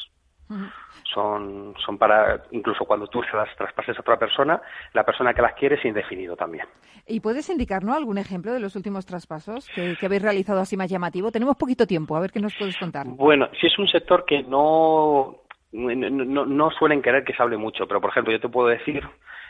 son, 1.13 1.73
son 1.85 1.97
para, 1.97 2.43
incluso 2.51 2.85
cuando 2.85 3.07
tú 3.07 3.21
se 3.23 3.35
las 3.35 3.53
traspases 3.55 3.97
a 3.97 4.01
otra 4.01 4.17
persona, 4.17 4.61
la 4.93 5.03
persona 5.03 5.33
que 5.33 5.41
las 5.41 5.53
quiere 5.53 5.75
es 5.75 5.85
indefinido 5.85 6.35
también. 6.35 6.65
¿Y 7.07 7.19
puedes 7.19 7.49
indicarnos 7.49 7.95
algún 7.95 8.17
ejemplo 8.17 8.53
de 8.53 8.59
los 8.59 8.75
últimos 8.75 9.05
traspasos 9.05 9.67
que, 9.69 9.97
habéis 10.01 10.21
realizado 10.21 10.59
así 10.59 10.77
más 10.77 10.89
llamativo? 10.89 11.31
Tenemos 11.31 11.57
poquito 11.57 11.85
tiempo, 11.85 12.15
a 12.15 12.21
ver 12.21 12.31
qué 12.31 12.39
nos 12.39 12.55
puedes 12.55 12.77
contar. 12.77 13.07
Bueno, 13.07 13.49
si 13.59 13.67
es 13.67 13.77
un 13.79 13.87
sector 13.87 14.25
que 14.25 14.43
no, 14.43 15.41
no, 15.71 16.45
no 16.45 16.71
suelen 16.71 17.01
querer 17.01 17.23
que 17.23 17.33
se 17.33 17.41
hable 17.41 17.57
mucho, 17.57 17.87
pero 17.87 17.99
por 17.99 18.11
ejemplo 18.11 18.31
yo 18.31 18.39
te 18.39 18.49
puedo 18.49 18.67
decir 18.67 19.03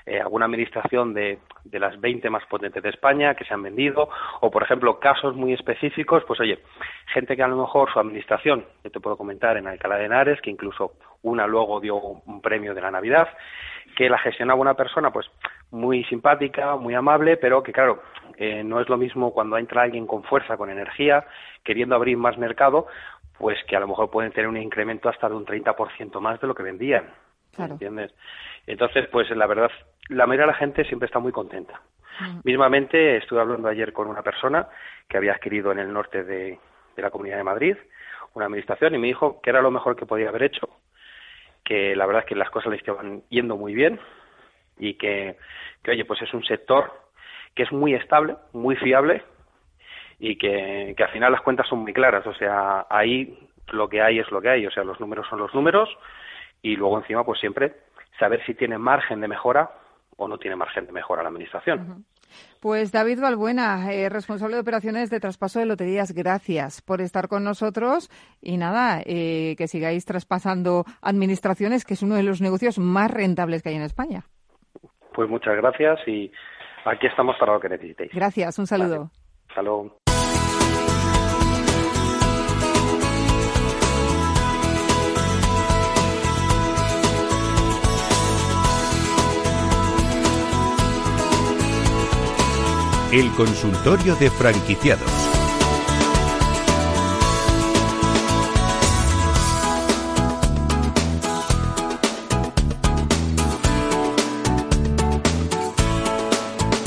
eh, 0.06 0.20
alguna 0.20 0.46
administración 0.46 1.14
de, 1.14 1.40
las 1.72 2.00
20 2.00 2.30
más 2.30 2.46
potentes 2.46 2.82
de 2.84 2.90
España 2.90 3.36
que 3.36 3.46
se 3.46 3.54
han 3.54 3.64
vendido, 3.64 4.10
o 4.40 4.52
por 4.52 4.64
ejemplo 4.64 5.00
casos 5.00 5.36
muy 5.36 5.54
específicos, 5.54 6.24
pues 6.26 6.40
oye, 6.40 6.60
gente 7.08 7.36
que 7.36 7.44
a 7.44 7.48
lo 7.48 7.58
mejor 7.58 7.92
su 7.92 8.00
administración, 8.00 8.66
yo 8.84 8.92
te 8.92 9.00
puedo 9.00 9.18
comentar 9.18 9.58
en 9.58 9.68
Alcalá 9.68 9.98
de 9.98 10.06
Henares, 10.06 10.42
que 10.42 10.50
incluso 10.50 10.94
una 11.22 11.46
luego 11.48 11.80
dio 11.80 11.96
un 11.98 12.42
premio 12.42 12.74
de 12.74 12.82
la 12.82 12.92
Navidad, 12.92 13.28
que 13.96 14.10
la 14.10 14.18
gestionaba 14.18 14.60
una 14.60 14.74
persona 14.74 15.12
pues 15.12 15.28
muy 15.72 16.04
simpática, 16.06 16.76
muy 16.76 16.96
amable, 16.96 17.38
pero 17.38 17.64
que 17.64 17.72
claro, 17.72 18.02
eh, 18.38 18.64
no 18.64 18.80
es 18.80 18.90
lo 18.90 18.98
mismo 18.98 19.34
cuando 19.34 19.58
entra 19.58 19.84
alguien 19.84 20.08
con 20.08 20.24
fuerza, 20.24 20.58
con 20.58 20.70
energía, 20.70 21.26
queriendo 21.64 21.96
abrir 21.96 22.18
más 22.18 22.38
mercado, 22.38 22.88
pues 23.38 23.58
que 23.68 23.76
a 23.76 23.80
lo 23.80 23.88
mejor 23.88 24.10
pueden 24.10 24.32
tener 24.32 24.48
un 24.48 24.58
incremento 24.58 25.10
hasta 25.10 25.30
de 25.30 25.36
un 25.36 25.46
30% 25.46 26.20
más 26.20 26.40
de 26.40 26.48
lo 26.48 26.56
que 26.56 26.64
vendían. 26.64 27.06
¿Entiendes? 27.58 28.14
Entonces, 28.66 29.08
pues 29.12 29.30
la 29.32 29.48
verdad, 29.48 29.72
la 30.10 30.26
mayoría 30.26 30.46
de 30.46 30.52
la 30.54 30.58
gente 30.58 30.86
siempre 30.86 31.08
está 31.08 31.20
muy 31.20 31.32
contenta. 31.32 31.82
Mismamente, 32.44 33.18
estuve 33.18 33.42
hablando 33.42 33.68
ayer 33.68 33.94
con 33.94 34.08
una 34.08 34.22
persona 34.22 34.68
que 35.08 35.18
había 35.18 35.34
adquirido 35.34 35.72
en 35.72 35.80
el 35.80 35.92
norte 35.92 36.24
de, 36.24 36.60
la 36.98 37.10
Comunidad 37.10 37.38
de 37.38 37.44
Madrid 37.44 37.78
una 38.34 38.46
administración 38.46 38.96
y 38.96 38.98
me 38.98 39.08
dijo 39.08 39.42
que 39.42 39.50
era 39.50 39.62
lo 39.62 39.72
mejor 39.72 39.96
que 39.96 40.06
podía 40.06 40.30
haber 40.30 40.44
hecho, 40.44 40.70
que 41.66 41.96
la 41.96 42.06
verdad 42.06 42.22
es 42.22 42.30
que 42.30 42.36
las 42.36 42.50
cosas 42.50 42.72
le 42.72 42.78
estaban 42.78 43.24
yendo 43.30 43.58
muy 43.58 43.74
bien 43.74 44.00
y 44.78 44.94
que, 44.94 45.36
que 45.84 45.92
oye, 45.92 46.06
pues 46.06 46.22
es 46.22 46.34
un 46.34 46.44
sector 46.46 46.94
que 47.56 47.64
es 47.64 47.72
muy 47.72 47.94
estable, 47.94 48.38
muy 48.54 48.78
fiable 48.78 49.24
y 50.20 50.38
que, 50.38 50.94
que 50.96 51.04
al 51.04 51.10
final 51.10 51.32
las 51.32 51.42
cuentas 51.42 51.68
son 51.68 51.80
muy 51.80 51.92
claras. 51.92 52.26
O 52.26 52.34
sea, 52.36 52.86
ahí 52.90 53.38
lo 53.72 53.90
que 53.90 54.02
hay 54.02 54.20
es 54.20 54.32
lo 54.32 54.42
que 54.42 54.50
hay. 54.50 54.66
O 54.66 54.72
sea, 54.72 54.84
los 54.84 55.00
números 55.00 55.28
son 55.28 55.40
los 55.40 55.54
números 55.54 55.90
y 56.62 56.76
luego 56.76 56.98
encima, 57.00 57.24
pues 57.24 57.40
siempre 57.40 57.76
saber 58.20 58.44
si 58.46 58.54
tiene 58.54 58.78
margen 58.78 59.22
de 59.22 59.28
mejora 59.28 59.72
o 60.18 60.28
no 60.28 60.38
tiene 60.38 60.56
margen 60.56 60.86
de 60.86 60.92
mejora 60.92 61.24
la 61.24 61.30
Administración. 61.30 62.06
Pues 62.62 62.92
David 62.92 63.20
Balbuena, 63.20 63.92
eh, 63.92 64.08
responsable 64.08 64.56
de 64.56 64.62
operaciones 64.62 65.10
de 65.10 65.20
traspaso 65.20 65.60
de 65.60 65.66
loterías, 65.66 66.14
gracias 66.14 66.82
por 66.82 67.02
estar 67.02 67.28
con 67.28 67.44
nosotros 67.44 68.10
y 68.42 68.58
nada, 68.58 69.02
eh, 69.06 69.56
que 69.58 69.68
sigáis 69.68 70.06
traspasando 70.06 70.86
administraciones, 71.02 71.84
que 71.84 71.96
es 71.96 72.04
uno 72.04 72.16
de 72.16 72.24
los 72.24 72.42
negocios 72.42 72.78
más 72.78 73.12
rentables 73.12 73.64
que 73.64 73.70
hay 73.70 73.76
en 73.76 73.82
España. 73.82 74.24
Pues 75.14 75.30
muchas 75.30 75.56
gracias 75.58 76.00
y 76.08 76.32
aquí 76.86 77.08
estamos 77.08 77.36
para 77.38 77.54
lo 77.54 77.60
que 77.60 77.70
necesitéis. 77.70 78.12
Gracias, 78.14 78.58
un 78.60 78.68
saludo. 78.68 79.10
Vale. 79.56 80.01
El 93.12 93.30
consultorio 93.32 94.16
de 94.16 94.32
franquiciados. 94.32 95.21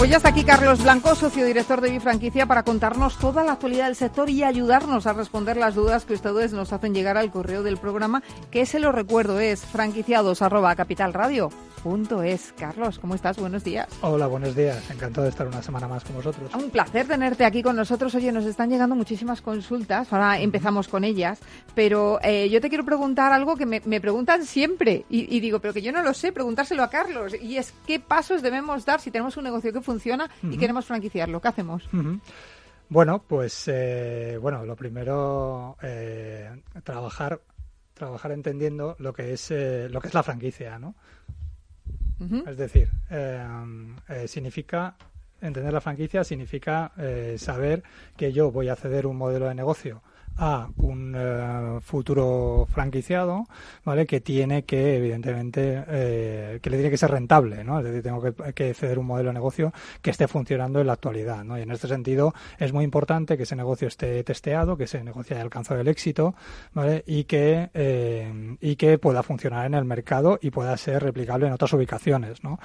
Pues 0.05 0.11
ya 0.11 0.19
está 0.19 0.29
aquí 0.29 0.45
Carlos 0.45 0.83
Blanco, 0.83 1.15
socio 1.15 1.47
director 1.47 1.81
de 1.81 1.91
Bifranquicia, 1.91 2.45
para 2.45 2.63
contarnos 2.63 3.17
toda 3.17 3.43
la 3.43 3.53
actualidad 3.53 3.87
del 3.87 3.97
sector 3.97 4.29
y 4.29 4.43
ayudarnos 4.43 5.07
a 5.07 5.15
responder 5.15 5.57
las 5.57 5.75
dudas 5.75 6.05
que 6.05 6.13
ustedes 6.13 6.53
nos 6.53 6.75
hacen 6.75 6.93
llegar 6.93 7.17
al 7.17 7.31
correo 7.31 7.63
del 7.63 7.79
programa, 7.79 8.23
que 8.51 8.67
se 8.67 8.81
lo 8.81 8.93
recuerdo 8.93 9.41
es 9.41 9.65
franquiciados 9.65 10.43
punto 11.85 12.23
es. 12.23 12.55
Carlos, 12.59 12.99
¿cómo 12.99 13.15
estás? 13.15 13.37
Buenos 13.37 13.63
días. 13.63 13.87
Hola, 14.01 14.27
buenos 14.27 14.57
días. 14.57 14.91
Encantado 14.91 15.25
de 15.25 15.29
estar 15.29 15.47
una 15.47 15.63
semana 15.63 15.87
más 15.87 16.03
con 16.03 16.17
vosotros. 16.17 16.51
Un 16.55 16.71
placer 16.71 17.07
tenerte 17.07 17.45
aquí 17.45 17.63
con 17.63 17.77
nosotros. 17.77 18.15
Oye, 18.15 18.33
nos 18.33 18.47
están 18.47 18.71
llegando 18.71 18.97
muchísimas 18.97 19.43
consultas. 19.43 20.11
Ahora 20.11 20.41
empezamos 20.41 20.89
con 20.89 21.05
ellas. 21.05 21.41
Pero 21.75 22.21
eh, 22.23 22.49
yo 22.49 22.63
te 22.63 22.71
quiero 22.71 22.87
preguntar 22.87 23.35
algo 23.35 23.55
que 23.57 23.67
me, 23.67 24.01
preguntan 24.01 24.47
siempre. 24.47 25.05
Y, 25.11 25.41
digo, 25.41 25.61
pero 25.61 25.75
que 25.75 25.83
yo 25.83 25.93
no 25.93 26.03
lo 26.03 26.15
sé, 26.15 26.33
preguntárselo 26.33 26.83
a 26.83 26.89
Carlos. 26.89 27.35
Y 27.39 27.59
es, 27.59 27.75
¿qué 27.87 28.01
pasos 28.01 28.41
debemos 28.41 28.87
dar 28.87 29.03
si 29.03 29.11
tenemos 29.11 29.37
un 29.37 29.45
negocio 29.45 29.71
que 29.71 29.83
funciona 29.83 29.94
y 30.43 30.57
queremos 30.57 30.87
franquiciarlo? 30.87 31.41
¿Qué 31.41 31.49
hacemos? 31.49 31.89
Bueno, 32.89 33.23
pues 33.27 33.65
eh, 33.69 34.39
bueno, 34.41 34.65
lo 34.65 34.77
primero, 34.77 35.77
eh, 35.83 36.51
trabajar 36.83 37.41
trabajar 37.95 38.33
entendiendo 38.33 38.97
lo 38.99 39.13
que 39.13 39.33
es 39.33 39.51
lo 39.51 40.01
que 40.01 40.09
es 40.09 40.15
la 40.15 40.23
franquicia, 40.23 40.79
¿no? 40.79 40.95
Es 42.47 42.57
decir, 42.57 42.89
eh, 43.11 43.47
eh, 44.09 44.29
significa 44.29 44.97
entender 45.41 45.73
la 45.73 45.81
franquicia 45.81 46.25
significa 46.25 46.93
eh, 46.97 47.37
saber 47.39 47.83
que 48.17 48.33
yo 48.33 48.51
voy 48.51 48.69
a 48.69 48.77
ceder 48.77 49.07
un 49.07 49.17
modelo 49.17 49.47
de 49.47 49.55
negocio 49.55 50.03
a 50.37 50.69
un 50.77 51.15
eh, 51.17 51.79
futuro 51.81 52.67
franquiciado, 52.69 53.47
¿vale? 53.85 54.07
Que 54.07 54.21
tiene 54.21 54.65
que, 54.65 54.97
evidentemente, 54.97 55.85
eh, 55.87 56.59
que 56.61 56.71
le 56.71 56.77
tiene 56.77 56.91
que 56.91 56.97
ser 56.97 57.11
rentable, 57.11 57.63
¿no? 57.63 57.79
Es 57.79 57.85
decir, 57.85 58.03
tengo 58.03 58.23
que, 58.55 58.75
ceder 58.75 58.99
un 58.99 59.07
modelo 59.07 59.29
de 59.31 59.35
negocio 59.35 59.73
que 60.03 60.11
esté 60.11 60.27
funcionando 60.27 60.81
en 60.81 60.89
la 60.89 60.95
actualidad, 60.95 61.45
¿no? 61.45 61.59
Y 61.59 61.63
en 61.63 61.71
este 61.71 61.87
sentido 61.87 62.35
es 62.59 62.73
muy 62.73 62.85
importante 62.85 63.37
que 63.37 63.45
ese 63.45 63.55
negocio 63.55 63.89
esté 63.89 64.23
testeado, 64.25 64.77
que 64.77 64.85
ese 64.85 65.03
negocio 65.05 65.37
haya 65.37 65.45
alcanzado 65.45 65.81
el 65.81 65.89
éxito, 65.89 66.35
¿vale? 66.73 67.05
Y 67.07 67.25
que, 67.25 67.71
eh, 67.73 68.57
y 68.61 68.77
que 68.77 68.99
pueda 68.99 69.23
funcionar 69.23 69.67
en 69.67 69.75
el 69.75 69.85
mercado 69.85 70.39
y 70.43 70.51
pueda 70.51 70.77
ser 70.77 71.03
replicable 71.03 71.47
en 71.47 71.53
otras 71.53 71.73
ubicaciones, 71.73 72.43
¿no? 72.43 72.59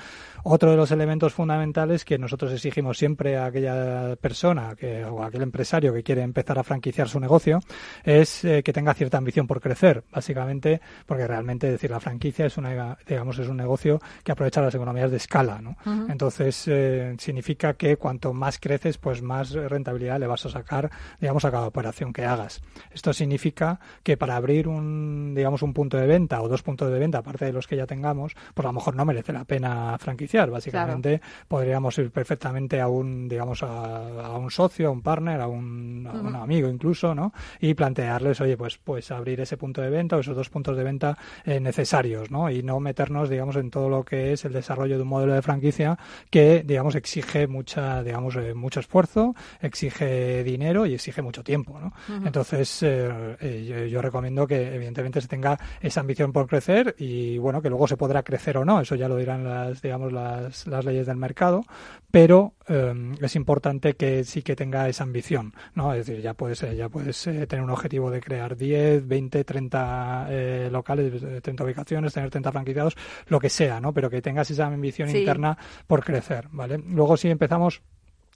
Otro 0.44 0.72
de 0.72 0.78
los 0.78 0.92
elementos 0.92 1.34
fundamentales 1.34 2.06
que 2.06 2.18
nosotros 2.18 2.52
exigimos 2.52 2.98
siempre 2.98 3.38
a 3.38 3.46
aquella 3.46 4.16
persona 4.16 4.76
que, 4.76 5.06
o 5.06 5.22
a 5.22 5.28
aquel 5.28 5.44
empresario 5.44 5.94
que 5.94 6.04
quiere 6.04 6.24
empezar 6.24 6.58
a 6.58 6.64
franquiciar 6.64 7.10
su 7.10 7.20
negocio 7.20 7.59
es 8.04 8.44
eh, 8.46 8.64
que 8.64 8.74
tenga 8.74 8.94
cierta 8.94 9.18
ambición 9.18 9.48
por 9.48 9.62
crecer, 9.62 10.04
básicamente 10.12 10.82
porque 11.06 11.28
realmente 11.28 11.70
decir 11.70 11.92
la 11.92 12.00
franquicia 12.00 12.46
es 12.46 12.58
una 12.58 12.98
digamos 13.08 13.40
es 13.40 13.48
un 13.48 13.58
negocio 13.58 14.02
que 14.24 14.32
aprovecha 14.32 14.62
las 14.62 14.76
economías 14.76 15.12
de 15.12 15.18
escala, 15.18 15.62
¿no? 15.62 15.78
Entonces 16.10 16.68
eh, 16.68 17.16
significa 17.18 17.74
que 17.74 17.98
cuanto 17.98 18.34
más 18.34 18.60
creces, 18.60 18.98
pues 18.98 19.22
más 19.22 19.52
rentabilidad 19.52 20.20
le 20.20 20.28
vas 20.28 20.46
a 20.46 20.50
sacar, 20.50 20.90
digamos, 21.20 21.46
a 21.46 21.52
cada 21.52 21.68
operación 21.68 22.14
que 22.14 22.26
hagas. 22.26 22.62
Esto 22.92 23.14
significa 23.14 23.80
que 24.04 24.18
para 24.18 24.36
abrir 24.36 24.68
un 24.68 25.34
digamos 25.36 25.62
un 25.62 25.74
punto 25.74 25.98
de 25.98 26.08
venta 26.08 26.42
o 26.42 26.48
dos 26.48 26.64
puntos 26.64 26.92
de 26.92 27.00
venta 27.00 27.20
aparte 27.20 27.46
de 27.46 27.54
los 27.54 27.68
que 27.68 27.76
ya 27.76 27.86
tengamos, 27.86 28.36
pues 28.54 28.66
a 28.66 28.70
lo 28.70 28.74
mejor 28.74 28.96
no 28.96 29.06
merece 29.06 29.34
la 29.34 29.46
pena 29.46 29.98
franquiciar, 29.98 30.50
básicamente 30.50 31.22
podríamos 31.48 31.98
ir 31.98 32.12
perfectamente 32.12 32.80
a 32.80 32.88
un 32.88 33.28
digamos 33.28 33.64
a, 33.64 34.38
un 34.38 34.52
socio, 34.52 34.88
a 34.88 34.92
un 34.92 35.02
partner, 35.02 35.42
a 35.42 35.48
un, 35.48 36.08
a 36.10 36.14
un 36.14 36.36
amigo 36.36 36.70
incluso, 36.70 37.14
¿no? 37.16 37.34
Y 37.60 37.74
plantearles, 37.74 38.42
oye, 38.42 38.58
pues, 38.58 38.78
pues 38.78 39.12
abrir 39.12 39.42
ese 39.42 39.58
punto 39.58 39.82
de 39.82 39.90
venta 39.90 40.18
o 40.18 40.20
esos 40.20 40.36
dos 40.36 40.50
puntos 40.50 40.78
de 40.78 40.84
venta 40.84 41.18
eh, 41.46 41.60
necesarios, 41.60 42.32
¿no? 42.32 42.50
Y 42.50 42.64
no 42.64 42.80
meternos, 42.80 43.30
digamos, 43.30 43.56
en 43.56 43.70
todo 43.70 43.90
lo 43.90 44.04
que 44.04 44.34
es 44.34 44.46
el 44.46 44.54
desarrollo 44.54 44.98
de 44.98 45.04
un 45.04 45.08
modelo 45.08 45.34
de 45.34 45.42
franquicia 45.42 45.98
que, 46.30 46.64
digamos, 46.66 46.96
exige 46.96 47.48
mucha, 47.48 48.04
digamos, 48.04 48.36
eh, 48.36 48.54
mucho 48.54 48.80
esfuerzo, 48.80 49.36
exige 49.62 50.44
dinero 50.44 50.86
y 50.86 50.94
exige 50.94 51.22
mucho 51.22 51.44
tiempo, 51.44 51.80
¿no? 51.80 51.94
Entonces, 52.26 52.84
eh, 52.84 53.88
yo, 53.92 54.02
recomiendo 54.02 54.48
que, 54.48 54.76
evidentemente, 54.76 55.22
se 55.22 55.28
tenga 55.28 55.60
esa 55.82 56.02
ambición 56.02 56.32
por 56.32 56.48
crecer 56.48 56.96
y, 56.98 57.38
bueno, 57.38 57.62
que 57.62 57.70
luego 57.70 57.88
se 57.88 57.98
podrá 57.98 58.24
crecer 58.24 58.58
o 58.58 58.66
no, 58.66 58.82
eso 58.82 58.96
ya 58.96 59.08
lo 59.08 59.18
dirán 59.18 59.44
las, 59.44 59.82
digamos, 59.82 60.12
las, 60.12 60.68
las 60.68 60.86
leyes 60.86 61.08
del 61.08 61.18
mercado, 61.18 61.64
pero 62.12 62.54
es 63.22 63.36
importante 63.36 63.96
que 63.96 64.24
sí 64.24 64.44
que 64.44 64.56
tenga 64.56 64.88
esa 64.88 65.04
ambición, 65.04 65.54
¿no? 65.74 65.92
Es 65.94 66.06
decir, 66.06 66.22
ya 66.22 66.36
puedes, 66.36 66.60
ya 66.76 66.88
puedes 66.88 67.28
tener 67.48 67.64
un 67.64 67.72
objetivo 67.72 68.12
de 68.12 68.22
crear 68.22 68.56
10, 68.56 69.08
20, 69.08 69.44
30 69.44 70.70
locales, 70.72 71.22
30 71.42 71.50
eh, 71.52 71.66
ubicaciones, 71.66 72.14
tener 72.14 72.30
30 72.30 72.52
franquiciados, 72.52 72.96
lo 73.28 73.40
que 73.40 73.50
sea, 73.50 73.80
¿no? 73.80 73.94
Pero 73.94 74.10
que 74.10 74.22
tengas 74.22 74.50
esa 74.52 74.68
ambición 74.68 75.10
interna 75.10 75.58
por 75.88 76.04
crecer, 76.04 76.48
¿vale? 76.52 76.78
Luego 76.78 77.18
si 77.18 77.30
empezamos 77.30 77.82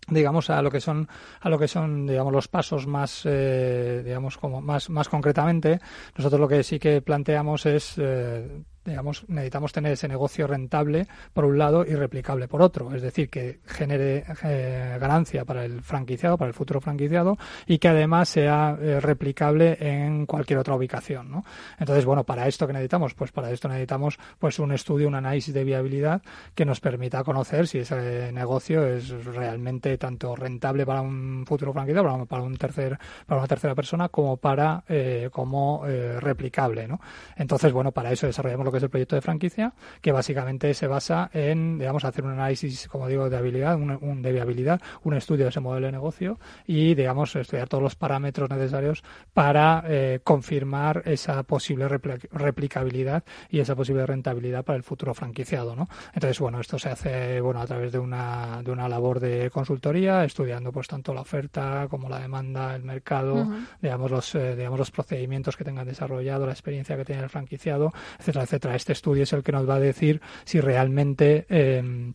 digamos 0.08 0.49
a 0.49 0.62
lo 0.62 0.70
que 0.70 0.82
son 0.82 1.08
a 1.39 1.49
lo 1.49 1.58
que 1.58 1.68
son 1.68 2.06
digamos 2.06 2.34
los 2.34 2.49
pasos 2.49 2.88
más 2.88 3.22
eh, 3.26 4.01
digamos 4.04 4.38
como 4.38 4.60
más 4.60 4.89
más 4.89 5.08
concretamente 5.08 5.80
nosotros 6.18 6.41
lo 6.41 6.47
que 6.49 6.62
sí 6.64 6.78
que 6.78 7.01
planteamos 7.01 7.66
es 7.66 7.93
eh, 7.97 8.64
digamos, 8.86 9.25
necesitamos 9.27 9.71
tener 9.71 9.93
ese 9.93 10.07
negocio 10.07 10.47
rentable 10.47 11.07
por 11.34 11.45
un 11.45 11.57
lado 11.57 11.86
y 11.86 11.95
replicable 11.95 12.47
por 12.47 12.61
otro, 12.61 12.93
es 12.93 13.01
decir, 13.01 13.29
que 13.29 13.59
genere 13.65 14.25
eh, 14.43 14.97
ganancia 14.99 15.45
para 15.45 15.63
el 15.65 15.81
franquiciado, 15.81 16.38
para 16.38 16.49
el 16.49 16.53
futuro 16.53 16.81
franquiciado 16.81 17.38
y 17.65 17.77
que 17.77 17.88
además 17.88 18.29
sea 18.29 18.77
eh, 18.81 18.99
replicable 18.99 19.77
en 19.79 20.25
cualquier 20.25 20.59
otra 20.59 20.75
ubicación, 20.75 21.31
¿no? 21.31 21.45
Entonces, 21.79 22.05
bueno, 22.05 22.23
para 22.25 22.47
esto 22.47 22.67
que 22.67 22.73
necesitamos, 22.73 23.13
pues 23.13 23.31
para 23.31 23.51
esto 23.51 23.67
necesitamos 23.67 24.17
pues 24.38 24.59
un 24.59 24.71
estudio, 24.73 25.07
un 25.07 25.15
análisis 25.15 25.53
de 25.53 25.63
viabilidad 25.63 26.21
que 26.53 26.65
nos 26.65 26.79
permita 26.79 27.23
conocer 27.23 27.67
si 27.67 27.79
ese 27.79 28.31
negocio 28.34 28.86
es 28.86 29.09
realmente 29.25 29.97
tanto 29.97 30.36
rentable 30.36 30.86
para 30.86 31.01
un 31.01 31.45
futuro 31.47 31.71
franquiciado, 31.71 32.25
para, 32.25 32.43
un 32.43 32.57
tercer, 32.57 32.97
para 33.25 33.39
una 33.39 33.47
tercera 33.47 33.75
persona, 33.75 34.09
como 34.09 34.38
para 34.38 34.84
eh, 34.89 35.29
como 35.31 35.84
replicable, 36.19 36.88
¿no? 36.88 36.99
Entonces, 37.36 37.71
bueno, 37.71 37.91
para 37.91 38.11
eso 38.11 38.27
desarrollamos 38.27 38.65
lo 38.65 38.72
que 38.74 38.78
es 38.80 38.84
el 38.84 38.89
proyecto 38.89 39.15
de 39.15 39.21
franquicia, 39.21 39.74
que 40.01 40.11
básicamente 40.11 40.74
se 40.74 40.88
basa 40.88 41.30
en, 41.34 41.80
digamos, 41.80 42.03
hacer 42.03 42.26
un 42.26 42.32
análisis, 42.32 42.88
como 42.89 43.07
digo, 43.07 43.30
de 43.30 43.38
habilidad, 43.38 43.76
un, 43.76 44.21
de 44.21 44.32
viabilidad, 44.32 44.82
un 45.03 45.13
estudio 45.13 45.45
de 45.45 45.49
ese 45.49 45.61
modelo 45.61 45.86
de 45.86 45.91
negocio 45.93 46.39
y, 46.67 46.95
digamos, 46.95 47.36
estudiar 47.36 47.69
todos 47.69 47.84
los 47.84 47.95
parámetros 47.95 48.49
necesarios 48.49 49.03
para 49.34 49.84
eh, 49.88 50.19
confirmar 50.24 51.03
esa 51.05 51.43
posible 51.43 51.88
replicabilidad 51.88 53.24
y 53.49 53.59
esa 53.59 53.76
posible 53.76 54.05
rentabilidad 54.05 54.65
para 54.65 54.78
el 54.78 54.84
futuro 54.84 55.13
franquiciado, 55.13 55.76
¿no? 55.76 55.88
Entonces, 56.13 56.39
bueno, 56.39 56.59
esto 56.59 56.80
se 56.80 56.89
hace, 56.89 57.41
bueno, 57.41 57.61
a 57.61 57.67
través 57.67 57.91
de 57.91 57.99
una, 57.99 58.61
de 58.63 58.71
una 58.71 58.89
labor 58.89 59.19
de 59.19 59.49
consultoría, 59.51 60.24
estudiando, 60.24 60.71
pues, 60.71 60.88
tanto 60.88 61.13
la 61.13 61.21
oferta 61.21 61.88
como 61.89 62.09
la 62.09 62.19
demanda, 62.19 62.76
el 62.76 62.84
mercado, 62.84 63.47
digamos, 63.82 64.11
los, 64.11 64.36
eh, 64.36 64.55
digamos, 64.55 64.80
los 64.80 64.91
procedimientos 64.91 65.55
que 65.55 65.63
tengan 65.63 65.88
desarrollado, 65.88 66.45
la 66.45 66.53
experiencia 66.53 66.97
que 66.97 67.05
tiene 67.05 67.24
el 67.24 67.30
franquiciado, 67.30 67.93
etcétera, 68.19 68.43
etcétera 68.43 68.62
este 68.72 68.93
estudio 68.93 69.24
es 69.24 69.34
el 69.34 69.43
que 69.43 69.51
nos 69.51 69.68
va 69.70 69.76
a 69.76 69.80
decir 69.80 70.22
si 70.45 70.59
realmente 70.61 71.45
eh, 71.49 72.14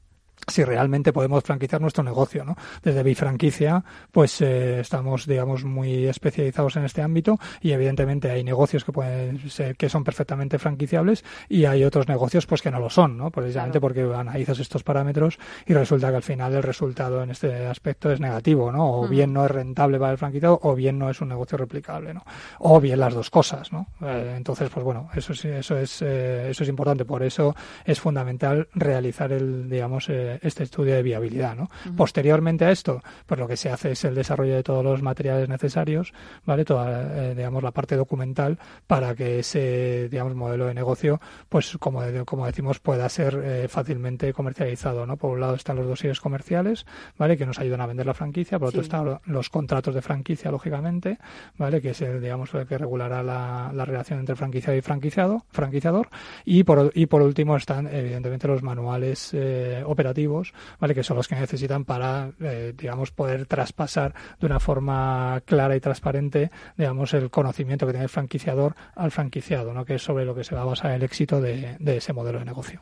si 0.49 0.65
realmente 0.65 1.13
podemos 1.13 1.43
franquiciar 1.45 1.81
nuestro 1.81 2.05
negocio, 2.05 2.45
¿no? 2.45 2.57
Desde 2.83 3.03
Bifranquicia, 3.03 3.85
pues 4.13 4.41
eh, 4.41 4.81
estamos, 4.81 5.27
digamos, 5.27 5.65
muy 5.65 6.07
especializados 6.07 6.77
en 6.77 6.85
este 6.85 7.03
ámbito 7.03 7.39
y 7.61 7.73
evidentemente 7.73 8.31
hay 8.31 8.45
negocios 8.45 8.85
que 8.85 8.93
pueden 8.93 9.51
ser, 9.51 9.77
que 9.77 9.89
son 9.89 10.05
perfectamente 10.05 10.59
franquiciables 10.59 11.25
y 11.49 11.65
hay 11.65 11.85
otros 11.85 12.09
negocios, 12.09 12.47
pues 12.47 12.63
que 12.63 12.71
no 12.71 12.81
lo 12.81 12.91
son, 12.91 13.17
¿no? 13.17 13.31
Precisamente 13.31 13.81
porque 13.81 14.03
analizas 14.03 14.59
estos 14.59 14.83
parámetros 14.83 15.39
y 15.67 15.75
resulta 15.75 16.11
que 16.11 16.17
al 16.17 16.23
final 16.23 16.55
el 16.55 16.63
resultado 16.63 17.23
en 17.23 17.31
este 17.31 17.67
aspecto 17.67 18.11
es 18.11 18.21
negativo, 18.21 18.73
¿no? 18.73 19.01
O 19.01 19.09
bien 19.09 19.33
no 19.33 19.45
es 19.45 19.51
rentable 19.51 19.99
para 19.99 20.13
el 20.13 20.19
franquiciado 20.19 20.59
o 20.63 20.75
bien 20.75 20.99
no 20.99 21.11
es 21.11 21.21
un 21.21 21.29
negocio 21.29 21.59
replicable, 21.59 22.15
¿no? 22.15 22.25
O 22.59 22.81
bien 22.81 23.01
las 23.01 23.15
dos 23.15 23.31
cosas, 23.31 23.73
¿no? 23.73 23.89
Eh, 24.03 24.35
entonces, 24.37 24.71
pues 24.71 24.85
bueno, 24.85 25.09
eso 25.15 25.35
sí, 25.35 25.49
eso 25.49 25.77
es, 25.77 26.03
eh, 26.03 26.51
eso 26.51 26.63
es 26.63 26.69
importante. 26.69 27.05
Por 27.05 27.23
eso 27.23 27.55
es 27.85 28.01
fundamental 28.01 28.69
realizar 28.75 29.33
el, 29.33 29.69
digamos, 29.69 30.09
este 30.43 30.65
estudio 30.65 30.95
de 30.95 31.03
viabilidad. 31.03 31.57
¿no? 31.57 31.69
Posteriormente 31.97 32.65
a 32.65 32.71
esto, 32.71 33.03
pues 33.27 33.39
lo 33.39 33.47
que 33.47 33.57
se 33.57 33.71
hace 33.71 33.93
es 33.93 34.05
el 34.05 34.15
desarrollo 34.15 34.55
de 34.55 34.63
todos 34.63 34.85
los 34.85 35.03
materiales 35.03 35.49
necesarios, 35.49 36.13
¿vale? 36.45 36.65
Toda, 36.65 37.31
eh, 37.31 37.35
digamos, 37.35 37.63
la 37.63 37.71
parte 37.71 37.97
documental 37.97 38.59
para 38.87 39.15
que 39.15 39.41
ese, 39.41 40.09
digamos, 40.11 40.35
modelo 40.35 40.67
de 40.67 40.75
negocio, 40.75 41.21
pues 41.49 41.77
como, 41.79 42.03
como 42.25 42.47
decimos, 42.47 42.79
pueda 42.79 43.09
ser 43.09 43.41
eh, 43.43 43.69
fácilmente 43.69 44.33
comercializado, 44.33 45.07
¿no? 45.07 45.17
Por 45.17 45.33
un 45.33 45.41
lado 45.41 45.55
están 45.55 45.77
los 45.77 45.87
dosieres 45.87 46.21
comerciales, 46.21 46.87
¿vale? 47.17 47.37
Que 47.37 47.47
nos 47.47 47.59
ayudan 47.59 47.81
a 47.81 47.87
vender 47.87 48.07
la 48.07 48.15
franquicia, 48.15 48.59
por 48.59 48.69
otro 48.69 48.81
están 48.81 49.21
los 49.25 49.51
contratos 49.51 49.95
de 49.95 50.03
franquicia, 50.03 50.51
lógicamente, 50.51 51.19
¿vale? 51.57 51.81
Que 51.81 51.91
es 51.91 52.01
el, 52.03 52.21
digamos, 52.21 52.53
el 52.55 52.67
que 52.67 52.79
regulará 52.79 53.23
la, 53.23 53.71
la 53.75 53.85
relación 53.85 54.21
entre 54.21 54.37
franquiciado 54.37 54.77
y 54.77 54.83
franquiciado, 54.83 55.45
franquiciador, 55.51 56.09
y 56.45 56.65
por, 56.65 56.93
y 56.95 57.07
por 57.07 57.23
último 57.23 57.57
están, 57.57 57.87
evidentemente, 57.87 58.49
los 58.49 58.63
manuales 58.63 59.31
eh, 59.33 59.83
operativos 59.85 60.18
¿vale? 60.27 60.95
Que 60.95 61.03
son 61.03 61.17
los 61.17 61.29
que 61.29 61.35
necesitan 61.35 61.85
para, 61.85 62.31
eh, 62.41 62.75
digamos, 62.77 63.11
poder 63.11 63.47
traspasar 63.47 64.15
de 64.41 64.47
una 64.47 64.61
forma 64.61 65.41
clara 65.45 65.77
y 65.77 65.81
transparente, 65.81 66.51
digamos, 66.77 67.15
el 67.15 67.31
conocimiento 67.31 67.87
que 67.87 67.93
tiene 67.93 68.05
el 68.05 68.11
franquiciador 68.11 68.75
al 68.95 69.11
franquiciado, 69.11 69.73
¿no? 69.73 69.85
Que 69.85 69.95
es 69.95 70.03
sobre 70.03 70.25
lo 70.25 70.35
que 70.35 70.45
se 70.45 70.55
va 70.55 70.63
a 70.63 70.65
basar 70.65 70.93
el 70.93 71.03
éxito 71.03 71.41
de, 71.41 71.77
ese 71.81 72.13
modelo 72.13 72.39
de 72.39 72.45
negocio. 72.45 72.81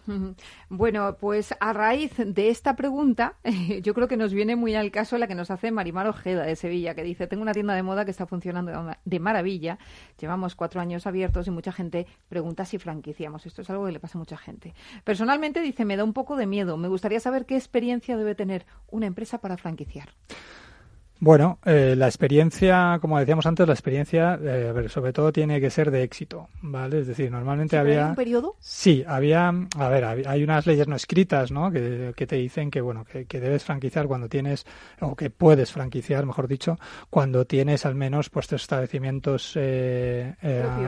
Bueno, 0.69 1.17
pues 1.19 1.55
a 1.61 1.73
raíz 1.73 2.13
de 2.17 2.49
esta 2.49 2.77
pregunta, 2.77 3.35
yo 3.83 3.95
creo 3.95 4.09
que 4.09 4.17
nos 4.17 4.33
viene 4.33 4.57
muy 4.57 4.75
al 4.75 4.91
caso 4.91 5.19
la 5.19 5.27
que 5.27 5.35
nos 5.35 5.51
hace 5.51 5.71
Marimar 5.71 6.07
Ojeda 6.07 6.45
de 6.45 6.57
Sevilla, 6.57 6.95
que 6.95 7.03
dice, 7.03 7.27
tengo 7.27 7.43
una 7.43 7.53
tienda 7.53 7.75
de 7.75 7.83
moda 7.83 8.05
que 8.05 8.11
está 8.11 8.27
funcionando 8.27 8.73
de 9.05 9.21
maravilla, 9.21 9.79
llevamos 10.19 10.55
cuatro 10.55 10.81
años 10.81 11.07
abiertos 11.07 11.47
y 11.47 11.51
mucha 11.51 11.73
gente 11.73 12.07
pregunta 12.29 12.65
si 12.65 12.79
franquiciamos. 12.79 13.47
Esto 13.47 13.63
es 13.63 13.71
algo 13.71 13.87
que 13.87 13.93
le 13.93 14.01
pasa 14.01 14.19
a 14.19 14.21
mucha 14.21 14.37
gente. 14.37 14.75
Personalmente 15.05 15.61
dice, 15.61 15.85
me 15.85 15.97
da 15.97 16.05
un 16.05 16.13
poco 16.13 16.37
de 16.37 16.47
miedo, 16.47 16.77
me 16.77 16.89
gustaría 16.89 17.21
saber 17.21 17.26
qué 17.45 17.57
experiencia 17.57 18.17
debe 18.17 18.35
tener 18.35 18.67
una 18.89 19.07
empresa 19.07 19.39
para 19.39 19.57
franquiciar? 19.57 20.11
Bueno, 21.19 21.59
eh, 21.65 21.95
la 21.97 22.07
experiencia, 22.07 22.99
como 23.01 23.19
decíamos 23.19 23.47
antes, 23.47 23.67
la 23.67 23.73
experiencia, 23.73 24.39
eh, 24.43 24.87
sobre 24.89 25.15
todo 25.15 25.33
tiene 25.33 25.63
que 25.63 25.71
ser 25.71 25.91
de 25.91 26.03
éxito, 26.03 26.49
¿vale? 26.61 27.01
Es 27.01 27.07
decir, 27.07 27.31
normalmente 27.31 27.79
había... 27.79 28.09
un 28.09 28.15
periodo? 28.15 28.57
Sí, 28.61 29.03
había, 29.07 29.49
a 29.49 29.89
ver, 29.89 30.05
hay 30.05 30.45
unas 30.45 30.67
leyes 30.67 30.87
no 30.87 30.95
escritas, 30.95 31.51
¿no? 31.51 31.71
Que, 31.71 32.13
te 32.15 32.37
dicen 32.37 32.71
que, 32.71 32.83
bueno, 32.83 33.05
que, 33.05 33.41
debes 33.41 33.65
franquiciar 33.65 34.07
cuando 34.07 34.29
tienes, 34.29 34.67
o 35.01 35.17
que 35.17 35.31
puedes 35.31 35.73
franquiciar, 35.73 36.27
mejor 36.27 36.49
dicho, 36.49 36.79
cuando 37.09 37.47
tienes 37.47 37.87
al 37.87 37.95
menos, 37.95 38.29
pues, 38.29 38.47
tres 38.47 38.63
establecimientos 38.63 39.53
eh, 39.57 40.35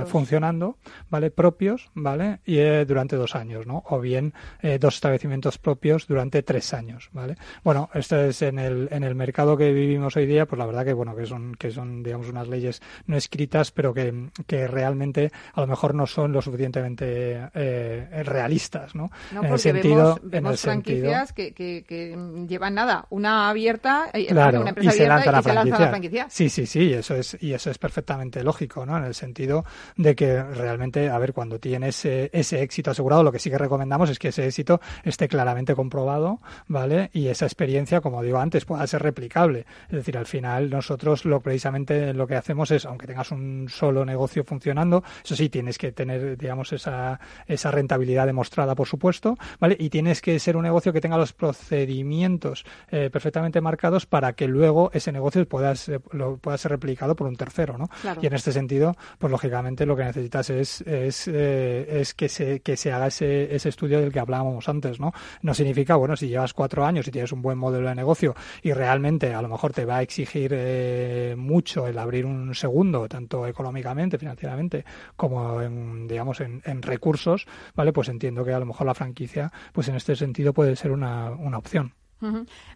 funcionando, 0.07 0.77
¿vale? 1.09 1.31
Propios, 1.31 1.91
¿vale? 1.95 2.41
Y 2.45 2.59
durante 2.85 3.17
dos 3.17 3.35
años, 3.35 3.67
¿no? 3.67 3.83
O 3.87 3.99
bien 3.99 4.35
dos 4.79 4.97
establecimientos 4.97 5.57
propios 5.57 6.07
durante 6.07 6.43
tres 6.43 6.75
años, 6.75 7.09
¿vale? 7.13 7.37
Bueno, 7.65 7.89
esto 7.95 8.21
es 8.21 8.43
en 8.43 8.59
el, 8.59 8.89
en 8.91 9.05
el 9.05 9.15
mercado 9.15 9.57
que 9.57 9.73
vivimos 9.73 10.18
hoy 10.19 10.27
día, 10.27 10.47
pues 10.47 10.59
la 10.59 10.67
verdad 10.67 10.85
que 10.85 10.93
bueno, 10.93 11.15
que 11.17 11.27
son, 11.27 11.55
que 11.55 11.71
son, 11.71 12.03
digamos, 12.03 12.29
unas 12.29 12.49
leyes 12.49 12.81
no 13.07 13.17
escritas, 13.17 13.71
pero 13.71 13.93
que, 13.93 14.31
que 14.47 14.67
realmente 14.67 15.31
a 15.55 15.61
lo 15.61 15.67
mejor 15.67 15.95
no 15.95 16.07
son 16.07 16.33
lo 16.33 16.43
suficientemente 16.43 17.49
eh, 17.55 18.23
realistas, 18.25 18.95
¿no? 18.95 19.11
en 19.33 19.45
el 19.45 19.59
sentido, 19.59 20.19
vemos, 20.23 20.61
franquicias 20.61 21.33
que, 21.33 21.53
que, 21.53 22.19
llevan 22.49 22.75
nada, 22.75 23.07
una 23.11 23.49
abierta, 23.49 24.11
eh, 24.13 24.29
una 24.31 24.69
empresa 24.69 24.95
y 24.95 24.97
se 24.97 25.07
abierta 25.07 25.33
lanzan 25.33 25.69
y 25.69 25.73
se 25.73 25.79
la 25.79 25.89
franquicia. 25.89 26.27
Sí, 26.31 26.49
sí, 26.49 26.67
sí, 26.67 26.93
eso 26.93 27.15
es, 27.15 27.37
y 27.41 27.53
eso 27.53 27.71
es 27.71 27.79
perfectamente 27.79 28.43
lógico, 28.43 28.85
¿no? 28.87 28.97
En 28.97 29.05
el 29.05 29.15
sentido 29.15 29.65
de 29.97 30.15
que 30.15 30.43
realmente, 30.43 31.11
a 31.11 31.19
ver, 31.19 31.33
cuando 31.33 31.59
tienes 31.59 31.99
ese, 31.99 32.31
ese 32.33 32.63
éxito 32.63 32.91
asegurado, 32.91 33.23
lo 33.23 33.33
que 33.33 33.39
sí 33.39 33.51
que 33.51 33.59
recomendamos 33.59 34.11
es 34.11 34.19
que 34.19 34.29
ese 34.29 34.47
éxito 34.47 34.81
esté 35.05 35.29
claramente 35.29 35.75
comprobado, 35.75 36.41
¿vale? 36.67 37.11
Y 37.13 37.29
esa 37.29 37.47
experiencia, 37.47 38.01
como 38.01 38.23
digo 38.23 38.39
antes, 38.39 38.65
pueda 38.65 38.87
ser 38.87 39.03
replicable. 39.03 39.67
Es 39.89 39.97
decir, 39.97 40.08
al 40.17 40.27
final 40.27 40.71
nosotros 40.71 41.25
lo 41.25 41.41
precisamente 41.41 42.15
lo 42.15 42.27
que 42.27 42.37
hacemos 42.37 42.71
es, 42.71 42.87
aunque 42.87 43.07
tengas 43.07 43.31
un 43.31 43.67
solo 43.69 44.05
negocio 44.05 44.45
funcionando, 44.45 45.03
eso 45.25 45.37
sí, 45.37 45.49
tienes 45.49 45.79
que 45.79 45.93
tener, 45.93 46.37
digamos, 46.37 46.73
esa, 46.73 47.21
esa 47.47 47.71
rentabilidad 47.71 48.27
demostrada, 48.27 48.75
por 48.75 48.87
supuesto, 48.87 49.37
¿vale? 49.59 49.77
Y 49.79 49.91
tienes 49.91 50.21
que 50.21 50.39
ser 50.39 50.57
un 50.57 50.63
negocio 50.63 50.93
que 50.93 51.01
tenga 51.01 51.17
los 51.17 51.33
procedimientos 51.33 52.65
eh, 52.91 53.11
perfectamente 53.11 53.61
marcados 53.61 54.07
para 54.07 54.33
que 54.33 54.49
luego 54.49 54.91
ese 54.93 55.13
negocio 55.13 55.47
pueda 55.49 55.75
ser, 55.75 56.01
lo, 56.13 56.37
pueda 56.39 56.59
ser 56.59 56.73
replicado 56.73 57.15
por 57.17 57.27
un 57.27 57.37
tercero, 57.37 57.79
¿no? 57.79 57.89
Y 58.21 58.27
en 58.27 58.33
este 58.33 58.53
sentido, 58.53 58.97
pues 59.19 59.31
lógicamente 59.31 59.87
lo 59.87 59.97
que 59.97 60.05
necesitas 60.05 60.51
es, 60.51 60.81
es, 60.83 61.29
eh, 61.29 62.01
es 62.01 62.15
que, 62.15 62.29
se, 62.29 62.61
que 62.61 62.77
se 62.77 62.93
haga 62.93 63.09
ese, 63.09 63.55
ese 63.55 63.69
estudio 63.69 64.01
del 64.01 64.13
que 64.13 64.21
hablábamos 64.21 64.69
antes, 64.69 65.01
¿no? 65.01 65.13
No 65.43 65.55
significa, 65.55 65.97
bueno, 65.97 66.17
si 66.17 66.29
llevas 66.29 66.55
cuatro 66.55 66.85
años 66.85 67.07
y 67.09 67.11
tienes 67.11 67.33
un 67.33 67.43
buen 67.43 67.59
modelo 67.59 67.89
de 67.89 67.95
negocio 67.95 68.35
y 68.63 68.73
realmente 68.73 69.35
a 69.35 69.43
lo 69.43 69.49
mejor 69.49 69.73
te 69.73 69.85
va 69.85 69.98
a 69.99 70.03
exigir 70.03 70.53
eh, 70.55 71.35
mucho 71.37 71.87
el 71.87 71.99
abrir 71.99 72.27
un 72.27 72.55
segundo, 72.55 73.09
tanto 73.09 73.47
económicamente, 73.47 74.19
financieramente, 74.19 74.85
como 75.17 75.61
en, 75.61 76.09
digamos, 76.09 76.41
en, 76.41 76.83
recursos, 76.83 77.47
¿vale? 77.75 77.93
Pues 77.93 78.09
entiendo 78.09 78.45
que 78.45 78.53
a 78.53 78.59
lo 78.59 78.67
mejor 78.67 78.87
la 78.87 78.95
franquicia, 78.95 79.53
pues 79.73 79.89
en 79.89 79.97
este 79.97 80.17
sentido 80.17 80.53
puede 80.53 80.77
ser 80.77 80.91
una, 80.91 81.31
una 81.31 81.59
opción. 81.59 81.95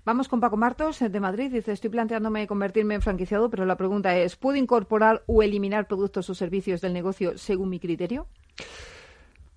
Vamos 0.05 0.29
con 0.29 0.41
Paco 0.41 0.57
Martos 0.57 1.01
de 1.01 1.21
Madrid. 1.21 1.51
Dice, 1.53 1.73
estoy 1.73 1.91
planteándome 1.91 2.47
convertirme 2.47 2.95
en 2.95 3.03
franquiciado, 3.03 3.51
pero 3.51 3.65
la 3.65 3.77
pregunta 3.77 4.17
es, 4.17 4.37
¿puedo 4.37 4.57
incorporar 4.57 5.23
o 5.27 5.43
eliminar 5.43 5.89
productos 5.89 6.31
o 6.31 6.35
servicios 6.35 6.81
del 6.81 6.93
negocio 6.93 7.37
según 7.37 7.69
mi 7.69 7.81
criterio? 7.81 8.29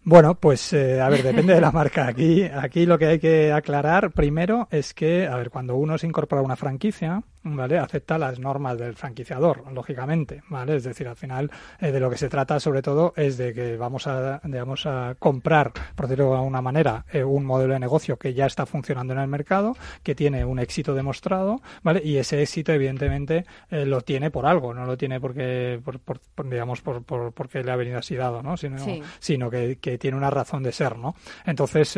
Bueno, 0.08 0.36
pues 0.36 0.72
eh, 0.74 1.02
a 1.02 1.10
ver, 1.10 1.24
depende 1.24 1.56
de 1.56 1.62
la 1.62 1.72
marca. 1.74 2.08
Aquí, 2.08 2.44
aquí 2.44 2.86
lo 2.86 3.00
que 3.00 3.08
hay 3.08 3.20
que 3.20 3.52
aclarar 3.52 4.12
primero 4.12 4.68
es 4.70 4.94
que, 4.94 5.28
a 5.28 5.36
ver, 5.36 5.50
cuando 5.50 5.76
uno 5.76 5.98
se 5.98 6.06
incorpora 6.06 6.42
a 6.42 6.46
una 6.46 6.56
franquicia, 6.56 7.24
¿vale? 7.46 7.78
Acepta 7.78 8.18
las 8.18 8.40
normas 8.40 8.78
del 8.78 8.96
franquiciador, 8.96 9.72
lógicamente, 9.72 10.42
¿vale? 10.50 10.76
Es 10.76 10.84
decir, 10.84 11.08
al 11.08 11.16
final 11.16 11.52
eh, 11.80 11.92
de 11.92 12.00
lo 12.00 12.10
que 12.10 12.18
se 12.18 12.28
trata 12.28 12.60
sobre 12.60 12.82
todo 12.82 13.14
es 13.16 13.38
de 13.38 13.54
que 13.54 13.78
vamos 13.78 14.08
a, 14.08 14.42
digamos, 14.44 14.86
a 14.86 15.16
comprar, 15.20 15.72
por 15.96 16.08
decirlo 16.08 16.32
de 16.32 16.38
alguna 16.38 16.62
manera, 16.62 17.06
eh, 17.12 17.24
un 17.24 17.46
modelo 17.46 17.74
de 17.74 17.80
negocio 17.80 18.18
que 18.18 18.34
ya 18.34 18.48
está 18.48 18.66
funcionando 18.66 19.14
en 19.14 19.20
el 19.20 19.28
mercado, 19.28 19.78
que 20.02 20.16
tiene 20.16 20.44
un 20.44 20.58
éxito 20.58 20.96
demostrado, 20.96 21.62
¿vale? 21.84 22.02
Y 22.04 22.18
ese 22.18 22.42
éxito, 22.42 22.72
evidentemente, 22.74 23.46
eh, 23.70 23.86
lo 23.86 24.02
tiene 24.02 24.32
por 24.32 24.48
algo, 24.48 24.74
no 24.74 24.86
lo 24.86 24.98
tiene 24.98 25.20
porque, 25.20 25.80
por, 25.84 26.00
por, 26.00 26.50
digamos, 26.50 26.82
por, 26.82 27.04
por, 27.04 27.32
porque 27.32 27.64
le 27.64 27.72
ha 27.72 27.76
venido 27.76 28.00
así 28.00 28.16
dado, 28.16 28.42
¿no? 28.42 28.58
Sino, 28.58 28.78
sino 29.20 29.50
que, 29.52 29.78
que, 29.78 30.00
tiene 30.00 30.18
una 30.18 30.30
razón 30.30 30.64
de 30.64 30.72
ser, 30.72 30.98
¿no? 30.98 31.16
Entonces, 31.46 31.94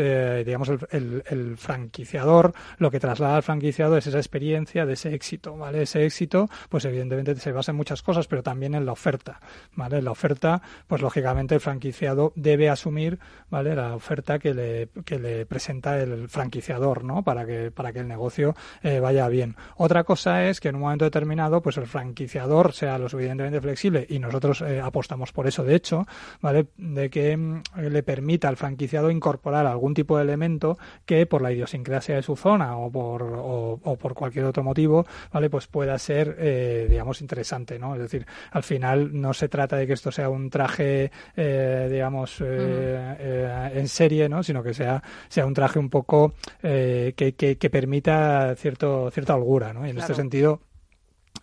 digamos, 0.46 0.70
el, 0.70 0.80
el, 0.92 1.24
el 1.28 1.58
franquiciador, 1.58 2.54
lo 2.78 2.92
que 2.92 3.00
traslada 3.00 3.38
al 3.38 3.44
franquiciado 3.44 3.98
es 3.98 4.08
esa 4.08 4.18
experiencia 4.18 4.86
de 4.86 4.94
ese 4.94 5.14
éxito 5.14 5.37
¿vale? 5.44 5.84
Ese 5.84 6.06
éxito, 6.06 6.50
pues 6.70 6.86
evidentemente 6.86 7.36
se 7.36 7.52
basa 7.52 7.72
en 7.72 7.78
muchas 7.78 8.02
cosas, 8.02 8.28
pero 8.28 8.44
también 8.44 8.76
en 8.76 8.86
la 8.86 8.92
oferta, 8.92 9.40
¿vale? 9.76 10.02
La 10.02 10.12
oferta, 10.12 10.62
pues 10.88 11.02
lógicamente 11.02 11.56
el 11.56 11.62
franquiciado 11.62 12.34
debe 12.36 12.70
asumir, 12.70 13.20
¿vale? 13.50 13.76
La 13.76 13.96
oferta 13.96 14.40
que 14.40 14.54
le, 14.54 14.90
que 15.06 15.20
le 15.20 15.46
presenta 15.46 16.00
el 16.00 16.30
franquiciador, 16.30 17.04
¿no? 17.04 17.24
Para 17.24 17.46
que, 17.46 17.72
para 17.72 17.94
que 17.94 18.00
el 18.00 18.08
negocio 18.08 18.56
eh, 18.84 19.00
vaya 19.00 19.28
bien. 19.28 19.56
Otra 19.76 20.04
cosa 20.04 20.46
es 20.46 20.60
que 20.60 20.70
en 20.70 20.76
un 20.76 20.82
momento 20.82 21.06
determinado, 21.06 21.62
pues 21.62 21.78
el 21.78 21.88
franquiciador 21.88 22.74
sea 22.74 22.98
lo 22.98 23.10
suficientemente 23.10 23.62
flexible 23.62 24.06
y 24.10 24.20
nosotros 24.20 24.62
eh, 24.62 24.82
apostamos 24.82 25.32
por 25.32 25.48
eso, 25.48 25.64
de 25.64 25.76
hecho, 25.76 26.06
¿vale? 26.42 26.68
De 26.78 27.10
que 27.10 27.36
mm, 27.36 27.62
le 27.90 28.04
permita 28.04 28.48
al 28.48 28.58
franquiciado 28.58 29.12
incorporar 29.12 29.66
algún 29.66 29.94
tipo 29.94 30.18
de 30.18 30.24
elemento 30.24 30.78
que 31.06 31.26
por 31.26 31.42
la 31.42 31.52
idiosincrasia 31.52 32.16
de 32.16 32.24
su 32.24 32.36
zona 32.36 32.78
o 32.78 32.92
por, 32.92 33.24
o 33.24 33.98
por 33.98 34.14
cualquier 34.14 34.46
otro 34.46 34.64
motivo 34.64 35.06
¿vale? 35.32 35.50
Pues 35.50 35.68
pueda 35.68 35.98
ser, 35.98 36.36
eh, 36.40 36.88
digamos, 36.90 37.22
interesante, 37.22 37.80
¿no? 37.80 37.96
Es 37.96 38.02
decir, 38.02 38.26
al 38.52 38.64
final 38.64 39.20
no 39.20 39.34
se 39.34 39.50
trata 39.50 39.78
de 39.78 39.88
que 39.88 39.94
esto 39.94 40.12
sea 40.12 40.30
un 40.30 40.50
traje, 40.50 41.12
eh, 41.36 41.88
digamos, 41.92 42.42
eh, 42.42 43.72
en 43.74 43.88
serie, 43.88 44.30
¿no? 44.30 44.44
Sino 44.44 44.64
que 44.64 44.74
sea, 44.74 45.02
sea 45.28 45.46
un 45.46 45.54
traje 45.54 45.80
un 45.80 45.90
poco 45.90 46.34
que, 46.62 47.14
que, 47.38 47.58
que, 47.58 47.70
permita 47.70 48.56
cierto, 48.56 49.10
cierta 49.12 49.36
holgura, 49.36 49.74
¿no? 49.74 49.86
Y 49.86 49.92
en 49.92 49.98
este 49.98 50.14
sentido, 50.14 50.62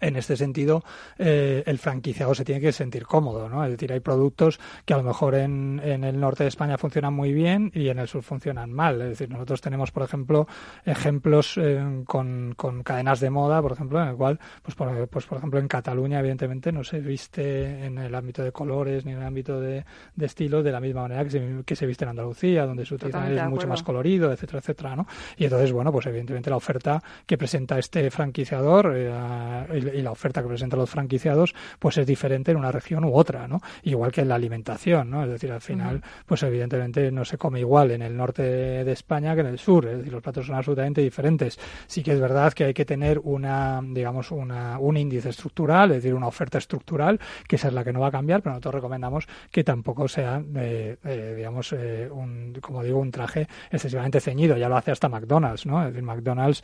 en 0.00 0.16
este 0.16 0.36
sentido, 0.36 0.84
eh, 1.18 1.62
el 1.66 1.78
franquiciado 1.78 2.34
se 2.34 2.44
tiene 2.44 2.60
que 2.60 2.72
sentir 2.72 3.04
cómodo, 3.04 3.48
¿no? 3.48 3.64
Es 3.64 3.70
decir, 3.70 3.92
hay 3.92 4.00
productos 4.00 4.58
que 4.84 4.94
a 4.94 4.96
lo 4.96 5.02
mejor 5.02 5.34
en, 5.34 5.80
en, 5.84 6.04
el 6.04 6.18
norte 6.18 6.44
de 6.44 6.48
España 6.48 6.78
funcionan 6.78 7.14
muy 7.14 7.32
bien 7.32 7.70
y 7.74 7.88
en 7.88 7.98
el 7.98 8.08
sur 8.08 8.22
funcionan 8.22 8.72
mal. 8.72 9.00
Es 9.02 9.10
decir, 9.10 9.30
nosotros 9.30 9.60
tenemos, 9.60 9.90
por 9.90 10.02
ejemplo, 10.02 10.46
ejemplos 10.84 11.58
eh, 11.58 12.02
con, 12.06 12.54
con, 12.56 12.82
cadenas 12.82 13.20
de 13.20 13.30
moda, 13.30 13.62
por 13.62 13.72
ejemplo, 13.72 14.02
en 14.02 14.08
el 14.08 14.16
cual, 14.16 14.38
pues 14.62 14.74
por, 14.74 15.08
pues 15.08 15.26
por 15.26 15.38
ejemplo, 15.38 15.60
en 15.60 15.68
Cataluña, 15.68 16.20
evidentemente, 16.20 16.72
no 16.72 16.84
se 16.84 17.00
viste 17.00 17.84
en 17.84 17.98
el 17.98 18.14
ámbito 18.14 18.42
de 18.42 18.52
colores 18.52 19.04
ni 19.04 19.12
en 19.12 19.18
el 19.18 19.24
ámbito 19.24 19.60
de, 19.60 19.84
de 20.14 20.26
estilos 20.26 20.64
de 20.64 20.72
la 20.72 20.80
misma 20.80 21.02
manera 21.02 21.24
que 21.24 21.30
se, 21.30 21.62
que 21.64 21.76
se 21.76 21.86
viste 21.86 22.04
en 22.04 22.10
Andalucía, 22.10 22.66
donde 22.66 22.84
su 22.84 22.94
utiliza 22.94 23.30
es 23.30 23.48
mucho 23.48 23.68
más 23.68 23.82
colorido, 23.82 24.32
etcétera, 24.32 24.58
etcétera, 24.58 24.96
¿no? 24.96 25.06
Y 25.36 25.44
entonces, 25.44 25.72
bueno, 25.72 25.92
pues 25.92 26.06
evidentemente 26.06 26.50
la 26.50 26.56
oferta 26.56 27.02
que 27.26 27.38
presenta 27.38 27.78
este 27.78 28.10
franquiciador 28.10 28.92
eh, 28.94 29.83
y 29.92 30.02
la 30.02 30.10
oferta 30.10 30.42
que 30.42 30.48
presentan 30.48 30.78
los 30.78 30.90
franquiciados 30.90 31.54
pues 31.78 31.98
es 31.98 32.06
diferente 32.06 32.50
en 32.50 32.56
una 32.56 32.72
región 32.72 33.04
u 33.04 33.14
otra, 33.14 33.48
¿no? 33.48 33.60
Igual 33.82 34.12
que 34.12 34.22
en 34.22 34.28
la 34.28 34.36
alimentación, 34.36 35.10
¿no? 35.10 35.24
Es 35.24 35.30
decir, 35.30 35.52
al 35.52 35.60
final, 35.60 36.02
pues 36.26 36.42
evidentemente 36.42 37.10
no 37.10 37.24
se 37.24 37.38
come 37.38 37.60
igual 37.60 37.90
en 37.90 38.02
el 38.02 38.16
norte 38.16 38.42
de 38.42 38.92
España 38.92 39.34
que 39.34 39.40
en 39.40 39.48
el 39.48 39.58
sur, 39.58 39.86
es 39.86 39.98
decir, 39.98 40.12
los 40.12 40.22
platos 40.22 40.46
son 40.46 40.56
absolutamente 40.56 41.00
diferentes. 41.00 41.58
Sí 41.86 42.02
que 42.02 42.12
es 42.12 42.20
verdad 42.20 42.52
que 42.52 42.64
hay 42.64 42.74
que 42.74 42.84
tener 42.84 43.20
una, 43.22 43.80
digamos, 43.82 44.30
una, 44.30 44.78
un 44.78 44.96
índice 44.96 45.30
estructural, 45.30 45.90
es 45.90 45.98
decir, 45.98 46.14
una 46.14 46.26
oferta 46.26 46.58
estructural, 46.58 47.20
que 47.48 47.56
esa 47.56 47.68
es 47.68 47.74
la 47.74 47.84
que 47.84 47.92
no 47.92 48.00
va 48.00 48.08
a 48.08 48.12
cambiar, 48.12 48.42
pero 48.42 48.52
nosotros 48.52 48.74
recomendamos 48.74 49.26
que 49.50 49.64
tampoco 49.64 50.08
sea, 50.08 50.42
eh, 50.56 50.96
eh, 51.04 51.34
digamos, 51.36 51.72
eh, 51.72 52.08
un, 52.10 52.56
como 52.60 52.82
digo, 52.82 52.98
un 52.98 53.10
traje 53.10 53.48
excesivamente 53.70 54.20
ceñido, 54.20 54.56
ya 54.56 54.68
lo 54.68 54.76
hace 54.76 54.90
hasta 54.90 55.08
McDonald's, 55.08 55.66
¿no? 55.66 55.80
Es 55.80 55.88
decir, 55.88 56.02
McDonald's, 56.02 56.62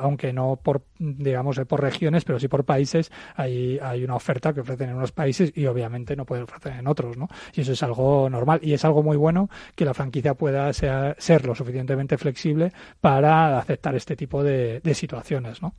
aunque 0.00 0.32
no 0.32 0.58
por, 0.62 0.82
digamos, 0.98 1.60
por 1.68 1.80
regiones, 1.80 2.24
pero 2.24 2.35
sí 2.38 2.48
por 2.48 2.64
países 2.64 3.10
hay, 3.34 3.78
hay 3.82 4.04
una 4.04 4.14
oferta 4.14 4.52
que 4.52 4.60
ofrecen 4.60 4.90
en 4.90 4.96
unos 4.96 5.12
países 5.12 5.52
y 5.54 5.66
obviamente 5.66 6.16
no 6.16 6.24
pueden 6.24 6.44
ofrecer 6.44 6.74
en 6.74 6.86
otros, 6.86 7.16
¿no? 7.16 7.28
Y 7.54 7.62
eso 7.62 7.72
es 7.72 7.82
algo 7.82 8.28
normal 8.30 8.60
y 8.62 8.72
es 8.72 8.84
algo 8.84 9.02
muy 9.02 9.16
bueno 9.16 9.48
que 9.74 9.84
la 9.84 9.94
franquicia 9.94 10.34
pueda 10.34 10.72
ser, 10.72 11.46
lo 11.46 11.54
suficientemente 11.54 12.18
flexible 12.18 12.72
para 13.00 13.58
aceptar 13.58 13.94
este 13.94 14.16
tipo 14.16 14.42
de, 14.42 14.80
situaciones, 14.94 15.60
¿no? 15.60 15.74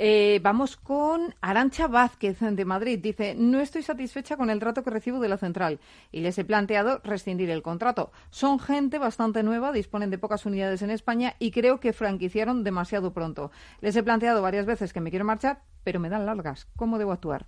Eh, 0.00 0.38
vamos 0.44 0.76
con 0.76 1.34
Arancha 1.40 1.88
Vázquez 1.88 2.38
de 2.38 2.64
Madrid. 2.64 3.00
Dice, 3.02 3.34
no 3.34 3.58
estoy 3.58 3.82
satisfecha 3.82 4.36
con 4.36 4.48
el 4.48 4.60
trato 4.60 4.84
que 4.84 4.90
recibo 4.90 5.18
de 5.18 5.28
la 5.28 5.38
central 5.38 5.80
y 6.12 6.20
les 6.20 6.38
he 6.38 6.44
planteado 6.44 7.00
rescindir 7.02 7.50
el 7.50 7.62
contrato. 7.62 8.12
Son 8.30 8.60
gente 8.60 8.98
bastante 8.98 9.42
nueva, 9.42 9.72
disponen 9.72 10.10
de 10.10 10.18
pocas 10.18 10.46
unidades 10.46 10.82
en 10.82 10.90
España 10.90 11.34
y 11.40 11.50
creo 11.50 11.80
que 11.80 11.92
franquiciaron 11.92 12.62
demasiado 12.62 13.12
pronto. 13.12 13.50
Les 13.80 13.96
he 13.96 14.04
planteado 14.04 14.40
varias 14.40 14.66
veces 14.66 14.92
que 14.92 15.00
me 15.00 15.10
quiero 15.10 15.24
marchar, 15.24 15.62
pero 15.82 15.98
me 15.98 16.10
dan 16.10 16.26
largas. 16.26 16.68
¿Cómo 16.76 16.98
debo 16.98 17.10
actuar? 17.10 17.46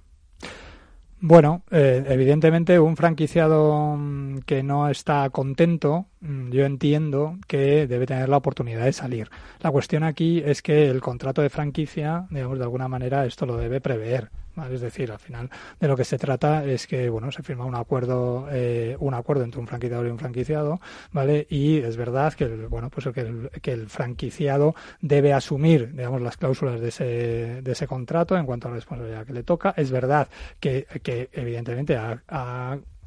Bueno, 1.23 1.65
eh, 1.71 2.03
evidentemente 2.09 2.79
un 2.79 2.97
franquiciado 2.97 3.95
mm, 3.99 4.39
que 4.47 4.63
no 4.63 4.89
está 4.89 5.29
contento, 5.29 6.07
mm, 6.23 6.51
yo 6.51 6.65
entiendo 6.65 7.37
que 7.47 7.87
debe 7.87 8.07
tener 8.07 8.31
la 8.31 8.39
oportunidad 8.39 8.87
de 8.87 8.95
salir. 8.95 9.29
La 9.61 9.71
cuestión 9.71 10.03
aquí 10.03 10.43
es 10.43 10.63
que 10.63 10.89
el 10.89 11.03
contrato 11.03 11.43
de 11.43 11.51
franquicia, 11.51 12.27
digamos, 12.31 12.57
de 12.59 12.65
alguna 12.65 12.89
manera 12.89 13.27
esto 13.27 13.45
lo 13.45 13.59
debe 13.59 13.83
prever. 13.83 14.31
Es 14.69 14.81
decir, 14.81 15.11
al 15.13 15.19
final 15.19 15.51
de 15.79 15.89
lo 15.89 15.97
que 15.97 16.05
se 16.05 16.19
trata 16.19 16.65
es 16.65 16.87
que 16.87 17.09
bueno 17.09 17.31
se 17.33 17.43
firma 17.43 17.65
un 17.65 17.75
acuerdo 17.75 18.49
eh, 18.51 18.97
un 19.01 19.15
acuerdo 19.15 19.45
entre 19.45 19.61
un 19.61 19.67
franquiciador 19.67 20.07
y 20.07 20.11
un 20.11 20.19
franquiciado, 20.19 20.81
¿vale? 21.13 21.47
Y 21.51 21.79
es 21.79 21.97
verdad 21.97 22.33
que 22.35 22.45
el, 22.45 22.69
bueno 22.69 22.91
pues 22.91 23.07
el, 23.07 23.51
que 23.63 23.73
el 23.73 23.89
franquiciado 23.89 24.75
debe 25.01 25.33
asumir 25.33 25.95
digamos 25.95 26.23
las 26.23 26.37
cláusulas 26.37 26.81
de 26.81 26.89
ese, 26.89 27.05
de 27.63 27.73
ese 27.73 27.87
contrato 27.87 28.37
en 28.37 28.47
cuanto 28.47 28.69
a 28.69 28.71
la 28.71 28.77
responsabilidad 28.77 29.27
que 29.27 29.33
le 29.33 29.43
toca. 29.43 29.75
Es 29.77 29.91
verdad 29.91 30.29
que, 30.59 30.87
que 31.03 31.29
evidentemente 31.33 31.99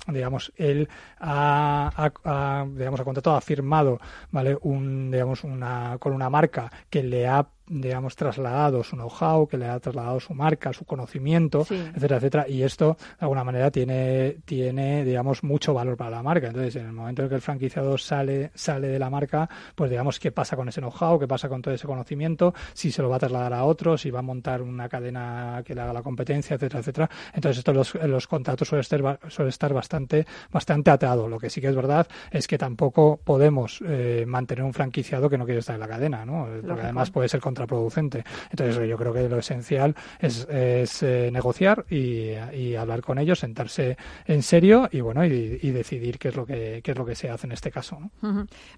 digamos 0.08 0.52
él 0.58 0.90
ha, 1.20 1.92
ha 1.96 3.04
contratado 3.04 3.38
ha 3.38 3.42
firmado 3.42 4.00
vale 4.32 4.58
un 4.62 5.12
digamos 5.12 5.44
una 5.44 5.98
con 6.00 6.14
una 6.14 6.30
marca 6.30 6.72
que 6.90 7.04
le 7.04 7.28
ha 7.28 7.48
digamos, 7.68 8.16
trasladado 8.16 8.84
su 8.84 8.96
know-how, 8.96 9.48
que 9.48 9.58
le 9.58 9.68
ha 9.68 9.80
trasladado 9.80 10.20
su 10.20 10.34
marca, 10.34 10.74
su 10.74 10.86
conocimiento, 10.86 11.62
etcétera, 11.62 12.18
etcétera. 12.18 12.48
Y 12.48 12.64
esto, 12.64 12.98
de 13.00 13.18
alguna 13.22 13.44
manera, 13.44 13.72
tiene, 13.72 14.38
tiene, 14.46 15.04
digamos, 15.06 15.44
mucho 15.44 15.74
valor 15.74 15.96
para 15.96 16.12
la 16.12 16.24
marca. 16.24 16.48
Entonces, 16.48 16.76
en 16.76 16.88
el 16.88 16.94
momento 16.94 17.24
en 17.24 17.30
que 17.30 17.36
el 17.36 17.42
franquiciado 17.42 17.98
sale, 17.98 18.52
sale 18.54 18.88
de 18.88 19.00
la 19.00 19.10
marca, 19.10 19.50
pues 19.76 19.90
digamos, 19.90 20.20
¿qué 20.20 20.32
pasa 20.32 20.56
con 20.56 20.68
ese 20.68 20.82
know-how? 20.82 21.20
¿Qué 21.20 21.28
pasa 21.28 21.50
con 21.50 21.62
todo 21.62 21.74
ese 21.74 21.88
conocimiento? 21.88 22.54
Si 22.74 22.92
se 22.92 23.02
lo 23.02 23.10
va 23.10 23.16
a 23.16 23.20
trasladar 23.20 23.54
a 23.54 23.64
otros, 23.64 24.02
si 24.02 24.12
va 24.12 24.20
a 24.20 24.24
montar 24.24 24.62
una 24.62 24.90
cadena 24.90 25.62
que 25.66 25.74
le 25.74 25.82
haga 25.82 25.94
la 25.94 26.02
competencia, 26.02 26.56
etcétera, 26.56 26.80
etcétera. 26.80 27.10
Entonces, 27.34 27.60
esto 27.60 27.74
los, 27.74 27.96
los 27.96 28.28
contratos 28.28 28.68
suele 28.68 28.82
estar, 28.82 29.20
suele 29.30 29.50
estar 29.50 29.74
bastante, 29.74 30.26
bastante 30.52 30.92
atado. 30.92 31.28
Lo 31.28 31.40
que 31.40 31.50
sí 31.50 31.62
que 31.62 31.68
es 31.68 31.76
verdad 31.76 32.08
es 32.32 32.48
que 32.48 32.58
tampoco 32.58 33.20
podemos 33.24 33.82
eh, 33.86 34.26
mantener 34.28 34.64
un 34.64 34.74
franquiciado 34.74 35.30
que 35.30 35.38
no 35.38 35.46
quiere 35.46 35.60
estar 35.60 35.76
en 35.76 35.82
la 35.82 35.88
cadena, 35.88 36.26
¿no? 36.26 36.48
Porque 36.66 36.82
además 36.82 37.12
puede 37.12 37.30
ser 37.30 37.40
contraproducente. 37.54 38.24
Entonces 38.50 38.90
yo 38.90 38.98
creo 38.98 39.14
que 39.14 39.30
lo 39.30 39.38
esencial 39.38 39.96
es, 40.20 40.48
eh, 40.50 41.30
negociar 41.32 41.86
y, 41.90 42.34
hablar 42.74 43.02
con 43.02 43.20
ellos, 43.20 43.40
sentarse 43.40 43.98
en 44.26 44.42
serio 44.42 44.90
y 44.92 45.02
bueno 45.02 45.24
y, 45.26 45.72
decidir 45.74 46.18
qué 46.18 46.30
es 46.30 46.36
lo 46.36 46.46
que 46.46 46.82
qué 46.84 46.92
es 46.92 46.98
lo 46.98 47.06
que 47.06 47.16
se 47.16 47.30
hace 47.30 47.48
en 47.48 47.54
este 47.54 47.72
caso. 47.72 48.00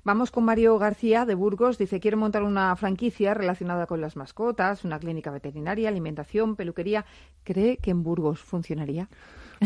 Vamos 0.04 0.32
con 0.32 0.44
Mario 0.44 0.78
García 0.78 1.26
de 1.26 1.36
Burgos. 1.36 1.78
Dice 1.78 2.00
quiere 2.00 2.18
montar 2.18 2.44
una 2.44 2.76
franquicia 2.76 3.34
relacionada 3.34 3.86
con 3.86 4.02
las 4.02 4.16
mascotas, 4.16 4.84
una 4.84 5.00
clínica 5.00 5.32
veterinaria, 5.32 5.90
alimentación, 5.90 6.56
peluquería. 6.56 7.06
¿Cree 7.44 7.78
que 7.78 7.92
en 7.92 8.04
Burgos 8.04 8.40
funcionaría? 8.40 9.08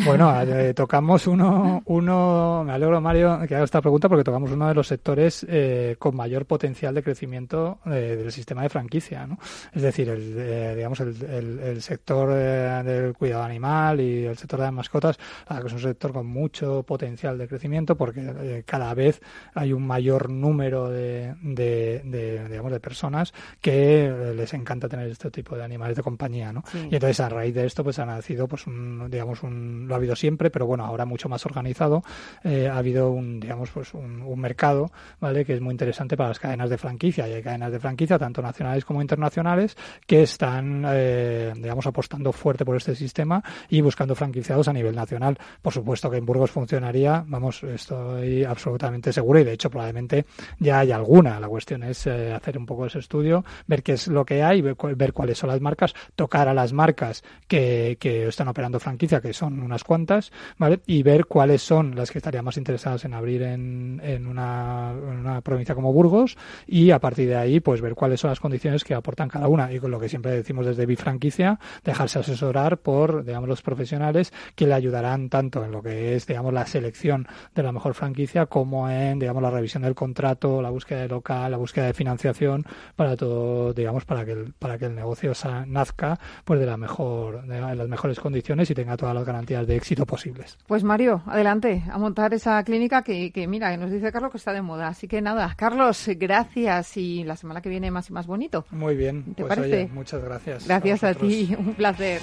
Bueno, 0.06 0.42
eh, 0.42 0.74
tocamos 0.74 1.28
uno, 1.28 1.82
uno, 1.86 2.64
me 2.66 2.74
alegro 2.74 3.02
Mario 3.02 3.40
que 3.48 3.56
haga 3.56 3.66
esta 3.66 3.82
pregunta 3.82 4.08
porque 4.08 4.24
tocamos 4.24 4.52
uno 4.52 4.68
de 4.68 4.74
los 4.74 4.88
sectores 4.88 5.46
eh, 5.50 5.96
con 6.00 6.16
mayor 6.16 6.46
potencial 6.46 6.94
de 6.94 7.04
crecimiento 7.04 7.80
eh, 7.86 8.16
del 8.18 8.32
sistema 8.32 8.64
de 8.64 8.70
franquicia, 8.70 9.28
¿no? 9.28 9.38
Es 9.74 9.82
decir, 9.82 10.10
el, 10.10 10.76
digamos 10.76 11.00
el, 11.02 11.60
el, 11.60 11.82
sector 11.82 12.34
del 12.34 13.14
cuidado 13.14 13.44
animal 13.44 14.00
y 14.02 14.26
el 14.26 14.38
sector 14.38 14.60
de 14.60 14.66
las 14.66 14.74
mascotas, 14.74 15.18
que 15.18 15.68
es 15.68 15.74
un 15.74 15.80
sector 15.80 16.14
con 16.14 16.28
mucho 16.28 16.84
potencial 16.84 17.38
de 17.38 17.48
crecimiento 17.48 17.96
porque 17.96 18.64
cada 18.66 18.94
vez 18.94 19.22
hay 19.56 19.74
un 19.74 19.86
mayor 19.86 20.30
número 20.30 20.90
de, 20.90 21.36
de, 21.42 22.48
digamos 22.50 22.72
de 22.72 22.80
personas 22.80 23.34
que 23.62 24.34
les 24.36 24.54
encanta 24.54 24.88
tener 24.88 25.08
este 25.08 25.32
tipo 25.32 25.56
de 25.56 25.64
animales 25.64 25.98
de 25.98 26.04
compañía, 26.04 26.54
¿no? 26.54 26.64
Y 26.74 26.96
entonces 26.96 27.20
a 27.20 27.30
raíz 27.30 27.54
de 27.54 27.66
esto 27.66 27.84
pues 27.84 28.00
ha 28.00 28.06
nacido 28.06 28.48
pues 28.48 28.68
un, 28.68 29.10
digamos 29.10 29.44
un 29.44 29.89
lo 29.90 29.96
ha 29.96 29.98
habido 29.98 30.16
siempre, 30.16 30.50
pero 30.50 30.66
bueno, 30.66 30.86
ahora 30.86 31.06
mucho 31.06 31.28
más 31.28 31.46
organizado. 31.46 32.04
Eh, 32.44 32.70
ha 32.72 32.78
habido 32.78 33.12
un, 33.12 33.40
digamos, 33.40 33.70
pues 33.72 33.94
un, 33.94 34.20
mercado, 34.40 34.90
¿vale? 35.20 35.44
Que 35.44 35.56
es 35.56 35.62
muy 35.62 35.72
interesante 35.72 36.16
para 36.16 36.30
las 36.30 36.40
cadenas 36.40 36.70
de 36.70 36.78
franquicia. 36.78 37.28
Y 37.28 37.34
hay 37.34 37.44
cadenas 37.44 37.74
de 37.74 37.80
franquicia, 37.80 38.18
tanto 38.18 38.42
nacionales 38.42 38.86
como 38.86 39.02
internacionales, 39.02 39.76
que 40.08 40.22
están, 40.22 40.86
eh, 40.88 41.52
digamos, 41.56 41.86
apostando 41.88 42.32
fuerte 42.32 42.64
por 42.64 42.78
este 42.78 42.96
sistema 42.96 43.44
y 43.68 43.82
buscando 43.82 44.16
franquiciados 44.16 44.70
a 44.70 44.74
nivel 44.74 44.96
nacional. 44.96 45.38
Por 45.62 45.74
supuesto 45.74 46.10
que 46.10 46.18
en 46.18 46.26
Burgos 46.26 46.52
funcionaría, 46.52 47.26
vamos, 47.28 47.64
estoy 47.64 48.46
absolutamente 48.46 49.12
seguro 49.12 49.40
y 49.40 49.44
de 49.44 49.54
hecho 49.54 49.70
probablemente 49.70 50.26
ya 50.60 50.80
hay 50.80 50.92
alguna. 50.92 51.40
La 51.40 51.50
cuestión 51.50 51.84
es 51.84 52.08
eh, 52.08 52.32
hacer 52.32 52.58
un 52.58 52.66
poco 52.66 52.86
ese 52.86 53.00
estudio, 53.00 53.44
ver 53.68 53.84
qué 53.84 53.94
es 53.94 54.08
lo 54.08 54.24
que 54.24 54.42
hay, 54.44 54.62
ver, 54.62 54.78
ver 54.96 55.12
cuáles 55.12 55.38
son 55.38 55.50
las 55.50 55.60
marcas, 55.60 55.94
tocar 56.16 56.48
a 56.48 56.54
las 56.54 56.72
marcas 56.72 57.24
que 57.48 57.98
están 58.00 58.48
operando 58.48 58.80
franquicia, 58.80 59.20
que 59.20 59.34
son 59.34 59.60
unas 59.70 59.84
cuantas, 59.84 60.32
¿vale? 60.58 60.82
Y 60.86 61.04
ver 61.04 61.26
cuáles 61.26 61.62
son 61.62 61.96
las 61.96 62.12
que 62.12 62.20
estarían 62.20 62.46
más 62.46 62.58
interesadas 62.58 63.06
en 63.06 63.14
abrir 63.14 63.44
en, 63.44 64.02
en, 64.04 64.28
una, 64.28 65.42
provincia 65.44 65.76
como 65.76 65.94
Burgos 65.94 66.38
y 66.68 66.92
a 66.92 67.00
partir 67.00 67.30
de 67.30 67.36
ahí, 67.36 67.60
pues 67.60 67.82
ver 67.82 67.96
cuáles 67.96 68.20
son 68.20 68.30
las 68.30 68.40
condiciones 68.40 68.84
que 68.84 68.94
aportan 68.94 69.30
cada 69.30 69.48
una. 69.48 69.72
Y 69.72 69.80
con 69.80 69.92
lo 69.92 70.00
que 70.00 70.10
siempre 70.10 70.32
decimos 70.32 70.66
desde 70.66 70.86
Bifranquicia, 70.86 71.60
dejarse 71.84 72.20
asesorar 72.20 72.80
por, 72.80 73.24
digamos, 73.24 73.48
los 73.48 73.62
profesionales 73.62 74.34
que 74.56 74.68
le 74.68 74.74
ayudarán 74.74 75.30
tanto 75.30 75.64
en 75.64 75.72
lo 75.72 75.82
que 75.82 76.16
es, 76.16 76.28
digamos, 76.28 76.54
la 76.54 76.66
selección 76.66 77.28
de 77.56 77.64
la 77.64 77.72
mejor 77.72 77.94
franquicia 77.94 78.48
como 78.48 78.90
en, 78.90 79.20
digamos, 79.20 79.42
la 79.42 79.52
revisión 79.52 79.84
del 79.84 79.96
contrato, 79.96 80.62
la 80.62 80.70
búsqueda 80.70 81.02
de 81.02 81.08
local, 81.08 81.52
la 81.52 81.58
búsqueda 81.58 81.86
de 81.86 81.94
financiación 81.94 82.66
para 82.96 83.16
todo, 83.16 83.74
digamos, 83.74 84.06
para 84.06 84.26
que 84.26 84.32
el, 84.32 84.54
para 84.54 84.78
que 84.78 84.86
el 84.86 84.96
negocio 84.96 85.34
nazca 85.68 86.20
pues 86.44 86.60
de 86.60 86.66
la 86.66 86.78
mejor, 86.78 87.46
de 87.46 87.76
las 87.76 87.88
mejores 87.88 88.20
condiciones 88.20 88.70
y 88.70 88.76
tenga 88.76 88.98
todas 88.98 89.16
las 89.16 89.26
garantías 89.26 89.59
de 89.68 89.76
éxito 89.76 90.06
posibles. 90.06 90.58
Pues 90.68 90.84
Mario, 90.84 91.22
adelante 91.26 91.84
a 91.92 91.98
montar 91.98 92.34
esa 92.34 92.64
clínica 92.64 93.02
que, 93.04 93.32
que 93.32 93.48
mira, 93.48 93.72
que 93.72 93.78
nos 93.78 93.92
dice 93.92 94.12
Carlos 94.12 94.32
que 94.32 94.38
está 94.38 94.54
de 94.54 94.62
moda. 94.62 94.88
Así 94.88 95.08
que 95.08 95.22
nada, 95.22 95.54
Carlos, 95.58 96.08
gracias 96.18 96.98
y 96.98 97.24
la 97.24 97.36
semana 97.36 97.62
que 97.62 97.70
viene 97.70 97.92
más 97.92 98.10
y 98.10 98.14
más 98.14 98.28
bonito. 98.28 98.66
Muy 98.72 98.96
bien, 98.96 99.24
¿Te 99.36 99.44
pues 99.44 99.56
parece? 99.56 99.84
oye, 99.84 99.90
muchas 99.94 100.24
gracias. 100.24 100.68
Gracias 100.68 101.04
a, 101.04 101.10
a 101.10 101.14
ti, 101.16 101.56
un 101.58 101.74
placer. 101.74 102.22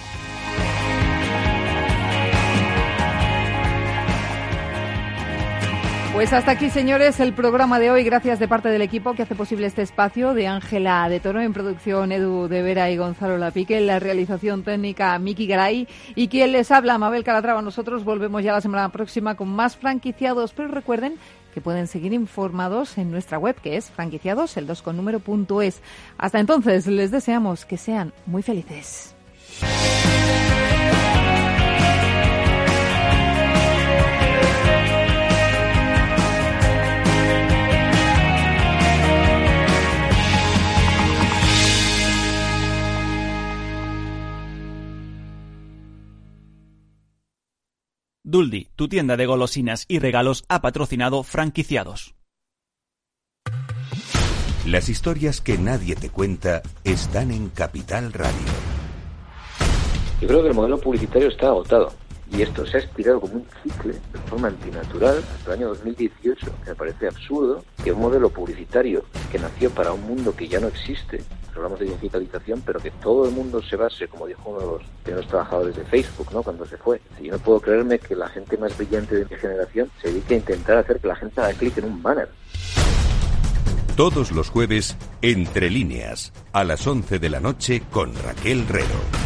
Pues 6.17 6.33
hasta 6.33 6.53
aquí, 6.53 6.71
señores, 6.71 7.21
el 7.21 7.35
programa 7.35 7.79
de 7.79 7.91
hoy. 7.91 8.03
Gracias 8.03 8.39
de 8.39 8.49
parte 8.49 8.71
del 8.71 8.81
equipo 8.81 9.13
que 9.13 9.25
hace 9.25 9.35
posible 9.35 9.67
este 9.67 9.83
espacio, 9.83 10.33
de 10.33 10.47
Ángela 10.47 11.07
de 11.11 11.21
Toro 11.21 11.43
en 11.43 11.53
producción, 11.53 12.11
Edu 12.11 12.49
de 12.49 12.63
Vera 12.63 12.91
y 12.91 12.97
Gonzalo 12.97 13.37
Lapique, 13.37 13.77
en 13.77 13.87
la 13.87 13.99
realización 13.99 14.63
técnica, 14.63 15.19
Miki 15.19 15.47
Garay, 15.47 15.87
y 16.15 16.29
quien 16.29 16.53
les 16.53 16.71
habla, 16.71 16.97
Mabel 16.97 17.23
Calatrava. 17.23 17.61
Nosotros 17.61 18.03
volvemos 18.03 18.43
ya 18.43 18.55
la 18.55 18.63
semana 18.63 18.89
próxima 18.89 19.35
con 19.35 19.49
más 19.49 19.77
franquiciados, 19.77 20.55
pero 20.55 20.69
recuerden 20.69 21.17
que 21.53 21.61
pueden 21.61 21.87
seguir 21.87 22.15
informados 22.15 22.97
en 22.97 23.11
nuestra 23.11 23.39
web, 23.39 23.57
que 23.61 23.77
es 23.77 23.91
franquiciados, 23.91 24.57
el 24.57 24.67
2 24.67 24.81
con 24.81 24.97
número. 24.97 25.21
Hasta 26.17 26.41
entonces, 26.41 26.87
les 26.87 27.11
deseamos 27.11 27.67
que 27.67 27.77
sean 27.77 28.15
muy 28.25 28.43
felices. 28.43 29.15
Duldi, 48.29 48.67
tu 48.75 48.89
tienda 48.89 49.17
de 49.17 49.25
golosinas 49.25 49.85
y 49.87 50.01
regalos, 50.01 50.45
ha 50.49 50.61
patrocinado 50.61 51.23
franquiciados. 51.23 52.17
Las 54.67 54.89
historias 54.89 55.41
que 55.41 55.57
nadie 55.59 55.95
te 55.95 56.11
cuenta 56.11 56.61
están 56.83 57.31
en 57.31 57.51
Capital 57.51 58.13
Radio. 58.13 58.49
Yo 60.21 60.27
creo 60.27 60.43
que 60.43 60.49
el 60.49 60.55
modelo 60.55 60.77
publicitario 60.81 61.29
está 61.29 61.47
agotado 61.47 61.93
y 62.31 62.43
esto 62.43 62.67
se 62.67 62.79
ha 62.79 62.81
estirado 62.81 63.21
como 63.21 63.35
un 63.35 63.47
cicle 63.63 63.93
de 63.93 64.19
forma 64.27 64.49
antinatural 64.49 65.19
hasta 65.19 65.53
el 65.53 65.59
año 65.59 65.69
2018. 65.69 66.47
Me 66.67 66.75
parece 66.75 67.09
absurdo 67.09 67.65
que 67.83 67.93
un 67.93 68.01
modelo 68.01 68.31
publicitario 68.31 69.05
que 69.31 69.39
nació 69.39 69.71
para 69.71 69.93
un 69.93 70.03
mundo 70.03 70.35
que 70.35 70.49
ya 70.49 70.61
no 70.61 70.69
existe, 70.69 71.23
hablamos 71.55 71.81
de 71.81 71.87
digitalización, 71.87 72.63
pero 72.65 72.81
que 72.81 72.91
todo 72.91 73.27
el 73.27 73.35
mundo 73.35 73.63
se 73.63 73.77
base, 73.77 74.09
como 74.09 74.27
dijo 74.27 74.51
uno 74.51 74.61
de 74.61 74.67
los 74.67 74.83
primeros 75.03 75.29
trabajadores 75.29 75.77
de 75.77 75.85
Facebook, 75.85 76.29
¿no? 76.33 76.43
Cuando 76.43 76.67
se 76.67 76.77
fue. 76.77 77.01
Yo 77.21 77.33
no 77.33 77.39
puedo 77.39 77.61
creerme 77.61 77.99
que 77.99 78.15
la 78.15 78.29
gente 78.29 78.57
más 78.57 78.77
brillante 78.77 79.17
de 79.17 79.25
mi 79.25 79.37
generación 79.37 79.91
se 80.01 80.09
dedique 80.09 80.35
a 80.35 80.39
intentar 80.39 80.79
hacer 80.79 81.01
que 81.01 81.09
la 81.09 81.17
gente 81.17 81.41
haga 81.41 81.53
clic 81.55 81.79
en 81.79 81.85
un 81.85 82.03
banner. 82.03 82.29
Todos 83.97 84.31
los 84.33 84.51
jueves, 84.51 84.97
Entre 85.23 85.71
líneas, 85.71 86.33
a 86.53 86.65
las 86.65 86.87
11 86.87 87.19
de 87.19 87.31
la 87.31 87.41
noche 87.41 87.83
con 87.91 88.15
Raquel 88.15 88.69
Rero. 88.69 89.26